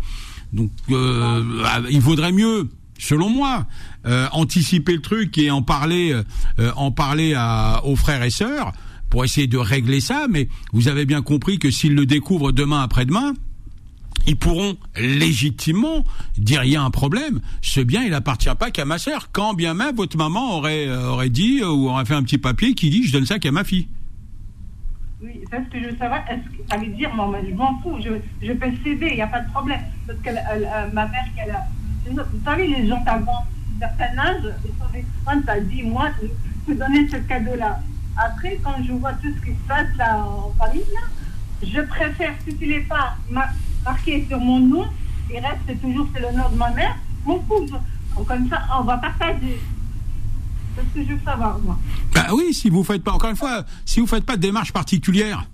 Donc 0.53 0.70
euh, 0.90 1.62
ah, 1.64 1.81
il 1.88 2.01
vaudrait 2.01 2.33
mieux, 2.33 2.68
selon 2.98 3.31
moi, 3.31 3.66
euh, 4.05 4.29
anticiper 4.33 4.92
le 4.92 5.01
truc 5.01 5.38
et 5.38 5.51
en 5.51 5.62
parler, 5.62 6.12
euh, 6.59 6.70
en 6.77 6.90
parler 6.90 7.33
à, 7.35 7.81
aux 7.87 7.96
frères 7.96 8.22
et 8.22 8.31
sœurs 8.31 8.72
pour 9.09 9.24
essayer 9.24 9.46
de 9.46 9.57
régler 9.57 10.03
ça. 10.03 10.27
Mais 10.29 10.51
vous 10.74 10.88
avez 10.88 11.07
bien 11.07 11.22
compris 11.22 11.59
que 11.59 11.70
s'ils 11.70 11.94
le 11.94 12.05
découvrent 12.05 12.53
demain 12.53 12.83
après-demain, 12.83 13.33
ils 14.26 14.37
pourront 14.37 14.76
légitimement 14.96 16.04
dire 16.37 16.64
il 16.64 16.72
y 16.72 16.76
a 16.76 16.83
un 16.83 16.90
problème. 16.90 17.40
Ce 17.62 17.81
bien, 17.81 18.02
il 18.02 18.14
appartient 18.14 18.54
pas 18.59 18.70
qu'à 18.70 18.85
ma 18.85 18.98
sœur. 18.98 19.31
Quand 19.33 19.54
bien 19.54 19.74
même 19.74 19.96
votre 19.96 20.16
maman 20.16 20.57
aurait 20.57 20.87
euh, 20.87 21.11
aurait 21.11 21.31
dit 21.31 21.61
euh, 21.62 21.70
ou 21.70 21.88
aurait 21.88 22.04
fait 22.04 22.14
un 22.14 22.22
petit 22.22 22.38
papier 22.38 22.74
qui 22.74 22.90
dit 22.90 23.04
je 23.04 23.12
donne 23.12 23.26
ça 23.26 23.38
qu'à 23.38 23.52
ma 23.52 23.64
fille. 23.64 23.88
Oui, 25.20 25.40
c'est 25.50 25.64
ce 25.64 25.70
que 25.70 25.81
je 25.81 25.88
veux 25.90 25.96
savoir. 25.96 26.20
Est-ce 26.31 26.87
dire, 26.90 27.12
moi, 27.14 27.40
je 27.44 27.52
m'en 27.54 27.81
fous, 27.81 27.98
je, 28.00 28.11
je 28.46 28.52
peux 28.52 28.70
céder, 28.85 29.09
il 29.11 29.16
n'y 29.16 29.22
a 29.22 29.26
pas 29.26 29.40
de 29.40 29.50
problème. 29.50 29.81
Parce 30.07 30.18
que 30.20 30.28
euh, 30.31 30.90
ma 30.92 31.07
mère, 31.07 31.24
qu'elle 31.35 31.50
a. 31.50 31.66
Vous 32.09 32.44
savez, 32.44 32.68
les 32.68 32.87
gens 32.87 33.02
avant 33.04 33.44
un 33.76 33.81
certain 33.81 34.18
âge, 34.18 34.42
ils 34.64 34.70
sont 34.70 34.92
des 34.92 35.04
fans, 35.24 35.40
ça 35.44 35.61
dit, 35.61 35.83
moi, 35.83 36.11
je 36.22 36.28
peux 36.66 36.74
donner 36.74 37.09
ce 37.09 37.16
cadeau-là. 37.16 37.81
Après, 38.16 38.59
quand 38.62 38.76
je 38.87 38.92
vois 38.92 39.12
tout 39.14 39.28
ce 39.35 39.44
qui 39.44 39.50
se 39.50 39.68
passe 39.68 39.88
là 39.96 40.24
en 40.24 40.52
famille, 40.57 40.85
là, 40.94 41.00
je 41.62 41.81
préfère, 41.83 42.35
si 42.47 42.57
tu 42.57 42.66
l'es 42.66 42.81
pas 42.81 43.16
ma- 43.31 43.49
marqué 43.85 44.25
sur 44.29 44.38
mon 44.38 44.61
nom, 44.61 44.85
il 45.31 45.38
reste 45.38 45.81
toujours 45.81 46.09
sur 46.14 46.29
le 46.31 46.37
nom 46.37 46.49
de 46.51 46.57
ma 46.57 46.71
mère, 46.71 46.97
mon 47.25 47.40
fou. 47.42 47.66
Comme 48.27 48.49
ça, 48.49 48.62
on 48.79 48.83
va 48.83 48.97
partager. 48.99 49.61
C'est 50.75 50.83
ce 50.83 50.94
que 50.94 51.09
je 51.09 51.14
veux 51.14 51.21
savoir, 51.25 51.59
moi. 51.61 51.79
Bah 52.14 52.27
oui, 52.33 52.53
si 52.55 52.68
vous 52.71 52.83
faites 52.85 53.03
pas 53.05 53.12
encore 53.12 53.31
une 53.31 53.37
fois, 53.37 53.64
si 53.85 54.01
vous 54.01 54.07
faites 54.07 54.25
pas 54.25 54.37
de 54.37 54.42
démarche 54.42 54.73
particulière. 54.73 55.44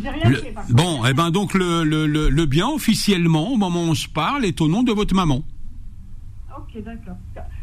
J'ai 0.00 0.08
rien 0.10 0.28
Le- 0.28 0.36
fait. 0.36 0.50
par 0.50 0.64
bon, 0.70 1.04
eh 1.06 1.14
ben 1.14 1.30
donc 1.30 1.54
le, 1.54 1.84
le, 1.84 2.06
le, 2.06 2.46
bien 2.46 2.66
officiellement 2.68 3.52
au 3.52 3.56
moment 3.56 3.80
où 3.84 3.90
on 3.90 3.94
se 3.94 4.08
parle 4.08 4.44
est 4.44 4.60
au 4.60 4.68
nom 4.68 4.82
de 4.82 4.92
votre 4.92 5.14
maman. 5.14 5.42
Ok. 6.56 6.82
D'accord. 6.84 7.14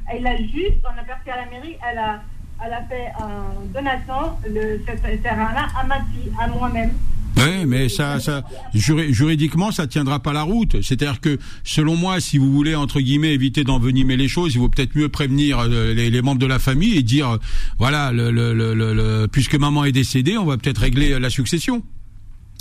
Elle 0.08 0.26
a 0.28 0.38
juste, 0.38 0.80
on 0.86 0.98
a 1.00 1.04
perçu 1.04 1.30
à 1.30 1.38
la 1.38 1.50
mairie, 1.52 1.76
elle 1.90 1.98
a, 1.98 2.22
elle 2.66 2.74
a 2.74 2.82
fait 2.84 3.08
un 3.20 3.44
donation, 3.74 4.38
le, 4.48 4.80
ce 4.88 5.18
terrain-là, 5.18 5.68
à 5.78 5.84
ma 5.86 5.98
fille, 6.06 6.32
à 6.40 6.48
moi-même. 6.48 6.92
Oui, 7.38 7.66
mais 7.66 7.88
ça, 7.90 8.20
ça 8.20 8.44
juri- 8.74 9.14
juridiquement, 9.14 9.72
ça 9.72 9.88
tiendra 9.88 10.20
pas 10.22 10.34
la 10.34 10.44
route. 10.44 10.82
C'est-à-dire 10.82 11.22
que, 11.22 11.40
selon 11.64 11.96
moi, 11.96 12.20
si 12.20 12.38
vous 12.38 12.52
voulez 12.52 12.76
entre 12.76 13.00
guillemets 13.00 13.34
éviter 13.34 13.64
d'envenimer 13.64 14.18
les 14.18 14.28
choses, 14.28 14.54
il 14.54 14.60
vaut 14.60 14.70
peut-être 14.70 14.96
mieux 14.96 15.10
prévenir 15.10 15.60
euh, 15.60 15.94
les, 15.94 16.10
les 16.10 16.22
membres 16.22 16.40
de 16.40 16.46
la 16.46 16.60
famille 16.60 16.96
et 16.98 17.04
dire, 17.04 17.38
voilà, 17.80 18.12
le, 18.12 18.32
le, 18.32 18.54
le, 18.54 18.74
le- 18.74 19.28
puisque 19.32 19.56
maman 19.56 19.86
est 19.86 19.92
décédée, 19.94 20.38
on 20.38 20.46
va 20.46 20.58
peut-être 20.58 20.80
régler 20.80 21.14
euh, 21.14 21.20
la 21.20 21.30
succession. 21.30 21.84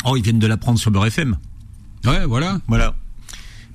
Oh, 0.04 0.16
ils 0.16 0.22
viennent 0.22 0.38
de 0.38 0.46
l'apprendre 0.46 0.78
sur 0.78 0.90
Beurre 0.90 1.06
FM. 1.06 1.36
Ouais, 2.06 2.24
voilà. 2.26 2.60
Voilà. 2.68 2.94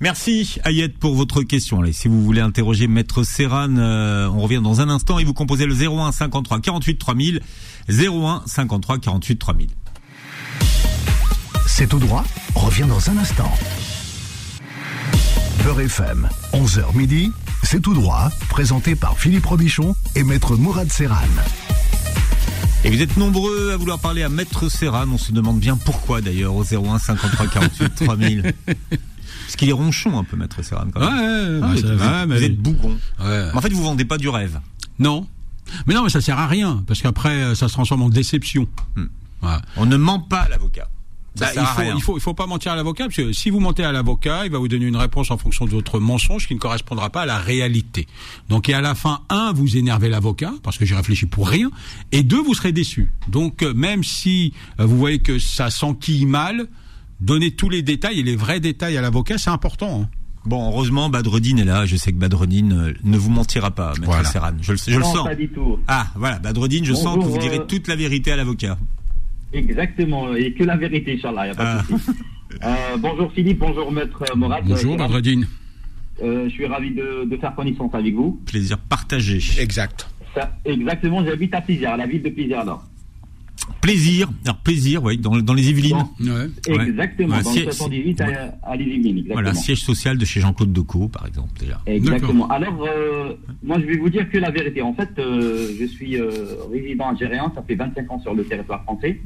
Merci 0.00 0.58
Ayette 0.64 0.98
pour 0.98 1.14
votre 1.14 1.42
question. 1.42 1.80
Allez, 1.80 1.92
si 1.92 2.08
vous 2.08 2.22
voulez 2.22 2.40
interroger 2.42 2.86
Maître 2.86 3.22
Serran, 3.22 3.76
euh, 3.78 4.28
on 4.28 4.40
revient 4.40 4.60
dans 4.62 4.80
un 4.82 4.88
instant 4.90 5.18
et 5.18 5.24
vous 5.24 5.32
composez 5.32 5.64
le 5.66 5.74
01 5.74 6.12
53 6.12 6.60
48 6.60 6.98
3000. 6.98 7.40
01 7.88 8.42
53 8.46 8.98
48 8.98 9.36
3000. 9.38 9.68
C'est 11.76 11.86
tout 11.88 11.98
droit, 11.98 12.24
revient 12.54 12.86
dans 12.88 13.10
un 13.10 13.18
instant. 13.18 13.52
Beurre 15.62 15.80
FM, 15.82 16.26
11h 16.54 16.96
midi, 16.96 17.32
c'est 17.62 17.80
tout 17.80 17.92
droit, 17.92 18.30
présenté 18.48 18.94
par 18.96 19.18
Philippe 19.18 19.44
Robichon 19.44 19.94
et 20.14 20.22
maître 20.24 20.56
Mourad 20.56 20.90
Serran. 20.90 21.16
Et 22.84 22.90
vous 22.90 23.02
êtes 23.02 23.18
nombreux 23.18 23.72
à 23.72 23.76
vouloir 23.76 23.98
parler 23.98 24.22
à 24.22 24.30
Maître 24.30 24.70
Serran. 24.70 25.04
On 25.12 25.18
se 25.18 25.32
demande 25.32 25.58
bien 25.60 25.76
pourquoi 25.76 26.22
d'ailleurs 26.22 26.54
au 26.54 26.62
01 26.64 26.98
53 26.98 27.46
48 27.48 27.94
3000. 27.94 28.54
Parce 28.64 29.56
qu'il 29.56 29.68
est 29.68 29.72
ronchon 29.72 30.18
un 30.18 30.24
peu, 30.24 30.36
Maître 30.38 30.62
Serran. 30.62 30.86
Quand 30.94 31.00
Ouais, 31.00 31.10
même. 31.10 31.60
ouais, 31.60 31.60
Ah, 31.62 31.66
vous, 31.74 31.78
ça- 31.78 31.86
êtes, 31.92 32.00
ouais, 32.00 32.26
mais- 32.26 32.36
vous 32.38 32.42
êtes 32.44 32.56
bougon. 32.58 32.96
ouais. 33.20 33.48
Mais 33.52 33.54
en 33.54 33.60
fait, 33.60 33.72
vous 33.72 33.82
vendez 33.82 34.06
pas 34.06 34.16
du 34.16 34.30
rêve. 34.30 34.60
Non. 34.98 35.26
Mais 35.86 35.92
non, 35.94 36.04
mais 36.04 36.10
ça 36.10 36.22
sert 36.22 36.38
à 36.38 36.46
rien, 36.46 36.82
parce 36.86 37.02
qu'après, 37.02 37.54
ça 37.54 37.68
se 37.68 37.72
transforme 37.74 38.02
en 38.02 38.08
déception. 38.08 38.66
Hmm. 38.94 39.06
On 39.76 39.84
ne 39.86 39.96
ment 39.96 40.20
pas 40.20 40.40
à 40.42 40.48
l'avocat. 40.48 40.88
Ça 41.38 41.46
Bah, 41.54 41.62
il, 41.84 41.84
faut, 41.84 41.96
il 41.96 42.02
faut 42.02 42.16
il 42.18 42.20
faut 42.20 42.34
pas 42.34 42.46
mentir 42.46 42.72
à 42.72 42.76
l'avocat 42.76 43.04
parce 43.04 43.16
que 43.16 43.32
si 43.32 43.50
vous 43.50 43.60
mentez 43.60 43.84
à 43.84 43.92
l'avocat, 43.92 44.46
il 44.46 44.50
va 44.50 44.58
vous 44.58 44.68
donner 44.68 44.86
une 44.86 44.96
réponse 44.96 45.30
en 45.30 45.36
fonction 45.38 45.64
de 45.66 45.70
votre 45.70 45.98
mensonge 46.00 46.48
qui 46.48 46.54
ne 46.54 46.58
correspondra 46.58 47.10
pas 47.10 47.22
à 47.22 47.26
la 47.26 47.38
réalité. 47.38 48.06
Donc 48.48 48.68
et 48.68 48.74
à 48.74 48.80
la 48.80 48.94
fin, 48.94 49.20
un, 49.28 49.52
vous 49.52 49.76
énervez 49.76 50.08
l'avocat 50.08 50.52
parce 50.62 50.78
que 50.78 50.84
j'ai 50.84 50.94
réfléchi 50.94 51.26
pour 51.26 51.48
rien, 51.48 51.70
et 52.12 52.22
deux, 52.22 52.42
vous 52.42 52.54
serez 52.54 52.72
déçu. 52.72 53.10
Donc 53.28 53.62
euh, 53.62 53.74
même 53.74 54.02
si 54.04 54.52
euh, 54.80 54.86
vous 54.86 54.96
voyez 54.98 55.18
que 55.18 55.38
ça 55.38 55.70
s'enquille 55.70 56.26
mal, 56.26 56.66
donnez 57.20 57.50
tous 57.52 57.68
les 57.70 57.82
détails 57.82 58.20
et 58.20 58.22
les 58.22 58.36
vrais 58.36 58.60
détails 58.60 58.96
à 58.96 59.00
l'avocat, 59.02 59.38
c'est 59.38 59.50
important. 59.50 60.02
hein. 60.04 60.08
Bon, 60.44 60.70
heureusement, 60.70 61.08
Badreddin 61.08 61.56
est 61.56 61.64
là. 61.64 61.86
Je 61.86 61.96
sais 61.96 62.12
que 62.12 62.18
Badreddin 62.18 62.70
euh, 62.70 62.94
ne 63.02 63.18
vous 63.18 63.30
mentira 63.30 63.72
pas, 63.72 63.88
Maître 63.94 64.04
Voilà. 64.04 64.24
Serran. 64.28 64.52
Je, 64.60 64.72
le- 64.72 64.78
je 64.78 64.96
le 64.96 65.02
sens. 65.02 65.24
pas 65.26 65.34
du 65.34 65.48
tout. 65.48 65.78
Ah, 65.88 66.06
voilà, 66.14 66.38
Badreddin, 66.38 66.84
je 66.84 66.94
sens 66.94 67.16
que 67.18 67.24
vous 67.24 67.38
direz 67.38 67.66
toute 67.66 67.88
la 67.88 67.96
vérité 67.96 68.30
à 68.30 68.36
l'avocat. 68.36 68.78
Exactement, 69.52 70.34
et 70.34 70.52
que 70.52 70.64
la 70.64 70.76
vérité, 70.76 71.14
Inch'Allah, 71.14 71.46
y 71.46 71.50
a 71.50 71.54
pas 71.54 71.64
de 71.74 71.78
Ah. 71.80 71.84
souci. 71.88 72.10
Euh, 72.64 72.96
bonjour 72.98 73.32
Philippe, 73.32 73.58
bonjour 73.58 73.90
Maître 73.92 74.24
Morat. 74.36 74.60
Bonjour, 74.62 74.94
Euh, 74.94 74.98
Badreddin. 74.98 75.42
euh, 76.22 76.44
je 76.44 76.50
suis 76.50 76.66
ravi 76.66 76.90
de, 76.90 77.24
de 77.24 77.36
faire 77.36 77.54
connaissance 77.54 77.94
avec 77.94 78.14
vous. 78.14 78.40
Plaisir 78.46 78.78
partagé. 78.78 79.38
Exact. 79.60 80.08
Ça, 80.34 80.52
exactement, 80.64 81.24
j'habite 81.24 81.54
à 81.54 81.60
Plaisir, 81.60 81.90
à 81.90 81.96
la 81.96 82.06
ville 82.06 82.22
de 82.22 82.30
Plaisir 82.30 82.60
alors. 82.60 82.84
Plaisir. 83.80 84.28
Alors, 84.44 84.56
plaisir, 84.58 85.02
oui, 85.04 85.16
dans, 85.18 85.36
dans 85.38 85.54
les 85.54 85.68
Yvelines. 85.70 85.96
Bon. 86.18 86.24
Ouais. 86.32 86.76
Ouais. 86.76 86.88
Exactement, 86.88 87.36
Ouais, 87.36 87.42
dans 87.42 87.50
si- 87.52 87.58
le 87.60 87.64
78 87.72 88.20
à, 88.20 88.26
à 88.64 88.76
les 88.76 88.84
Yvelines, 88.84 89.06
exactement. 89.18 89.32
Voilà, 89.34 89.54
siège 89.54 89.80
social 89.82 90.18
de 90.18 90.24
chez 90.24 90.40
Jean-Claude 90.40 90.72
Decaux, 90.72 91.08
par 91.08 91.26
exemple, 91.26 91.50
déjà. 91.60 91.80
Exactement. 91.86 92.48
Alors, 92.48 92.84
euh, 92.86 93.34
moi, 93.62 93.78
je 93.80 93.86
vais 93.86 93.96
vous 93.96 94.08
dire 94.10 94.28
que 94.30 94.38
la 94.38 94.50
vérité. 94.50 94.82
En 94.82 94.94
fait, 94.94 95.10
euh, 95.18 95.68
je 95.78 95.84
suis 95.86 96.16
euh, 96.18 96.30
résident 96.72 97.08
algérien. 97.10 97.52
Ça 97.54 97.62
fait 97.62 97.74
25 97.76 98.10
ans 98.10 98.20
sur 98.20 98.34
le 98.34 98.44
territoire 98.44 98.82
français. 98.82 99.20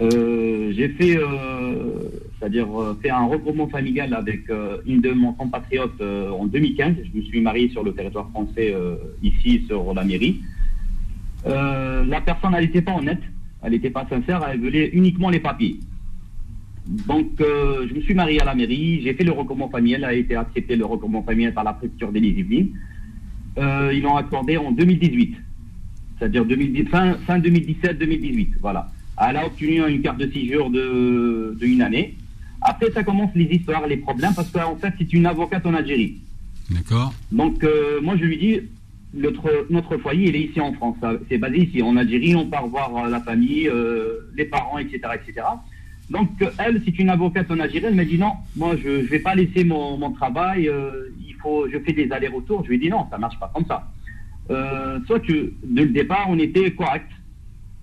Euh, 0.00 0.72
j'ai 0.76 0.90
fait, 0.90 1.16
euh, 1.18 2.08
c'est-à-dire 2.38 2.68
fait 3.02 3.10
un 3.10 3.26
regroupement 3.26 3.68
familial 3.68 4.14
avec 4.14 4.48
euh, 4.48 4.76
une 4.86 5.00
de 5.00 5.10
mon 5.10 5.32
compatriote 5.32 6.00
euh, 6.00 6.30
en 6.30 6.46
2015. 6.46 6.94
Je 7.12 7.18
me 7.18 7.24
suis 7.24 7.40
marié 7.40 7.68
sur 7.70 7.82
le 7.82 7.92
territoire 7.92 8.30
français 8.30 8.72
euh, 8.72 8.94
ici 9.24 9.64
sur 9.66 9.92
la 9.94 10.04
mairie. 10.04 10.40
Euh, 11.46 12.04
la 12.04 12.20
personne, 12.20 12.54
elle 12.54 12.64
n'était 12.64 12.82
pas 12.82 12.94
honnête, 12.94 13.22
elle 13.62 13.72
n'était 13.72 13.90
pas 13.90 14.06
sincère, 14.08 14.44
elle 14.50 14.60
voulait 14.60 14.90
uniquement 14.92 15.30
les 15.30 15.40
papiers. 15.40 15.78
Donc, 17.06 17.40
euh, 17.40 17.86
je 17.88 17.94
me 17.94 18.00
suis 18.00 18.14
marié 18.14 18.40
à 18.40 18.44
la 18.44 18.54
mairie, 18.54 19.02
j'ai 19.02 19.14
fait 19.14 19.24
le 19.24 19.32
recommand 19.32 19.70
familial, 19.70 20.04
a 20.04 20.14
été 20.14 20.34
accepté 20.36 20.74
le 20.74 20.86
recommand 20.86 21.22
familial 21.22 21.52
par 21.52 21.64
la 21.64 21.74
préfecture 21.74 22.10
des 22.10 22.20
Yvelines. 22.20 22.70
Euh, 23.58 23.92
ils 23.94 24.02
l'ont 24.02 24.16
accordé 24.16 24.56
en 24.56 24.72
2018, 24.72 25.36
c'est-à-dire 26.18 26.44
2010 26.44 26.84
fin, 26.86 27.14
fin 27.26 27.38
2017-2018, 27.38 28.54
voilà. 28.60 28.88
Elle 29.20 29.36
a 29.36 29.46
obtenu 29.46 29.82
une 29.88 30.00
carte 30.00 30.18
de 30.18 30.30
séjour 30.30 30.70
de, 30.70 31.56
de 31.60 31.66
une 31.66 31.82
année. 31.82 32.16
Après, 32.62 32.90
ça 32.92 33.02
commence 33.02 33.30
les 33.34 33.44
histoires, 33.44 33.86
les 33.86 33.96
problèmes, 33.96 34.34
parce 34.34 34.50
qu'en 34.50 34.76
fait, 34.76 34.94
c'est 34.98 35.12
une 35.12 35.26
avocate 35.26 35.66
en 35.66 35.74
Algérie. 35.74 36.18
D'accord. 36.70 37.12
Donc, 37.32 37.62
euh, 37.64 38.00
moi, 38.00 38.16
je 38.16 38.24
lui 38.24 38.36
dis, 38.36 38.60
notre, 39.14 39.66
notre 39.70 39.96
foyer, 39.96 40.28
il 40.28 40.36
est 40.36 40.42
ici 40.42 40.60
en 40.60 40.72
France. 40.74 40.96
C'est 41.28 41.38
basé 41.38 41.58
ici. 41.58 41.82
En 41.82 41.96
Algérie, 41.96 42.34
on 42.36 42.46
part 42.46 42.66
voir 42.66 42.94
euh, 42.96 43.08
la 43.08 43.20
famille, 43.20 43.68
euh, 43.68 44.30
les 44.36 44.44
parents, 44.44 44.78
etc., 44.78 45.00
etc. 45.14 45.46
Donc, 46.10 46.30
euh, 46.42 46.50
elle, 46.58 46.82
c'est 46.84 46.98
une 46.98 47.08
avocate 47.08 47.50
en 47.50 47.58
Algérie. 47.58 47.86
Elle 47.86 47.94
m'a 47.94 48.04
dit, 48.04 48.18
non, 48.18 48.32
moi, 48.56 48.76
je 48.76 48.88
ne 48.88 49.02
vais 49.02 49.18
pas 49.18 49.34
laisser 49.34 49.64
mon, 49.64 49.96
mon 49.96 50.12
travail. 50.12 50.70
il 51.20 51.34
faut, 51.36 51.68
je 51.70 51.78
fais 51.78 51.92
des 51.92 52.10
allers-retours. 52.10 52.64
Je 52.64 52.68
lui 52.68 52.76
ai 52.76 52.78
dit, 52.78 52.90
non, 52.90 53.06
ça 53.10 53.18
marche 53.18 53.38
pas 53.38 53.50
comme 53.54 53.66
ça. 53.66 53.90
Soit 55.06 55.20
que, 55.20 55.52
dès 55.64 55.82
le 55.82 55.90
départ, 55.90 56.26
on 56.28 56.38
était 56.38 56.70
correct. 56.72 57.08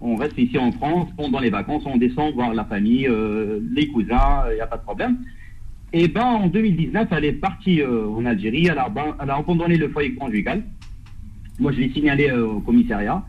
On 0.01 0.15
reste 0.15 0.37
ici 0.37 0.57
en 0.57 0.71
France. 0.71 1.09
Pendant 1.17 1.39
les 1.39 1.49
vacances, 1.49 1.83
on 1.85 1.97
descend 1.97 2.33
voir 2.33 2.53
la 2.53 2.65
famille, 2.65 3.09
les 3.73 3.87
cousins, 3.87 4.43
il 4.51 4.55
n'y 4.55 4.61
a 4.61 4.67
pas 4.67 4.77
de 4.77 4.83
problème. 4.83 5.17
Et 5.93 6.07
ben, 6.07 6.23
en 6.23 6.47
2019, 6.47 7.07
elle 7.11 7.25
est 7.25 7.33
partie 7.33 7.81
en 7.83 8.25
Algérie. 8.25 8.67
Elle 8.67 8.79
a, 8.79 8.91
elle 9.21 9.29
a 9.29 9.37
abandonné 9.37 9.77
le 9.77 9.89
foyer 9.89 10.13
conjugal. 10.15 10.63
Moi, 11.59 11.71
je 11.71 11.79
l'ai 11.79 11.89
signalé 11.91 12.29
euh, 12.29 12.45
au 12.45 12.59
commissariat. 12.59 13.23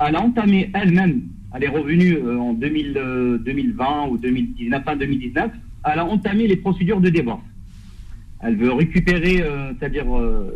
Elle 0.00 0.16
a 0.16 0.22
entamé 0.22 0.70
elle-même, 0.74 1.22
elle 1.54 1.64
est 1.64 1.68
revenue 1.68 2.16
euh, 2.16 2.38
en 2.38 2.52
2000, 2.52 2.94
euh, 2.96 3.38
2020 3.38 4.08
ou 4.10 4.18
2019, 4.18 4.84
fin 4.84 4.96
2019, 4.96 5.50
elle 5.84 5.98
a 5.98 6.04
entamé 6.04 6.46
les 6.46 6.56
procédures 6.56 7.00
de 7.00 7.10
divorce. 7.10 7.42
Elle 8.40 8.56
veut 8.56 8.72
récupérer, 8.72 9.42
c'est-à-dire 9.78 10.04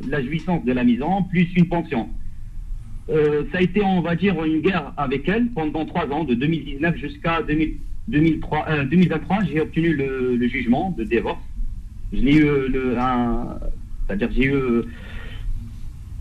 la 0.06 0.22
jouissance 0.22 0.62
de 0.62 0.72
la 0.72 0.84
maison, 0.84 1.22
plus 1.22 1.48
une 1.56 1.68
pension. 1.68 2.10
Ça 3.08 3.14
a 3.54 3.62
été, 3.62 3.82
on 3.82 4.02
va 4.02 4.14
dire, 4.14 4.44
une 4.44 4.60
guerre 4.60 4.92
avec 4.98 5.26
elle 5.26 5.46
pendant 5.52 5.86
trois 5.86 6.06
ans, 6.10 6.24
de 6.24 6.34
2019 6.34 6.96
jusqu'à 6.96 7.40
2000 7.42 7.78
2003, 8.08 8.66
euh, 8.68 8.84
2023. 8.84 9.44
J'ai 9.44 9.60
obtenu 9.60 9.94
le, 9.94 10.48
jugement 10.48 10.94
de 10.96 11.04
divorce. 11.04 11.40
Je 12.12 12.20
l'ai 12.20 12.36
eu, 12.36 12.46
c'est-à-dire 14.06 14.30
j'ai 14.32 14.46
eu 14.46 14.82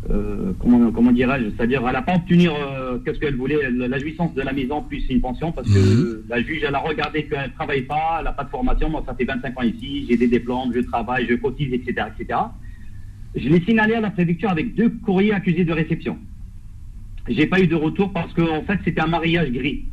euh, 0.09 0.53
comment, 0.59 0.91
comment 0.91 1.11
dirais-je 1.11 1.49
C'est-à-dire, 1.55 1.83
elle 1.85 1.93
n'a 1.93 2.01
pas 2.01 2.15
obtenu 2.15 2.47
euh, 2.49 2.97
qu'est-ce 2.99 3.19
qu'elle 3.19 3.35
voulait, 3.35 3.69
la, 3.71 3.99
jouissance 3.99 4.33
de 4.33 4.41
la 4.41 4.53
maison 4.53 4.81
plus 4.81 5.03
une 5.09 5.21
pension, 5.21 5.51
parce 5.51 5.67
que 5.67 5.77
Mhm. 5.77 6.23
la 6.29 6.41
juge, 6.41 6.63
elle 6.67 6.75
a 6.75 6.79
regardé 6.79 7.25
qu'elle 7.25 7.49
ne 7.49 7.53
travaille 7.55 7.81
pas, 7.81 8.17
elle 8.19 8.25
n'a 8.25 8.31
pas 8.31 8.43
de 8.43 8.49
formation. 8.49 8.89
Moi, 8.89 9.03
ça 9.05 9.13
fait 9.15 9.25
25 9.25 9.59
ans 9.59 9.63
ici, 9.63 10.05
j'ai 10.09 10.17
des 10.17 10.27
diplômes, 10.27 10.71
je 10.73 10.79
travaille, 10.81 11.27
je 11.29 11.35
cotise, 11.35 11.73
etc., 11.73 12.07
etc. 12.19 12.39
Je 13.35 13.49
l'ai 13.49 13.61
signalé 13.61 13.95
à 13.95 14.01
la 14.01 14.09
préfecture 14.09 14.49
avec 14.49 14.75
deux 14.75 14.89
courriers 14.89 15.33
accusés 15.33 15.65
de 15.65 15.73
réception. 15.73 16.17
J'ai 17.27 17.45
pas 17.45 17.59
eu 17.59 17.67
de 17.67 17.75
retour 17.75 18.13
parce 18.13 18.33
qu'en 18.33 18.57
en 18.57 18.63
fait, 18.63 18.79
c'était 18.85 19.01
un 19.01 19.07
mariage 19.07 19.51
gris. 19.51 19.85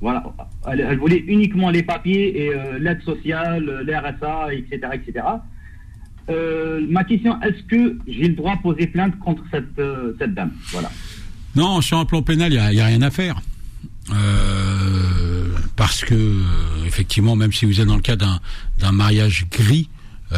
Voilà. 0.00 0.22
Elle, 0.70 0.80
elle 0.80 0.98
voulait 0.98 1.24
uniquement 1.26 1.70
les 1.70 1.82
papiers 1.82 2.44
et 2.44 2.54
euh, 2.54 2.78
l'aide 2.78 3.02
sociale, 3.02 3.68
euh, 3.68 3.82
les 3.82 3.96
RSA, 3.96 4.54
etc., 4.54 4.78
etc. 4.92 5.26
Euh, 6.30 6.86
ma 6.88 7.04
question, 7.04 7.40
est-ce 7.42 7.62
que 7.64 7.98
j'ai 8.06 8.28
le 8.28 8.34
droit 8.34 8.56
de 8.56 8.62
poser 8.62 8.86
plainte 8.86 9.18
contre 9.18 9.42
cette, 9.50 9.78
euh, 9.78 10.14
cette 10.18 10.34
dame? 10.34 10.52
Voilà. 10.70 10.90
Non, 11.54 11.80
sur 11.80 11.98
un 11.98 12.04
plan 12.04 12.22
pénal, 12.22 12.52
il 12.52 12.58
n'y 12.58 12.80
a, 12.80 12.86
rien 12.86 13.02
à 13.02 13.10
faire. 13.10 13.40
Euh, 14.12 15.48
parce 15.76 16.04
que, 16.04 16.40
effectivement, 16.86 17.36
même 17.36 17.52
si 17.52 17.64
vous 17.66 17.80
êtes 17.80 17.86
dans 17.86 17.96
le 17.96 18.02
cas 18.02 18.16
d'un 18.16 18.92
mariage 18.92 19.46
gris, 19.50 19.88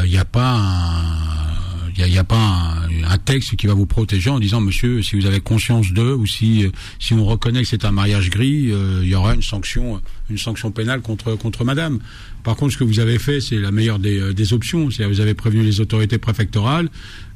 il 0.04 0.10
n'y 0.10 0.18
a 0.18 0.24
pas 0.24 0.56
un. 0.56 1.55
Il 1.98 2.12
y 2.12 2.18
a, 2.18 2.20
a 2.20 2.24
pas 2.24 2.36
un, 2.36 3.04
un 3.04 3.18
texte 3.18 3.56
qui 3.56 3.66
va 3.66 3.74
vous 3.74 3.86
protéger 3.86 4.30
en 4.30 4.38
disant 4.38 4.60
monsieur 4.60 5.02
si 5.02 5.16
vous 5.16 5.26
avez 5.26 5.40
conscience 5.40 5.92
d'eux 5.92 6.14
ou 6.14 6.26
si 6.26 6.66
si 6.98 7.14
on 7.14 7.24
reconnaît 7.24 7.62
que 7.62 7.68
c'est 7.68 7.84
un 7.84 7.92
mariage 7.92 8.30
gris 8.30 8.70
euh, 8.70 9.00
il 9.02 9.08
y 9.08 9.14
aura 9.14 9.34
une 9.34 9.42
sanction 9.42 10.00
une 10.28 10.38
sanction 10.38 10.70
pénale 10.70 11.00
contre 11.00 11.36
contre 11.36 11.64
madame 11.64 12.00
par 12.44 12.56
contre 12.56 12.74
ce 12.74 12.78
que 12.78 12.84
vous 12.84 13.00
avez 13.00 13.18
fait 13.18 13.40
c'est 13.40 13.56
la 13.56 13.70
meilleure 13.70 13.98
des, 13.98 14.20
euh, 14.20 14.34
des 14.34 14.52
options 14.52 14.90
c'est 14.90 15.06
vous 15.06 15.20
avez 15.20 15.34
prévenu 15.34 15.62
les 15.62 15.80
autorités 15.80 16.18
préfectorales 16.18 16.90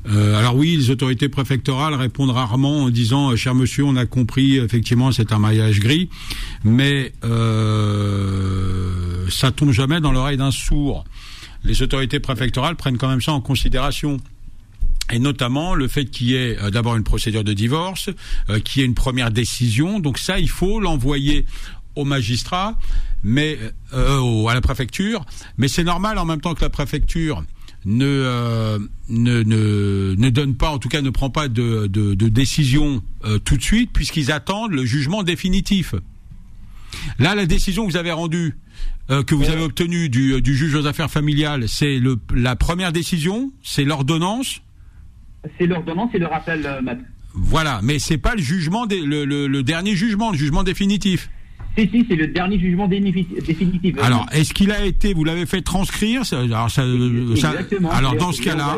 euh, 0.09 0.39
alors 0.39 0.57
oui, 0.57 0.77
les 0.77 0.91
autorités 0.91 1.29
préfectorales 1.29 1.95
répondent 1.95 2.31
rarement 2.31 2.85
en 2.85 2.91
disant 2.91 3.33
euh, 3.33 3.37
cher 3.37 3.55
monsieur, 3.55 3.85
on 3.85 3.97
a 3.97 4.07
compris, 4.07 4.57
effectivement, 4.57 5.13
c'est 5.13 5.33
un 5.33 5.39
mariage 5.39 5.81
gris, 5.81 6.09
mais 6.65 7.13
euh, 7.25 9.29
ça 9.29 9.51
tombe 9.51 9.73
jamais 9.73 10.01
dans 10.01 10.13
l'oreille 10.13 10.39
d'un 10.39 10.51
sourd. 10.51 11.05
Les 11.65 11.83
autorités 11.83 12.21
préfectorales 12.21 12.77
prennent 12.77 12.97
quand 12.97 13.09
même 13.09 13.21
ça 13.21 13.33
en 13.33 13.43
considération. 13.43 14.17
Et 15.11 15.19
notamment 15.19 15.75
le 15.75 15.89
fait 15.89 16.07
qu'il 16.07 16.29
y 16.29 16.35
ait 16.35 16.59
euh, 16.59 16.71
d'abord 16.71 16.97
une 16.97 17.05
procédure 17.05 17.45
de 17.45 17.53
divorce, 17.53 18.11
euh, 18.49 18.61
qu'il 18.61 18.81
y 18.81 18.83
ait 18.85 18.87
une 18.87 18.95
première 18.95 19.31
décision. 19.31 20.01
Donc 20.01 20.19
ça, 20.19 20.39
il 20.39 20.49
faut 20.49 20.81
l'envoyer 20.81 21.47
au 21.97 22.05
magistrat, 22.05 22.79
mais 23.23 23.59
euh, 23.93 24.47
à 24.47 24.55
la 24.55 24.61
préfecture. 24.61 25.25
Mais 25.59 25.69
c'est 25.69 25.85
normal 25.85 26.19
en 26.19 26.25
même 26.25 26.41
temps 26.41 26.55
que 26.55 26.63
la 26.63 26.71
préfecture 26.71 27.45
ne, 27.85 28.05
euh, 28.07 28.79
ne, 29.09 29.43
ne, 29.43 30.15
ne 30.17 30.31
donne 30.31 30.55
pas, 30.55 30.71
en 30.71 30.79
tout 30.79 30.89
cas 30.89 31.03
ne 31.03 31.11
prend 31.11 31.31
pas 31.31 31.49
de, 31.49 31.87
de, 31.87 32.15
de 32.15 32.29
décision 32.29 33.03
euh, 33.25 33.39
tout 33.39 33.57
de 33.57 33.63
suite, 33.63 33.91
puisqu'ils 33.93 34.31
attendent 34.31 34.73
le 34.73 34.85
jugement 34.85 35.23
définitif. 35.23 35.95
Là, 37.19 37.35
la 37.35 37.47
décision 37.47 37.87
que 37.87 37.93
vous 37.93 37.97
avez 37.97 38.13
rendue, 38.13 38.57
euh, 39.11 39.23
que 39.23 39.35
vous 39.35 39.49
avez 39.49 39.63
obtenue 39.63 40.09
du, 40.09 40.41
du 40.43 40.57
juge 40.57 40.75
aux 40.75 40.87
affaires 40.87 41.11
familiales, 41.11 41.69
c'est 41.69 42.01
la 42.35 42.57
première 42.57 42.93
décision, 42.93 43.53
c'est 43.63 43.85
l'ordonnance. 43.85 44.61
C'est 45.59 45.67
l'ordonnance 45.67 46.11
et 46.15 46.19
le 46.19 46.27
rappel, 46.27 46.65
euh, 46.67 46.83
maître. 46.83 47.03
Voilà, 47.35 47.81
mais 47.83 47.99
c'est 47.99 48.19
pas 48.19 48.35
le 48.35 48.43
jugement, 48.43 48.87
des- 48.87 49.01
le, 49.01 49.25
le, 49.25 49.47
le 49.47 49.63
dernier 49.63 49.95
jugement, 49.95 50.33
le 50.33 50.37
jugement 50.37 50.63
définitif. 50.65 51.31
Si, 51.79 51.89
si, 51.89 52.05
c'est 52.09 52.17
le 52.17 52.27
dernier 52.27 52.59
jugement 52.59 52.89
défini- 52.89 53.27
définitif. 53.47 53.95
euh, 53.99 54.03
Alors, 54.03 54.27
est-ce 54.33 54.53
qu'il 54.53 54.73
a 54.73 54.85
été, 54.85 55.15
vous 55.15 55.23
l'avez 55.25 55.47
fait 55.47 55.63
transcrire 55.63 56.23
alors, 56.33 56.69
ça, 56.71 56.83
ça- 57.37 57.51
Exactement. 57.53 57.91
alors 57.93 58.17
dans 58.17 58.33
ce 58.33 58.43
cas-là, 58.43 58.77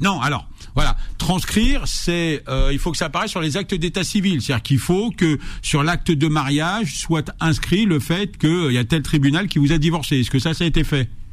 non, 0.00 0.20
alors 0.20 0.48
voilà, 0.74 0.96
transcrire, 1.18 1.82
c'est, 1.86 2.42
euh, 2.48 2.68
il 2.70 2.78
faut 2.78 2.92
que 2.92 2.98
ça 2.98 3.06
apparaisse 3.06 3.30
sur 3.30 3.40
les 3.40 3.56
actes 3.56 3.74
d'état 3.74 4.04
civil, 4.04 4.40
c'est-à-dire 4.42 4.62
qu'il 4.62 4.78
faut 4.78 5.10
que 5.10 5.38
sur 5.62 5.82
l'acte 5.82 6.10
de 6.12 6.28
mariage 6.28 6.94
soit 6.96 7.34
inscrit 7.40 7.84
le 7.86 7.98
fait 7.98 8.36
qu'il 8.38 8.72
y 8.72 8.78
a 8.78 8.84
tel 8.84 9.02
tribunal 9.02 9.48
qui 9.48 9.58
vous 9.58 9.72
a 9.72 9.78
divorcé. 9.78 10.20
Est-ce 10.20 10.30
que 10.30 10.38
ça, 10.38 10.54
ça 10.54 10.64
a 10.64 10.66
été 10.66 10.84
fait? 10.84 11.08
Euh, 11.08 11.25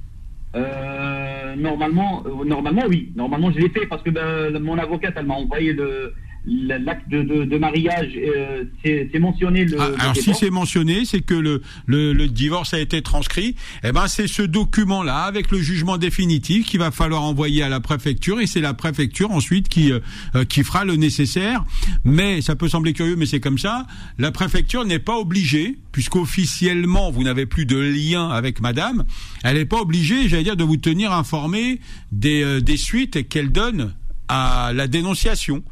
normalement, 1.57 2.23
euh, 2.25 2.45
normalement, 2.45 2.83
oui. 2.87 3.11
Normalement, 3.15 3.51
je 3.51 3.59
l'ai 3.59 3.69
fait 3.69 3.87
parce 3.87 4.03
que 4.03 4.09
ben, 4.11 4.59
mon 4.59 4.77
avocate, 4.77 5.13
elle 5.17 5.25
m'a 5.25 5.35
envoyé 5.35 5.73
le- 5.73 6.13
l'acte 6.45 7.07
de, 7.09 7.21
de, 7.23 7.45
de 7.45 7.57
mariage. 7.57 8.11
euh, 8.17 8.63
c'est 8.83 9.19
mentionné 9.19 9.65
le. 9.65 9.79
Ah, 9.79 9.89
le 9.89 10.01
alors 10.01 10.15
si 10.15 10.33
c'est 10.33 10.49
mentionné, 10.49 11.05
c'est 11.05 11.21
que 11.21 11.33
le, 11.33 11.61
le, 11.85 12.13
le 12.13 12.27
divorce 12.27 12.73
a 12.73 12.79
été 12.79 13.01
transcrit. 13.01 13.55
Eh 13.83 13.91
ben 13.91 14.07
c'est 14.07 14.27
ce 14.27 14.41
document-là 14.41 15.23
avec 15.23 15.51
le 15.51 15.59
jugement 15.59 15.97
définitif 15.97 16.65
qu'il 16.65 16.79
va 16.79 16.91
falloir 16.91 17.23
envoyer 17.23 17.63
à 17.63 17.69
la 17.69 17.79
préfecture 17.79 18.39
et 18.41 18.47
c'est 18.47 18.61
la 18.61 18.73
préfecture 18.73 19.31
ensuite 19.31 19.69
qui 19.69 19.91
euh, 19.91 19.99
euh, 20.35 20.43
qui 20.45 20.63
fera 20.63 20.85
le 20.85 20.95
nécessaire. 20.95 21.63
Mais 22.03 22.41
ça 22.41 22.55
peut 22.55 22.67
sembler 22.67 22.93
curieux, 22.93 23.15
mais 23.15 23.25
c'est 23.25 23.39
comme 23.39 23.57
ça. 23.57 23.85
La 24.17 24.31
préfecture 24.31 24.83
n'est 24.85 24.99
pas 24.99 25.17
obligée, 25.17 25.77
puisqu'officiellement 25.91 27.11
vous 27.11 27.23
n'avez 27.23 27.45
plus 27.45 27.65
de 27.65 27.77
lien 27.77 28.29
avec 28.29 28.59
Madame. 28.61 29.03
Elle 29.43 29.57
n'est 29.57 29.65
pas 29.65 29.81
obligée, 29.81 30.27
j'allais 30.27 30.43
dire, 30.43 30.57
de 30.57 30.63
vous 30.63 30.77
tenir 30.77 31.13
informé 31.13 31.79
des 32.11 32.43
euh, 32.43 32.59
des 32.61 32.77
suites 32.77 33.27
qu'elle 33.29 33.51
donne 33.51 33.93
à 34.27 34.71
la 34.73 34.87
dénonciation. 34.87 35.63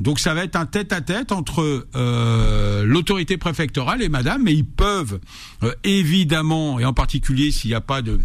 Donc 0.00 0.18
ça 0.18 0.34
va 0.34 0.44
être 0.44 0.56
un 0.56 0.66
tête-à-tête 0.66 1.30
entre 1.30 1.86
euh, 1.94 2.84
l'autorité 2.84 3.36
préfectorale 3.36 4.02
et 4.02 4.08
Madame, 4.08 4.42
mais 4.42 4.54
ils 4.54 4.66
peuvent 4.66 5.20
euh, 5.62 5.72
évidemment, 5.84 6.80
et 6.80 6.84
en 6.84 6.94
particulier 6.94 7.50
s'il 7.50 7.70
n'y 7.70 7.74
a 7.74 7.80
pas 7.80 8.02
de 8.02 8.18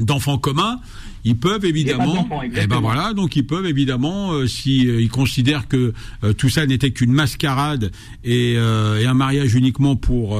d'enfants 0.00 0.38
communs, 0.38 0.80
ils 1.24 1.36
peuvent 1.36 1.64
évidemment, 1.64 2.14
d'enfants, 2.14 2.42
eh 2.42 2.66
ben 2.66 2.80
voilà, 2.80 3.14
donc 3.14 3.36
ils 3.36 3.46
peuvent 3.46 3.64
évidemment, 3.64 4.32
euh, 4.32 4.46
si 4.46 4.86
euh, 4.86 5.00
ils 5.00 5.08
considèrent 5.08 5.68
que 5.68 5.94
euh, 6.22 6.32
tout 6.32 6.48
ça 6.48 6.66
n'était 6.66 6.90
qu'une 6.90 7.12
mascarade 7.12 7.92
et, 8.24 8.54
et 8.54 9.06
un 9.06 9.14
mariage 9.14 9.54
uniquement 9.54 9.96
pour 9.96 10.38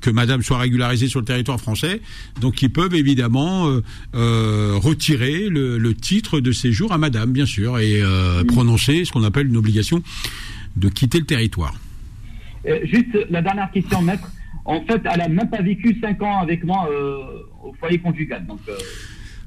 que 0.00 0.10
Madame 0.10 0.42
soit 0.42 0.58
régularisée 0.58 1.08
sur 1.08 1.20
le 1.20 1.26
territoire 1.26 1.60
français, 1.60 2.00
donc 2.40 2.60
ils 2.62 2.70
peuvent 2.70 2.94
évidemment 2.94 3.64
retirer 4.12 5.48
le, 5.48 5.78
le 5.78 5.94
titre 5.94 6.40
de 6.40 6.52
séjour 6.52 6.92
à 6.92 6.98
Madame, 6.98 7.32
bien 7.32 7.46
sûr, 7.46 7.78
et 7.78 8.02
prononcer 8.46 9.04
ce 9.04 9.12
qu'on 9.12 9.24
appelle 9.24 9.48
une 9.48 9.56
obligation 9.56 10.02
de 10.76 10.88
quitter 10.88 11.18
le 11.18 11.26
territoire. 11.26 11.74
Juste 12.84 13.18
la 13.30 13.42
dernière 13.42 13.70
question, 13.70 14.02
maître. 14.02 14.30
En 14.68 14.82
fait, 14.82 15.00
elle 15.10 15.22
a 15.22 15.28
même 15.28 15.48
pas 15.48 15.62
vécu 15.62 15.96
5 16.00 16.22
ans 16.22 16.40
avec 16.40 16.62
moi 16.62 16.88
euh, 16.90 17.40
au 17.64 17.72
foyer 17.80 17.98
conjugal. 17.98 18.44
Donc, 18.46 18.60
euh, 18.68 18.74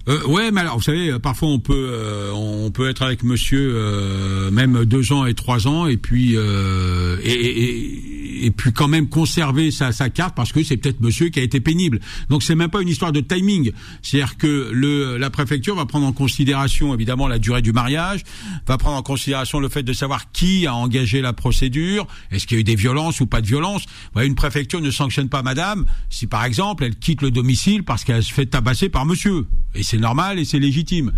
Euh, 0.10 0.26
ouais, 0.26 0.50
mais 0.52 0.62
alors 0.62 0.78
vous 0.78 0.82
savez, 0.82 1.12
euh, 1.12 1.20
parfois 1.20 1.50
on 1.50 1.60
peut 1.60 1.90
euh, 1.92 2.32
on 2.34 2.72
peut 2.72 2.90
être 2.90 3.04
avec 3.04 3.24
Monsieur 3.24 3.72
euh, 3.76 4.50
même 4.50 4.84
deux 4.86 5.14
ans 5.14 5.28
et 5.28 5.36
trois 5.36 5.68
ans 5.68 5.86
et 5.86 5.98
puis 5.98 6.34
et, 6.34 7.32
et, 7.32 8.21
et- 8.46 8.52
puis 8.52 8.72
quand 8.74 8.88
même 8.88 9.08
conserver 9.10 9.72
sa, 9.72 9.92
sa 9.92 10.10
carte 10.10 10.36
parce 10.36 10.52
que 10.52 10.64
c'est 10.64 10.78
peut-être 10.78 11.02
Monsieur 11.02 11.30
qui 11.30 11.40
a 11.40 11.44
été 11.44 11.60
pénible. 11.60 12.00
Donc 12.30 12.44
c'est 12.44 12.56
même 12.56 12.70
pas 12.70 12.82
une 12.82 12.90
histoire 12.90 13.12
de 13.12 13.22
timing. 13.22 13.72
C'est-à-dire 14.02 14.38
que 14.38 14.70
le 14.72 15.18
la 15.18 15.30
préfecture 15.30 15.76
va 15.76 15.86
prendre 15.86 16.06
en 16.06 16.14
considération 16.14 16.94
évidemment 16.94 17.28
la 17.28 17.40
durée 17.40 17.62
du 17.62 17.72
mariage, 17.74 18.22
va 18.68 18.78
prendre 18.78 18.98
en 18.98 19.02
considération 19.04 19.60
le 19.60 19.70
fait 19.70 19.84
de 19.84 19.94
savoir 19.94 20.32
qui 20.32 20.68
a 20.68 20.76
engagé 20.76 21.22
la 21.22 21.34
procédure, 21.34 22.08
est-ce 22.32 22.46
qu'il 22.48 22.58
y 22.58 22.60
a 22.60 22.62
eu 22.62 22.64
des 22.64 22.76
violences 22.76 23.20
ou 23.22 23.26
pas 23.26 23.42
de 23.42 23.48
violences? 23.48 23.86
Une 24.16 24.36
préfecture 24.36 24.82
ne 24.82 24.92
sanctionne 24.92 25.30
pas 25.30 25.42
Madame 25.44 25.86
si 26.10 26.28
par 26.28 26.46
exemple 26.46 26.84
elle 26.84 26.96
quitte 26.96 27.22
le 27.22 27.32
domicile 27.32 27.84
parce 27.84 28.04
qu'elle 28.04 28.24
se 28.24 28.34
fait 28.34 28.46
tabasser 28.46 28.90
par 28.90 29.06
Monsieur. 29.06 29.46
Et 29.76 29.84
c'est 29.84 29.98
normal 29.98 30.40
et 30.40 30.46
c'est 30.46 30.60
légitime. 30.60 31.12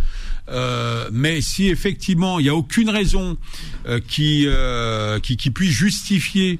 Euh, 0.49 1.09
mais 1.11 1.41
si 1.41 1.67
effectivement 1.69 2.39
il 2.39 2.43
n'y 2.43 2.49
a 2.49 2.55
aucune 2.55 2.89
raison 2.89 3.37
euh, 3.87 3.99
qui, 4.05 4.43
euh, 4.45 5.19
qui 5.19 5.37
qui 5.37 5.51
puisse 5.51 5.71
justifier 5.71 6.59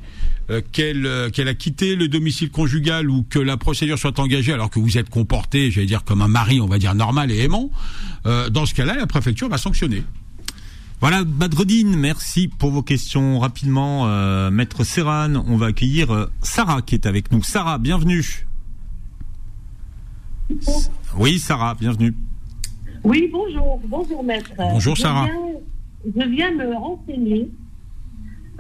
qu'elle 0.72 1.06
euh, 1.06 1.30
qu'elle 1.30 1.48
a 1.48 1.54
quitté 1.54 1.96
le 1.96 2.08
domicile 2.08 2.50
conjugal 2.52 3.10
ou 3.10 3.24
que 3.30 3.40
la 3.40 3.58
procédure 3.58 3.98
soit 3.98 4.20
engagée 4.20 4.52
alors 4.54 4.70
que 4.70 4.80
vous 4.80 4.98
êtes 4.98 5.10
comporté, 5.10 5.72
j'allais 5.72 5.88
dire 5.88 6.04
comme 6.04 6.22
un 6.22 6.28
mari, 6.28 6.60
on 6.62 6.68
va 6.68 6.78
dire 6.80 6.96
normal 6.96 7.32
et 7.32 7.40
aimant, 7.44 7.70
euh, 8.26 8.50
dans 8.50 8.66
ce 8.66 8.74
cas-là, 8.74 8.96
la 8.96 9.08
préfecture 9.08 9.48
va 9.50 9.58
sanctionner. 9.58 10.04
Voilà, 11.02 11.24
Badreddine, 11.26 11.96
merci 11.98 12.48
pour 12.48 12.72
vos 12.72 12.82
questions. 12.82 13.40
Rapidement, 13.40 14.08
euh, 14.08 14.52
Maître 14.52 14.84
Serran, 14.86 15.34
on 15.48 15.58
va 15.58 15.66
accueillir 15.68 16.12
euh, 16.14 16.30
Sarah 16.42 16.82
qui 16.82 16.96
est 16.96 17.06
avec 17.06 17.32
nous. 17.32 17.44
Sarah, 17.44 17.78
bienvenue. 17.78 18.46
Oui, 21.18 21.40
Sarah, 21.40 21.76
bienvenue. 21.76 22.16
Oui, 23.04 23.30
bonjour. 23.32 23.82
Bonjour, 23.88 24.24
maître. 24.24 24.52
Bonjour, 24.58 24.96
Je 24.96 25.02
Sarah. 25.02 25.26
viens- 25.26 26.14
je 26.24 26.30
viens 26.30 26.52
me 26.54 26.74
renseigner. 26.76 27.50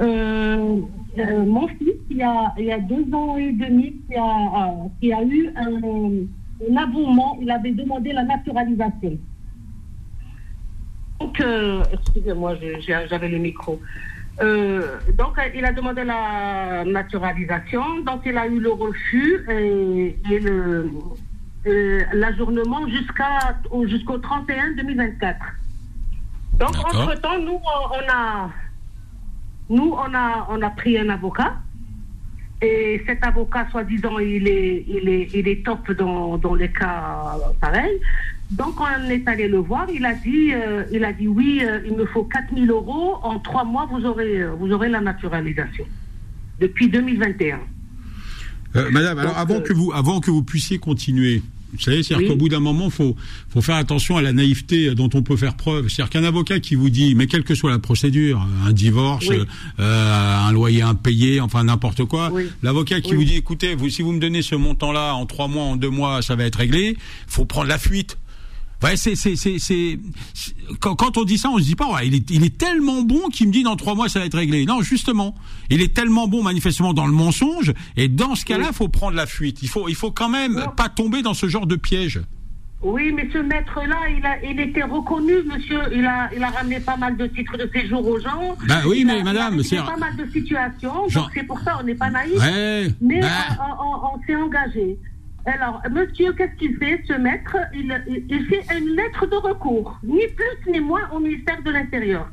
Euh, 0.02 0.82
euh, 1.20 1.46
mon 1.46 1.68
fils, 1.68 1.94
il 2.10 2.18
y, 2.18 2.24
a, 2.24 2.54
il 2.58 2.66
y 2.66 2.72
a 2.72 2.80
deux 2.80 3.06
ans 3.14 3.38
et 3.38 3.52
demi, 3.52 3.96
qui 4.08 4.16
a, 4.16 4.74
qui 5.00 5.14
a 5.14 5.24
eu 5.24 5.50
un, 5.56 6.72
un 6.72 6.78
abonnement. 6.78 7.38
Il 7.42 7.52
avait 7.52 7.72
demandé 7.72 8.12
la 8.14 8.24
naturalisation. 8.24 9.18
Donc, 11.20 11.40
euh, 11.40 11.84
excusez-moi, 11.94 12.56
j'avais 13.10 13.30
le 13.30 13.38
micro. 13.38 13.80
Euh, 14.42 14.98
donc, 15.18 15.40
il 15.54 15.64
a 15.64 15.72
demandé 15.72 16.04
la 16.04 16.84
naturalisation. 16.86 18.00
Donc, 18.06 18.22
il 18.26 18.38
a 18.38 18.48
eu 18.48 18.60
le 18.60 18.72
refus 18.72 19.46
et, 19.50 20.18
et 20.32 20.40
le, 20.40 20.90
l'ajournement 22.14 22.88
jusqu'à 22.88 23.60
jusqu'au 23.86 24.18
31 24.18 24.74
2024. 24.74 25.40
Donc, 26.60 26.76
entre-temps, 26.78 27.40
nous, 27.40 27.60
on 27.92 28.12
a, 28.12 28.50
nous, 29.74 29.92
on 29.92 30.14
a, 30.14 30.48
on 30.50 30.62
a 30.62 30.70
pris 30.70 30.98
un 30.98 31.10
avocat. 31.10 31.56
Et 32.62 33.02
cet 33.06 33.26
avocat, 33.26 33.68
soi-disant, 33.72 34.20
il 34.20 34.48
est, 34.48 34.86
il 34.88 35.10
est, 35.10 35.28
il 35.34 35.48
est 35.48 35.66
top 35.66 35.92
dans, 35.92 36.38
dans 36.38 36.56
les 36.56 36.72
cas 36.72 37.36
pareils. 37.60 38.00
Donc, 38.52 38.76
on 38.80 39.10
est 39.10 39.28
allé 39.28 39.48
le 39.48 39.58
voir. 39.58 39.88
Il 39.94 40.06
a 40.06 40.14
dit, 40.14 40.54
euh, 40.54 40.84
il 40.92 41.04
a 41.04 41.12
dit 41.12 41.28
oui, 41.28 41.62
euh, 41.64 41.80
il 41.86 41.96
me 41.96 42.06
faut 42.06 42.24
4000 42.24 42.70
euros. 42.70 43.16
En 43.24 43.40
trois 43.40 43.64
mois, 43.66 43.88
vous 43.92 44.06
aurez, 44.06 44.42
euh, 44.42 44.52
vous 44.52 44.72
aurez 44.72 44.90
la 44.90 45.02
naturalisation. 45.02 45.86
Depuis 46.60 46.88
2021. 46.88 47.60
Euh, 48.76 48.90
Madame, 48.92 49.20
alors 49.20 49.34
Donc, 49.34 49.42
avant 49.42 49.56
euh, 49.56 49.62
que 49.62 49.74
vous 49.74 49.92
avant 49.94 50.20
que 50.20 50.32
vous 50.32 50.44
puissiez 50.44 50.78
continuer, 50.80 51.42
vous 51.74 51.80
savez, 51.80 52.04
c'est-à-dire 52.04 52.28
Oui. 52.28 52.32
qu'au 52.34 52.38
bout 52.38 52.50
d'un 52.50 52.60
moment, 52.60 52.90
faut 52.90 53.16
faut 53.50 53.62
faire 53.62 53.76
attention 53.76 54.16
à 54.18 54.22
la 54.22 54.32
naïveté 54.34 54.94
dont 54.96 55.10
on 55.14 55.22
peut 55.24 55.36
faire 55.36 55.56
preuve. 55.56 55.90
C'est-à-dire 55.90 56.10
qu'un 56.12 56.24
avocat 56.24 56.60
qui 56.60 56.76
vous 56.76 56.90
dit, 56.90 57.16
mais 57.16 57.28
quelle 57.28 57.44
que 57.44 57.56
soit 57.56 57.72
la 57.72 57.80
procédure, 57.80 58.46
un 58.66 58.72
divorce, 58.74 59.28
Oui. 59.30 59.38
euh, 59.80 60.38
un 60.48 60.52
loyer 60.52 60.82
impayé, 60.84 61.40
enfin 61.42 61.64
n'importe 61.64 62.06
quoi, 62.06 62.30
Oui. 62.32 62.46
l'avocat 62.62 63.02
qui 63.02 63.14
vous 63.14 63.24
dit, 63.24 63.36
écoutez, 63.36 63.76
vous 63.76 63.90
si 63.90 64.02
vous 64.02 64.12
me 64.12 64.20
donnez 64.20 64.42
ce 64.42 64.56
montant-là 64.56 65.14
en 65.16 65.26
trois 65.26 65.48
mois, 65.48 65.64
en 65.64 65.76
deux 65.76 65.90
mois, 65.90 66.22
ça 66.22 66.36
va 66.36 66.46
être 66.46 66.58
réglé, 66.58 66.98
faut 67.28 67.46
prendre 67.46 67.68
la 67.68 67.78
fuite. 67.78 68.18
Ouais, 68.84 68.96
c'est, 68.98 69.16
c'est, 69.16 69.36
c'est, 69.36 69.60
c'est, 69.60 69.98
c'est- 70.34 70.56
quand, 70.80 70.96
quand 70.96 71.18
on 71.18 71.24
dit 71.24 71.38
ça, 71.38 71.50
on 71.50 71.58
se 71.58 71.64
dit 71.64 71.76
pas, 71.76 71.88
ouais, 71.94 72.08
il 72.08 72.16
est, 72.16 72.30
il 72.32 72.44
est 72.44 72.58
tellement 72.58 73.02
bon 73.02 73.30
qu'il 73.30 73.48
me 73.48 73.54
dit 73.54 73.64
dans 73.64 73.76
trois 73.76 73.96
mois 73.96 74.10
ça 74.10 74.20
va 74.20 74.26
être 74.26 74.38
réglé. 74.38 74.66
Non, 74.66 74.82
justement, 74.82 75.36
il 75.70 75.82
est 75.82 75.94
tellement 75.94 76.28
bon 76.28 76.44
manifestement 76.44 76.94
dans 76.94 77.06
le 77.08 77.14
mensonge, 77.14 77.74
et 77.98 78.08
dans 78.08 78.36
ce 78.36 78.46
cas-là, 78.46 78.72
faut 78.74 78.90
prendre 78.90 79.16
la 79.16 79.26
fuite. 79.26 79.62
Il 79.64 79.70
faut, 79.70 79.88
il 79.90 79.96
faut 79.96 80.12
quand 80.12 80.30
même 80.30 80.54
Non. 80.56 80.70
pas 80.76 80.90
tomber 80.90 81.22
dans 81.22 81.34
ce 81.34 81.48
genre 81.48 81.66
de 81.68 81.76
piège. 81.76 82.22
Oui, 82.86 83.14
mais 83.14 83.30
ce 83.32 83.38
maître-là, 83.38 83.96
il, 84.18 84.26
a, 84.26 84.44
il 84.44 84.60
était 84.60 84.84
reconnu, 84.84 85.32
monsieur. 85.46 85.80
Il 85.96 86.06
a, 86.06 86.30
il 86.36 86.44
a 86.44 86.50
ramené 86.50 86.82
pas 86.82 86.98
mal 86.98 87.16
de 87.16 87.28
titres 87.28 87.58
de 87.58 87.70
séjour 87.74 88.06
aux 88.06 88.20
gens. 88.20 88.58
Bah 88.68 88.82
oui, 88.86 88.98
Il 89.00 89.08
mais 89.08 89.14
a- 89.14 89.18
il 89.20 89.24
madame, 89.24 89.44
a 89.44 89.50
réglé 89.52 89.64
c'est- 89.64 89.78
pas 89.78 89.96
mal 89.96 90.18
de 90.18 90.30
situations. 90.30 91.08
Donc 91.08 91.28
c'est 91.34 91.44
pour 91.48 91.60
ça, 91.62 91.78
on 91.80 91.84
n'est 91.84 91.96
pas 91.96 92.10
naïf. 92.10 92.34
Ouais. 92.38 92.90
Mais 93.00 93.22
bah, 93.22 93.28
on, 93.80 93.86
on- 93.86 94.16
on 94.16 94.22
s'est 94.28 94.36
engagé. 94.36 94.98
Alors, 95.46 95.82
monsieur, 95.92 96.32
qu'est-ce 96.34 96.56
qu'il 96.58 96.76
fait, 96.78 97.02
ce 97.08 97.14
maître? 97.14 97.56
Il, 97.76 97.88
fait 98.50 98.64
une 98.80 98.96
lettre 98.96 99.26
de 99.28 99.36
recours, 99.36 100.00
ni 100.04 100.22
plus 100.28 100.72
ni 100.72 100.80
moins 100.80 101.02
au 101.14 101.20
ministère 101.20 101.62
de 101.64 101.70
l'Intérieur, 101.70 102.30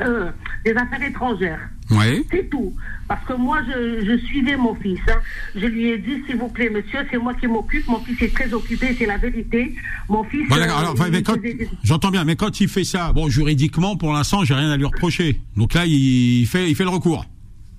euh, 0.00 0.30
des 0.64 0.72
Affaires 0.72 1.02
étrangères. 1.02 1.60
Ouais. 1.90 2.24
C'est 2.30 2.48
tout. 2.50 2.72
Parce 3.06 3.24
que 3.26 3.34
moi, 3.34 3.58
je, 3.68 4.04
je 4.04 4.16
suivais 4.26 4.56
mon 4.56 4.74
fils. 4.74 4.98
hein. 5.08 5.20
Je 5.54 5.66
lui 5.66 5.90
ai 5.90 5.98
dit, 5.98 6.22
s'il 6.26 6.36
vous 6.36 6.48
plaît, 6.48 6.70
monsieur, 6.70 7.00
c'est 7.10 7.18
moi 7.18 7.34
qui 7.34 7.46
m'occupe. 7.46 7.86
Mon 7.86 8.00
fils 8.00 8.20
est 8.22 8.34
très 8.34 8.52
occupé, 8.52 8.96
c'est 8.98 9.06
la 9.06 9.18
vérité. 9.18 9.74
Mon 10.08 10.24
fils. 10.24 10.48
Bon, 10.48 10.56
euh, 10.56 10.62
Alors, 10.62 10.92
enfin, 10.94 11.04
faisait 11.04 11.22
des- 11.54 11.68
j'entends 11.84 12.10
bien, 12.10 12.24
mais 12.24 12.34
quand 12.34 12.60
il 12.60 12.68
fait 12.68 12.82
ça, 12.82 13.12
bon, 13.12 13.28
juridiquement, 13.28 13.96
pour 13.96 14.12
l'instant, 14.14 14.42
j'ai 14.42 14.54
rien 14.54 14.70
à 14.70 14.76
lui 14.76 14.86
reprocher. 14.86 15.38
Donc 15.56 15.74
là, 15.74 15.84
il 15.86 16.46
fait, 16.46 16.68
il 16.68 16.74
fait 16.74 16.82
le 16.84 16.90
recours. 16.90 17.24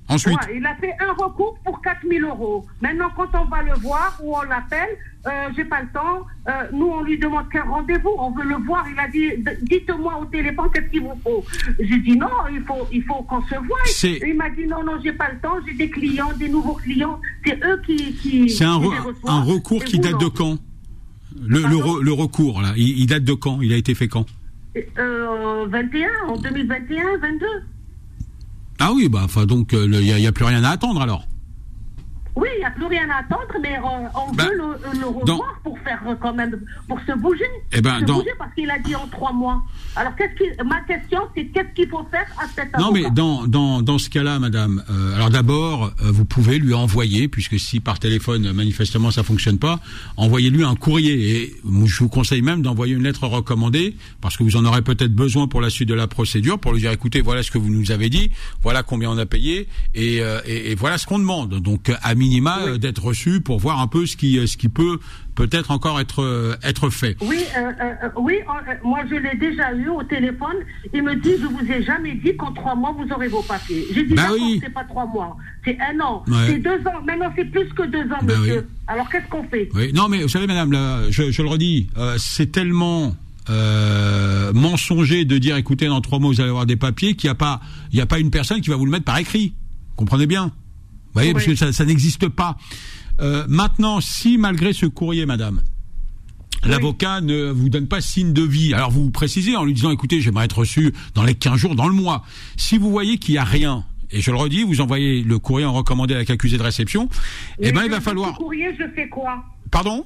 Ensuite. 0.10 0.38
Ouais, 0.47 0.55
il 0.58 0.66
a 0.66 0.74
fait 0.76 0.93
un 1.01 1.12
recours 1.22 1.58
pour 1.66 1.82
4000 1.82 2.24
euros. 2.24 2.66
Maintenant, 2.82 3.10
quand 3.16 3.28
on 3.34 3.45
va 3.45 3.62
le 3.62 3.74
voir 3.74 4.18
ou 4.24 4.38
on 4.38 4.41
l'appelle, 4.43 4.88
euh, 5.26 5.49
j'ai 5.55 5.66
pas 5.66 5.82
le 5.82 5.89
temps. 5.89 6.26
euh, 6.47 6.51
nous, 6.72 6.86
on 6.88 7.01
lui 7.03 7.18
demande 7.20 7.49
qu'un 7.49 7.64
rendez-vous. 7.64 8.12
On 8.18 8.32
veut 8.32 8.45
le 8.45 8.55
voir. 8.66 8.86
Il 8.89 8.97
a 8.97 9.10
dit, 9.10 9.34
dites-moi 9.64 10.18
au 10.22 10.26
téléphone 10.26 10.68
qu'est-ce 10.74 10.88
qu'il 10.89 11.01
vous 11.01 11.20
faut. 11.24 11.43
J'ai 11.78 11.97
dit 11.99 12.16
non, 12.16 12.30
il 12.51 12.62
faut, 12.62 12.88
il 12.93 13.03
faut 13.03 13.22
qu'on 13.24 13.41
se 13.47 13.55
voie. 13.55 13.78
Il 14.26 14.36
m'a 14.38 14.49
dit 14.49 14.66
non, 14.66 14.82
non, 14.84 14.93
j'ai 15.03 15.12
pas 15.12 15.30
le 15.30 15.39
temps. 15.39 15.58
J'ai 15.68 15.74
des 15.74 15.89
clients, 15.89 16.32
des 16.39 16.47
nouveaux 16.47 16.76
clients. 16.76 17.20
C'est 17.45 17.62
eux 17.66 17.82
qui, 17.86 18.14
qui. 18.16 18.49
C'est 18.49 18.64
un, 18.64 18.78
re- 18.80 19.43
recours 19.43 19.84
qui 19.84 19.99
date 19.99 20.20
de 20.22 20.28
quand? 20.28 20.58
Le, 21.39 21.58
le, 21.58 21.62
Pardon? 21.64 21.80
re- 21.97 22.01
le 22.01 22.14
recours, 22.14 22.62
là, 22.62 22.70
il, 22.78 22.97
il 22.99 23.08
date 23.08 23.26
de 23.26 23.34
quand? 23.34 23.60
Il 23.62 23.74
a 23.74 23.76
été 23.78 23.93
fait 23.93 24.08
quand? 24.08 24.26
Euh, 24.97 25.66
21, 25.68 26.08
en 26.30 26.38
2021, 26.38 27.18
22. 27.18 27.45
Ah 28.80 28.91
oui, 28.93 29.09
bah, 29.09 29.21
enfin, 29.23 29.45
donc, 29.45 29.69
il 29.73 29.89
n'y 29.89 30.11
a, 30.11 30.19
y 30.19 30.28
a 30.28 30.32
plus 30.32 30.45
rien 30.45 30.63
à 30.63 30.69
attendre 30.69 31.01
alors. 31.01 31.26
Oui, 32.39 32.47
il 32.55 32.59
n'y 32.59 32.65
a 32.65 32.71
plus 32.71 32.85
rien 32.85 33.09
à 33.09 33.17
attendre, 33.21 33.51
mais 33.63 33.75
euh, 33.77 34.09
on 34.29 34.31
Bah, 34.33 34.45
veut 34.45 34.57
le, 34.57 34.99
le 34.99 35.07
revoir 35.07 35.59
pour 35.63 35.77
faire 35.79 35.99
euh, 36.07 36.13
quand 36.21 36.33
même, 36.33 36.55
pour 36.88 36.99
se 37.07 37.13
bouger. 37.17 37.49
Eh 37.73 37.81
ben, 37.81 37.99
se 38.01 38.05
bouger 38.05 38.29
parce 38.38 38.53
qu'il 38.53 38.69
a 38.69 38.77
dit 38.77 38.95
en 38.95 39.07
trois 39.07 39.33
mois. 39.33 39.63
Alors, 39.95 40.15
qu'est-ce 40.15 40.35
qui, 40.38 40.63
ma 40.63 40.81
question, 40.81 41.21
c'est 41.35 41.45
qu'est-ce 41.47 41.73
qu'il 41.73 41.89
faut 41.89 42.05
faire 42.11 42.27
à 42.39 42.45
cet 42.55 42.71
Non, 42.77 42.89
avocat? 42.89 43.01
mais 43.03 43.09
dans, 43.09 43.47
dans, 43.47 43.81
dans 43.81 43.97
ce 43.97 44.09
cas-là, 44.11 44.38
madame, 44.38 44.83
euh, 44.91 45.15
alors 45.15 45.31
d'abord, 45.31 45.85
euh, 46.03 46.11
vous 46.11 46.25
pouvez 46.25 46.59
lui 46.59 46.75
envoyer, 46.75 47.27
puisque 47.27 47.59
si 47.59 47.79
par 47.79 47.97
téléphone, 47.97 48.45
euh, 48.45 48.53
manifestement, 48.53 49.09
ça 49.09 49.23
fonctionne 49.23 49.57
pas, 49.57 49.79
envoyez-lui 50.17 50.63
un 50.63 50.75
courrier. 50.75 51.13
Et 51.41 51.55
je 51.85 51.99
vous 52.03 52.09
conseille 52.09 52.43
même 52.43 52.61
d'envoyer 52.61 52.93
une 52.93 53.03
lettre 53.03 53.25
recommandée, 53.25 53.95
parce 54.21 54.38
que 54.38 54.43
vous 54.43 54.55
en 54.57 54.65
aurez 54.65 54.83
peut-être 54.83 55.13
besoin 55.15 55.47
pour 55.47 55.61
la 55.61 55.71
suite 55.71 55.89
de 55.89 55.95
la 55.95 56.07
procédure, 56.07 56.59
pour 56.59 56.73
lui 56.73 56.81
dire, 56.81 56.91
écoutez, 56.91 57.21
voilà 57.21 57.41
ce 57.41 57.49
que 57.49 57.57
vous 57.57 57.71
nous 57.71 57.91
avez 57.91 58.09
dit, 58.09 58.29
voilà 58.61 58.83
combien 58.83 59.09
on 59.09 59.17
a 59.17 59.25
payé, 59.25 59.67
et, 59.95 60.21
euh, 60.21 60.39
et, 60.45 60.71
et 60.71 60.75
voilà 60.75 60.99
ce 60.99 61.07
qu'on 61.07 61.17
demande. 61.19 61.55
Donc, 61.61 61.91
à 62.03 62.13
minima, 62.28 62.59
euh, 62.61 62.78
d'être 62.78 63.03
reçu 63.03 63.41
pour 63.41 63.59
voir 63.59 63.80
un 63.80 63.88
peu 63.88 64.05
ce 64.05 64.15
qui, 64.17 64.45
ce 64.47 64.57
qui 64.57 64.69
peut 64.69 64.99
peut-être 65.36 65.69
encore 65.71 65.99
être, 65.99 66.23
euh, 66.23 66.55
être 66.63 66.89
fait. 66.89 67.15
Oui, 67.21 67.38
euh, 67.57 67.59
euh, 67.61 67.93
euh, 68.03 68.09
oui 68.17 68.36
euh, 68.41 68.71
euh, 68.71 68.75
moi 68.84 68.99
je 69.09 69.15
l'ai 69.15 69.38
déjà 69.38 69.71
eu 69.73 69.88
au 69.89 70.03
téléphone. 70.03 70.57
Il 70.93 71.03
me 71.03 71.15
dit, 71.15 71.34
je 71.39 71.45
vous 71.45 71.71
ai 71.71 71.84
jamais 71.84 72.15
dit 72.15 72.36
qu'en 72.36 72.51
trois 72.53 72.75
mois 72.75 72.91
vous 72.97 73.07
aurez 73.13 73.28
vos 73.28 73.43
papiers. 73.43 73.86
J'ai 73.93 74.03
dit, 74.03 74.13
d'accord, 74.15 74.36
oui. 74.39 74.59
c'est 74.63 74.73
pas 74.73 74.84
trois 74.84 75.05
mois, 75.05 75.38
c'est 75.63 75.78
un 75.80 75.99
an, 75.99 76.23
Ouais. 76.28 76.36
c'est 76.47 76.59
deux 76.59 76.80
ans. 76.88 77.01
Maintenant 77.05 77.32
c'est 77.36 77.45
plus 77.45 77.67
que 77.73 77.84
deux 77.84 78.05
ans, 78.11 78.23
Bah 78.23 78.38
monsieur. 78.39 78.65
oui. 78.67 78.75
Alors 78.88 79.09
qu'est-ce 79.09 79.28
qu'on 79.30 79.43
fait? 79.43 79.69
Oui, 79.75 79.91
non, 79.93 80.07
mais 80.09 80.21
vous 80.23 80.30
savez, 80.30 80.47
madame, 80.47 80.71
là, 80.71 81.01
je, 81.09 81.30
je 81.32 81.41
le 81.41 81.47
redis, 81.49 81.88
euh, 81.97 82.15
c'est 82.17 82.51
tellement 82.51 83.15
euh, 83.49 84.51
mensonger 84.53 85.23
de 85.25 85.38
dire, 85.38 85.55
écoutez, 85.57 85.88
dans 85.88 86.01
trois 86.01 86.19
mois, 86.19 86.32
vous 86.32 86.41
allez 86.41 86.49
avoir 86.49 86.65
des 86.65 86.75
papiers, 86.78 87.15
qu'il 87.15 87.28
n'y 87.28 87.32
a 87.32 87.36
pas, 87.36 87.59
il 87.91 87.95
n'y 87.95 88.01
a 88.01 88.05
pas 88.05 88.19
une 88.19 88.32
personne 88.32 88.61
qui 88.61 88.69
va 88.69 88.75
vous 88.75 88.86
le 88.86 88.91
mettre 88.91 89.05
par 89.05 89.17
écrit. 89.17 89.53
Comprenez 89.95 90.25
bien? 90.28 90.51
Vous 91.18 91.24
voyez, 91.24 91.34
parce 91.34 91.45
que 91.45 91.55
ça, 91.55 91.74
ça 91.74 91.84
n'existe 91.84 92.30
pas. 92.30 92.57
Euh, 93.20 93.45
maintenant, 93.49 94.01
si 94.01 94.38
malgré 94.38 94.74
ce 94.74 94.86
courrier, 94.86 95.26
madame, 95.26 95.61
L'avocat 96.63 97.22
ne 97.22 97.49
vous 97.49 97.70
donne 97.70 97.88
pas 97.88 98.01
signe 98.01 98.34
de 98.34 98.41
vie. 98.41 98.74
Alors 98.74 98.91
vous 98.91 99.09
précisez 99.09 99.55
en 99.55 99.63
lui 99.63 99.74
disant, 99.74 99.91
écoutez, 99.91 100.22
j'aimerais 100.22 100.45
être 100.45 100.59
reçu 100.59 100.93
dans 101.13 101.24
les 101.24 101.36
15 101.36 101.55
jours, 101.55 101.76
dans 101.76 101.88
le 101.88 101.93
mois. 101.93 102.24
Si 102.57 102.78
vous 102.78 102.89
voyez 102.89 103.18
qu'il 103.18 103.36
n'y 103.36 103.39
a 103.39 103.43
rien, 103.43 103.86
et 104.11 104.22
je 104.22 104.32
le 104.32 104.38
redis, 104.38 104.63
vous 104.63 104.82
envoyez 104.82 105.24
le 105.24 105.39
courrier 105.39 105.65
en 105.65 105.74
recommandé 105.74 106.13
avec 106.15 106.30
accusé 106.30 106.57
de 106.57 106.63
réception, 106.63 107.09
eh 107.59 107.72
ben 107.72 107.84
il 107.84 107.89
dans 107.89 107.95
va 107.95 108.01
falloir... 108.01 108.32
le 108.32 108.38
courrier, 108.38 108.76
je 108.78 108.86
fais 108.95 109.07
quoi? 109.07 109.43
Pardon? 109.72 110.05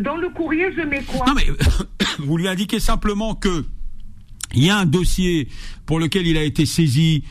Dans 0.00 0.16
le 0.16 0.28
courrier, 0.30 0.72
je 0.76 0.82
mets 0.82 1.02
quoi? 1.02 1.26
Non 1.26 1.34
mais 1.34 1.46
vous 2.18 2.36
lui 2.36 2.48
indiquez 2.48 2.80
simplement 2.80 3.34
que 3.34 3.64
il 4.54 4.64
y 4.64 4.70
a 4.70 4.78
un 4.78 4.86
dossier 4.86 5.48
pour 5.86 6.00
lequel 6.00 6.26
il 6.26 6.36
a 6.36 6.42
été 6.42 6.66
saisi. 6.66 7.22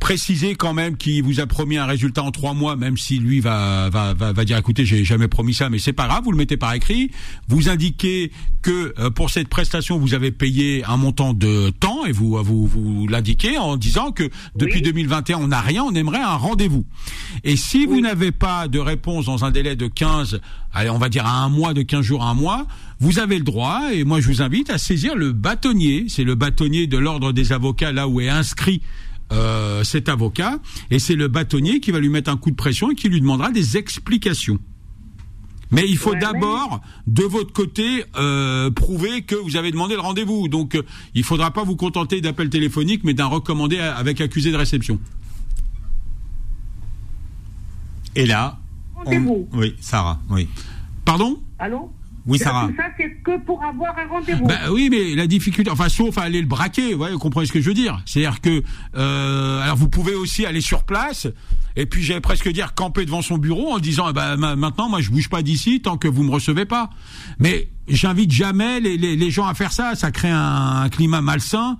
Précisez 0.00 0.54
quand 0.54 0.72
même 0.72 0.96
qu'il 0.96 1.22
vous 1.22 1.40
a 1.40 1.46
promis 1.46 1.76
un 1.76 1.84
résultat 1.84 2.22
en 2.22 2.30
trois 2.30 2.54
mois, 2.54 2.76
même 2.76 2.96
si 2.96 3.18
lui 3.18 3.40
va 3.40 3.90
va 3.90 4.14
va, 4.14 4.32
va 4.32 4.44
dire 4.44 4.56
écoutez 4.56 4.86
j'ai 4.86 5.04
jamais 5.04 5.28
promis 5.28 5.52
ça, 5.52 5.68
mais 5.68 5.78
c'est 5.78 5.92
pas 5.92 6.06
grave, 6.06 6.22
vous 6.24 6.30
le 6.30 6.38
mettez 6.38 6.56
par 6.56 6.72
écrit. 6.72 7.10
Vous 7.48 7.68
indiquez 7.68 8.30
que 8.62 8.94
euh, 8.98 9.10
pour 9.10 9.28
cette 9.28 9.48
prestation 9.48 9.98
vous 9.98 10.14
avez 10.14 10.30
payé 10.30 10.84
un 10.84 10.96
montant 10.96 11.34
de 11.34 11.70
temps 11.70 12.06
et 12.06 12.12
vous 12.12 12.42
vous 12.42 12.66
vous 12.66 13.08
l'indiquez 13.08 13.58
en 13.58 13.76
disant 13.76 14.12
que 14.12 14.30
depuis 14.56 14.80
2021 14.80 15.38
on 15.38 15.48
n'a 15.48 15.60
rien, 15.60 15.82
on 15.82 15.94
aimerait 15.94 16.22
un 16.22 16.36
rendez-vous. 16.36 16.86
Et 17.44 17.56
si 17.56 17.84
vous 17.84 18.00
n'avez 18.00 18.30
pas 18.30 18.68
de 18.68 18.78
réponse 18.78 19.26
dans 19.26 19.44
un 19.44 19.50
délai 19.50 19.76
de 19.76 19.88
15, 19.88 20.40
allez 20.72 20.90
on 20.90 20.98
va 20.98 21.08
dire 21.08 21.26
à 21.26 21.42
un 21.42 21.48
mois, 21.48 21.74
de 21.74 21.82
15 21.82 22.02
jours 22.02 22.22
à 22.22 22.30
un 22.30 22.34
mois, 22.34 22.66
vous 23.00 23.18
avez 23.18 23.36
le 23.36 23.44
droit, 23.44 23.92
et 23.92 24.04
moi 24.04 24.20
je 24.20 24.28
vous 24.28 24.42
invite 24.42 24.70
à 24.70 24.78
saisir 24.78 25.16
le 25.16 25.32
bâtonnier, 25.32 26.06
c'est 26.08 26.24
le 26.24 26.36
bâtonnier 26.36 26.86
de 26.86 26.96
l'ordre 26.96 27.32
des 27.32 27.52
avocats 27.52 27.92
là 27.92 28.08
où 28.08 28.20
est 28.20 28.28
inscrit 28.28 28.80
euh, 29.32 29.84
cet 29.84 30.08
avocat, 30.08 30.58
et 30.90 30.98
c'est 30.98 31.14
le 31.16 31.28
bâtonnier 31.28 31.80
qui 31.80 31.90
va 31.90 32.00
lui 32.00 32.08
mettre 32.08 32.30
un 32.30 32.36
coup 32.36 32.50
de 32.50 32.56
pression 32.56 32.90
et 32.90 32.94
qui 32.94 33.08
lui 33.08 33.20
demandera 33.20 33.50
des 33.50 33.76
explications. 33.76 34.58
Mais 35.70 35.84
il 35.86 35.98
faut 35.98 36.12
Ouais, 36.12 36.18
d'abord, 36.18 36.80
de 37.06 37.24
votre 37.24 37.52
côté, 37.52 38.04
euh, 38.16 38.70
prouver 38.70 39.20
que 39.22 39.34
vous 39.34 39.56
avez 39.56 39.70
demandé 39.70 39.94
le 39.96 40.00
rendez-vous. 40.00 40.48
Donc, 40.48 40.74
euh, 40.74 40.82
il 41.14 41.24
faudra 41.24 41.50
pas 41.50 41.62
vous 41.62 41.76
contenter 41.76 42.22
d'appels 42.22 42.48
téléphoniques, 42.48 43.04
mais 43.04 43.12
d'un 43.12 43.26
recommandé 43.26 43.78
avec 43.78 44.22
accusé 44.22 44.50
de 44.50 44.56
réception. 44.56 44.98
Et 48.14 48.24
là, 48.26 48.58
on- 48.96 49.46
oui, 49.52 49.74
Sarah, 49.80 50.20
oui. 50.30 50.48
Pardon? 51.04 51.38
Allô? 51.58 51.92
Oui, 52.26 52.38
Sarah. 52.38 52.68
Ça, 52.76 52.84
c'est 52.98 53.10
que 53.24 53.38
pour 53.44 53.62
avoir 53.64 53.96
un 53.98 54.06
rendez-vous. 54.06 54.46
Bah 54.46 54.70
oui, 54.70 54.88
mais 54.90 55.14
la 55.14 55.26
difficulté, 55.26 55.70
enfin 55.70 55.88
sauf 55.88 56.18
à 56.18 56.22
aller 56.22 56.40
le 56.40 56.46
braquer, 56.46 56.94
ouais, 56.94 57.12
vous 57.12 57.18
comprenez 57.18 57.46
ce 57.46 57.52
que 57.52 57.60
je 57.60 57.66
veux 57.68 57.74
dire. 57.74 58.02
C'est-à-dire 58.04 58.40
que, 58.40 58.62
euh, 58.96 59.60
alors 59.62 59.76
vous 59.76 59.88
pouvez 59.88 60.14
aussi 60.14 60.44
aller 60.44 60.60
sur 60.60 60.84
place, 60.84 61.26
et 61.76 61.86
puis 61.86 62.02
j'allais 62.02 62.20
presque 62.20 62.48
dire 62.50 62.74
camper 62.74 63.04
devant 63.06 63.22
son 63.22 63.38
bureau 63.38 63.72
en 63.72 63.78
disant, 63.78 64.06
eh 64.10 64.12
ben, 64.12 64.36
ma- 64.36 64.56
maintenant 64.56 64.88
moi 64.88 65.00
je 65.00 65.10
bouge 65.10 65.28
pas 65.30 65.42
d'ici 65.42 65.80
tant 65.80 65.96
que 65.96 66.08
vous 66.08 66.22
me 66.22 66.30
recevez 66.30 66.64
pas. 66.66 66.90
Mais 67.38 67.68
j'invite 67.88 68.30
jamais 68.32 68.80
les, 68.80 68.96
les, 68.98 69.16
les 69.16 69.30
gens 69.30 69.46
à 69.46 69.54
faire 69.54 69.72
ça, 69.72 69.94
ça 69.94 70.10
crée 70.10 70.30
un, 70.30 70.82
un 70.82 70.88
climat 70.90 71.20
malsain. 71.22 71.78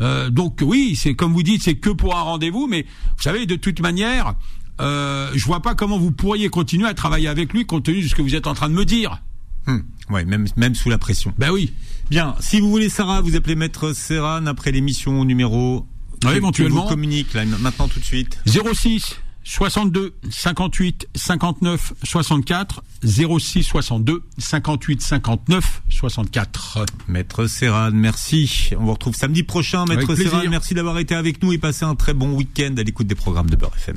Euh, 0.00 0.30
donc 0.30 0.60
oui, 0.62 0.94
c'est 0.94 1.14
comme 1.14 1.32
vous 1.32 1.42
dites, 1.42 1.62
c'est 1.64 1.74
que 1.74 1.90
pour 1.90 2.16
un 2.16 2.20
rendez-vous, 2.22 2.68
mais 2.68 2.82
vous 3.16 3.22
savez, 3.22 3.46
de 3.46 3.56
toute 3.56 3.80
manière, 3.80 4.34
euh, 4.80 5.30
je 5.34 5.44
vois 5.44 5.60
pas 5.60 5.74
comment 5.74 5.98
vous 5.98 6.12
pourriez 6.12 6.48
continuer 6.50 6.86
à 6.86 6.94
travailler 6.94 7.26
avec 7.26 7.52
lui 7.52 7.66
compte 7.66 7.84
tenu 7.84 8.02
de 8.02 8.06
ce 8.06 8.14
que 8.14 8.22
vous 8.22 8.36
êtes 8.36 8.46
en 8.46 8.54
train 8.54 8.68
de 8.68 8.74
me 8.74 8.84
dire. 8.84 9.20
Hmm. 9.68 9.80
Ouais, 10.10 10.24
même, 10.24 10.46
même 10.56 10.74
sous 10.74 10.88
la 10.90 10.98
pression. 10.98 11.32
Ben 11.38 11.50
oui. 11.50 11.72
Bien, 12.10 12.34
si 12.40 12.60
vous 12.60 12.70
voulez 12.70 12.88
Sarah, 12.88 13.20
vous 13.20 13.36
appelez 13.36 13.54
Maître 13.54 13.92
Serran 13.92 14.46
après 14.46 14.72
l'émission 14.72 15.20
au 15.20 15.24
numéro 15.24 15.86
Ouais, 16.24 16.36
éventuellement. 16.38 16.82
vous 16.82 16.88
communique 16.88 17.32
là 17.34 17.44
maintenant 17.44 17.86
tout 17.86 18.00
de 18.00 18.04
suite. 18.04 18.38
06 18.46 19.16
62 19.44 20.14
58 20.30 21.06
59 21.14 21.92
64 22.02 22.82
06 23.04 23.62
62 23.62 24.22
58 24.38 25.00
59 25.02 25.82
64. 25.90 26.84
Maître 27.06 27.46
Serran, 27.46 27.90
merci. 27.92 28.70
On 28.78 28.84
vous 28.84 28.92
retrouve 28.92 29.14
samedi 29.14 29.42
prochain, 29.42 29.84
Maître. 29.86 30.14
Serran. 30.14 30.42
Merci 30.50 30.74
d'avoir 30.74 30.98
été 30.98 31.14
avec 31.14 31.42
nous 31.42 31.52
et 31.52 31.58
passé 31.58 31.84
un 31.84 31.94
très 31.94 32.14
bon 32.14 32.34
week-end 32.34 32.74
à 32.78 32.82
l'écoute 32.82 33.06
des 33.06 33.14
programmes 33.14 33.48
de 33.50 33.56
Beurre 33.56 33.76
FM. 33.76 33.96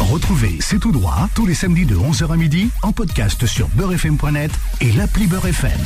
Retrouvez 0.00 0.56
C'est 0.60 0.80
tout 0.80 0.92
droit 0.92 1.28
tous 1.34 1.46
les 1.46 1.54
samedis 1.54 1.86
de 1.86 1.96
11h 1.96 2.32
à 2.32 2.36
midi 2.36 2.70
en 2.82 2.92
podcast 2.92 3.46
sur 3.46 3.68
beurrefm.net 3.68 4.50
et 4.80 4.92
l'appli 4.92 5.26
Beurre 5.26 5.46
FM. 5.46 5.80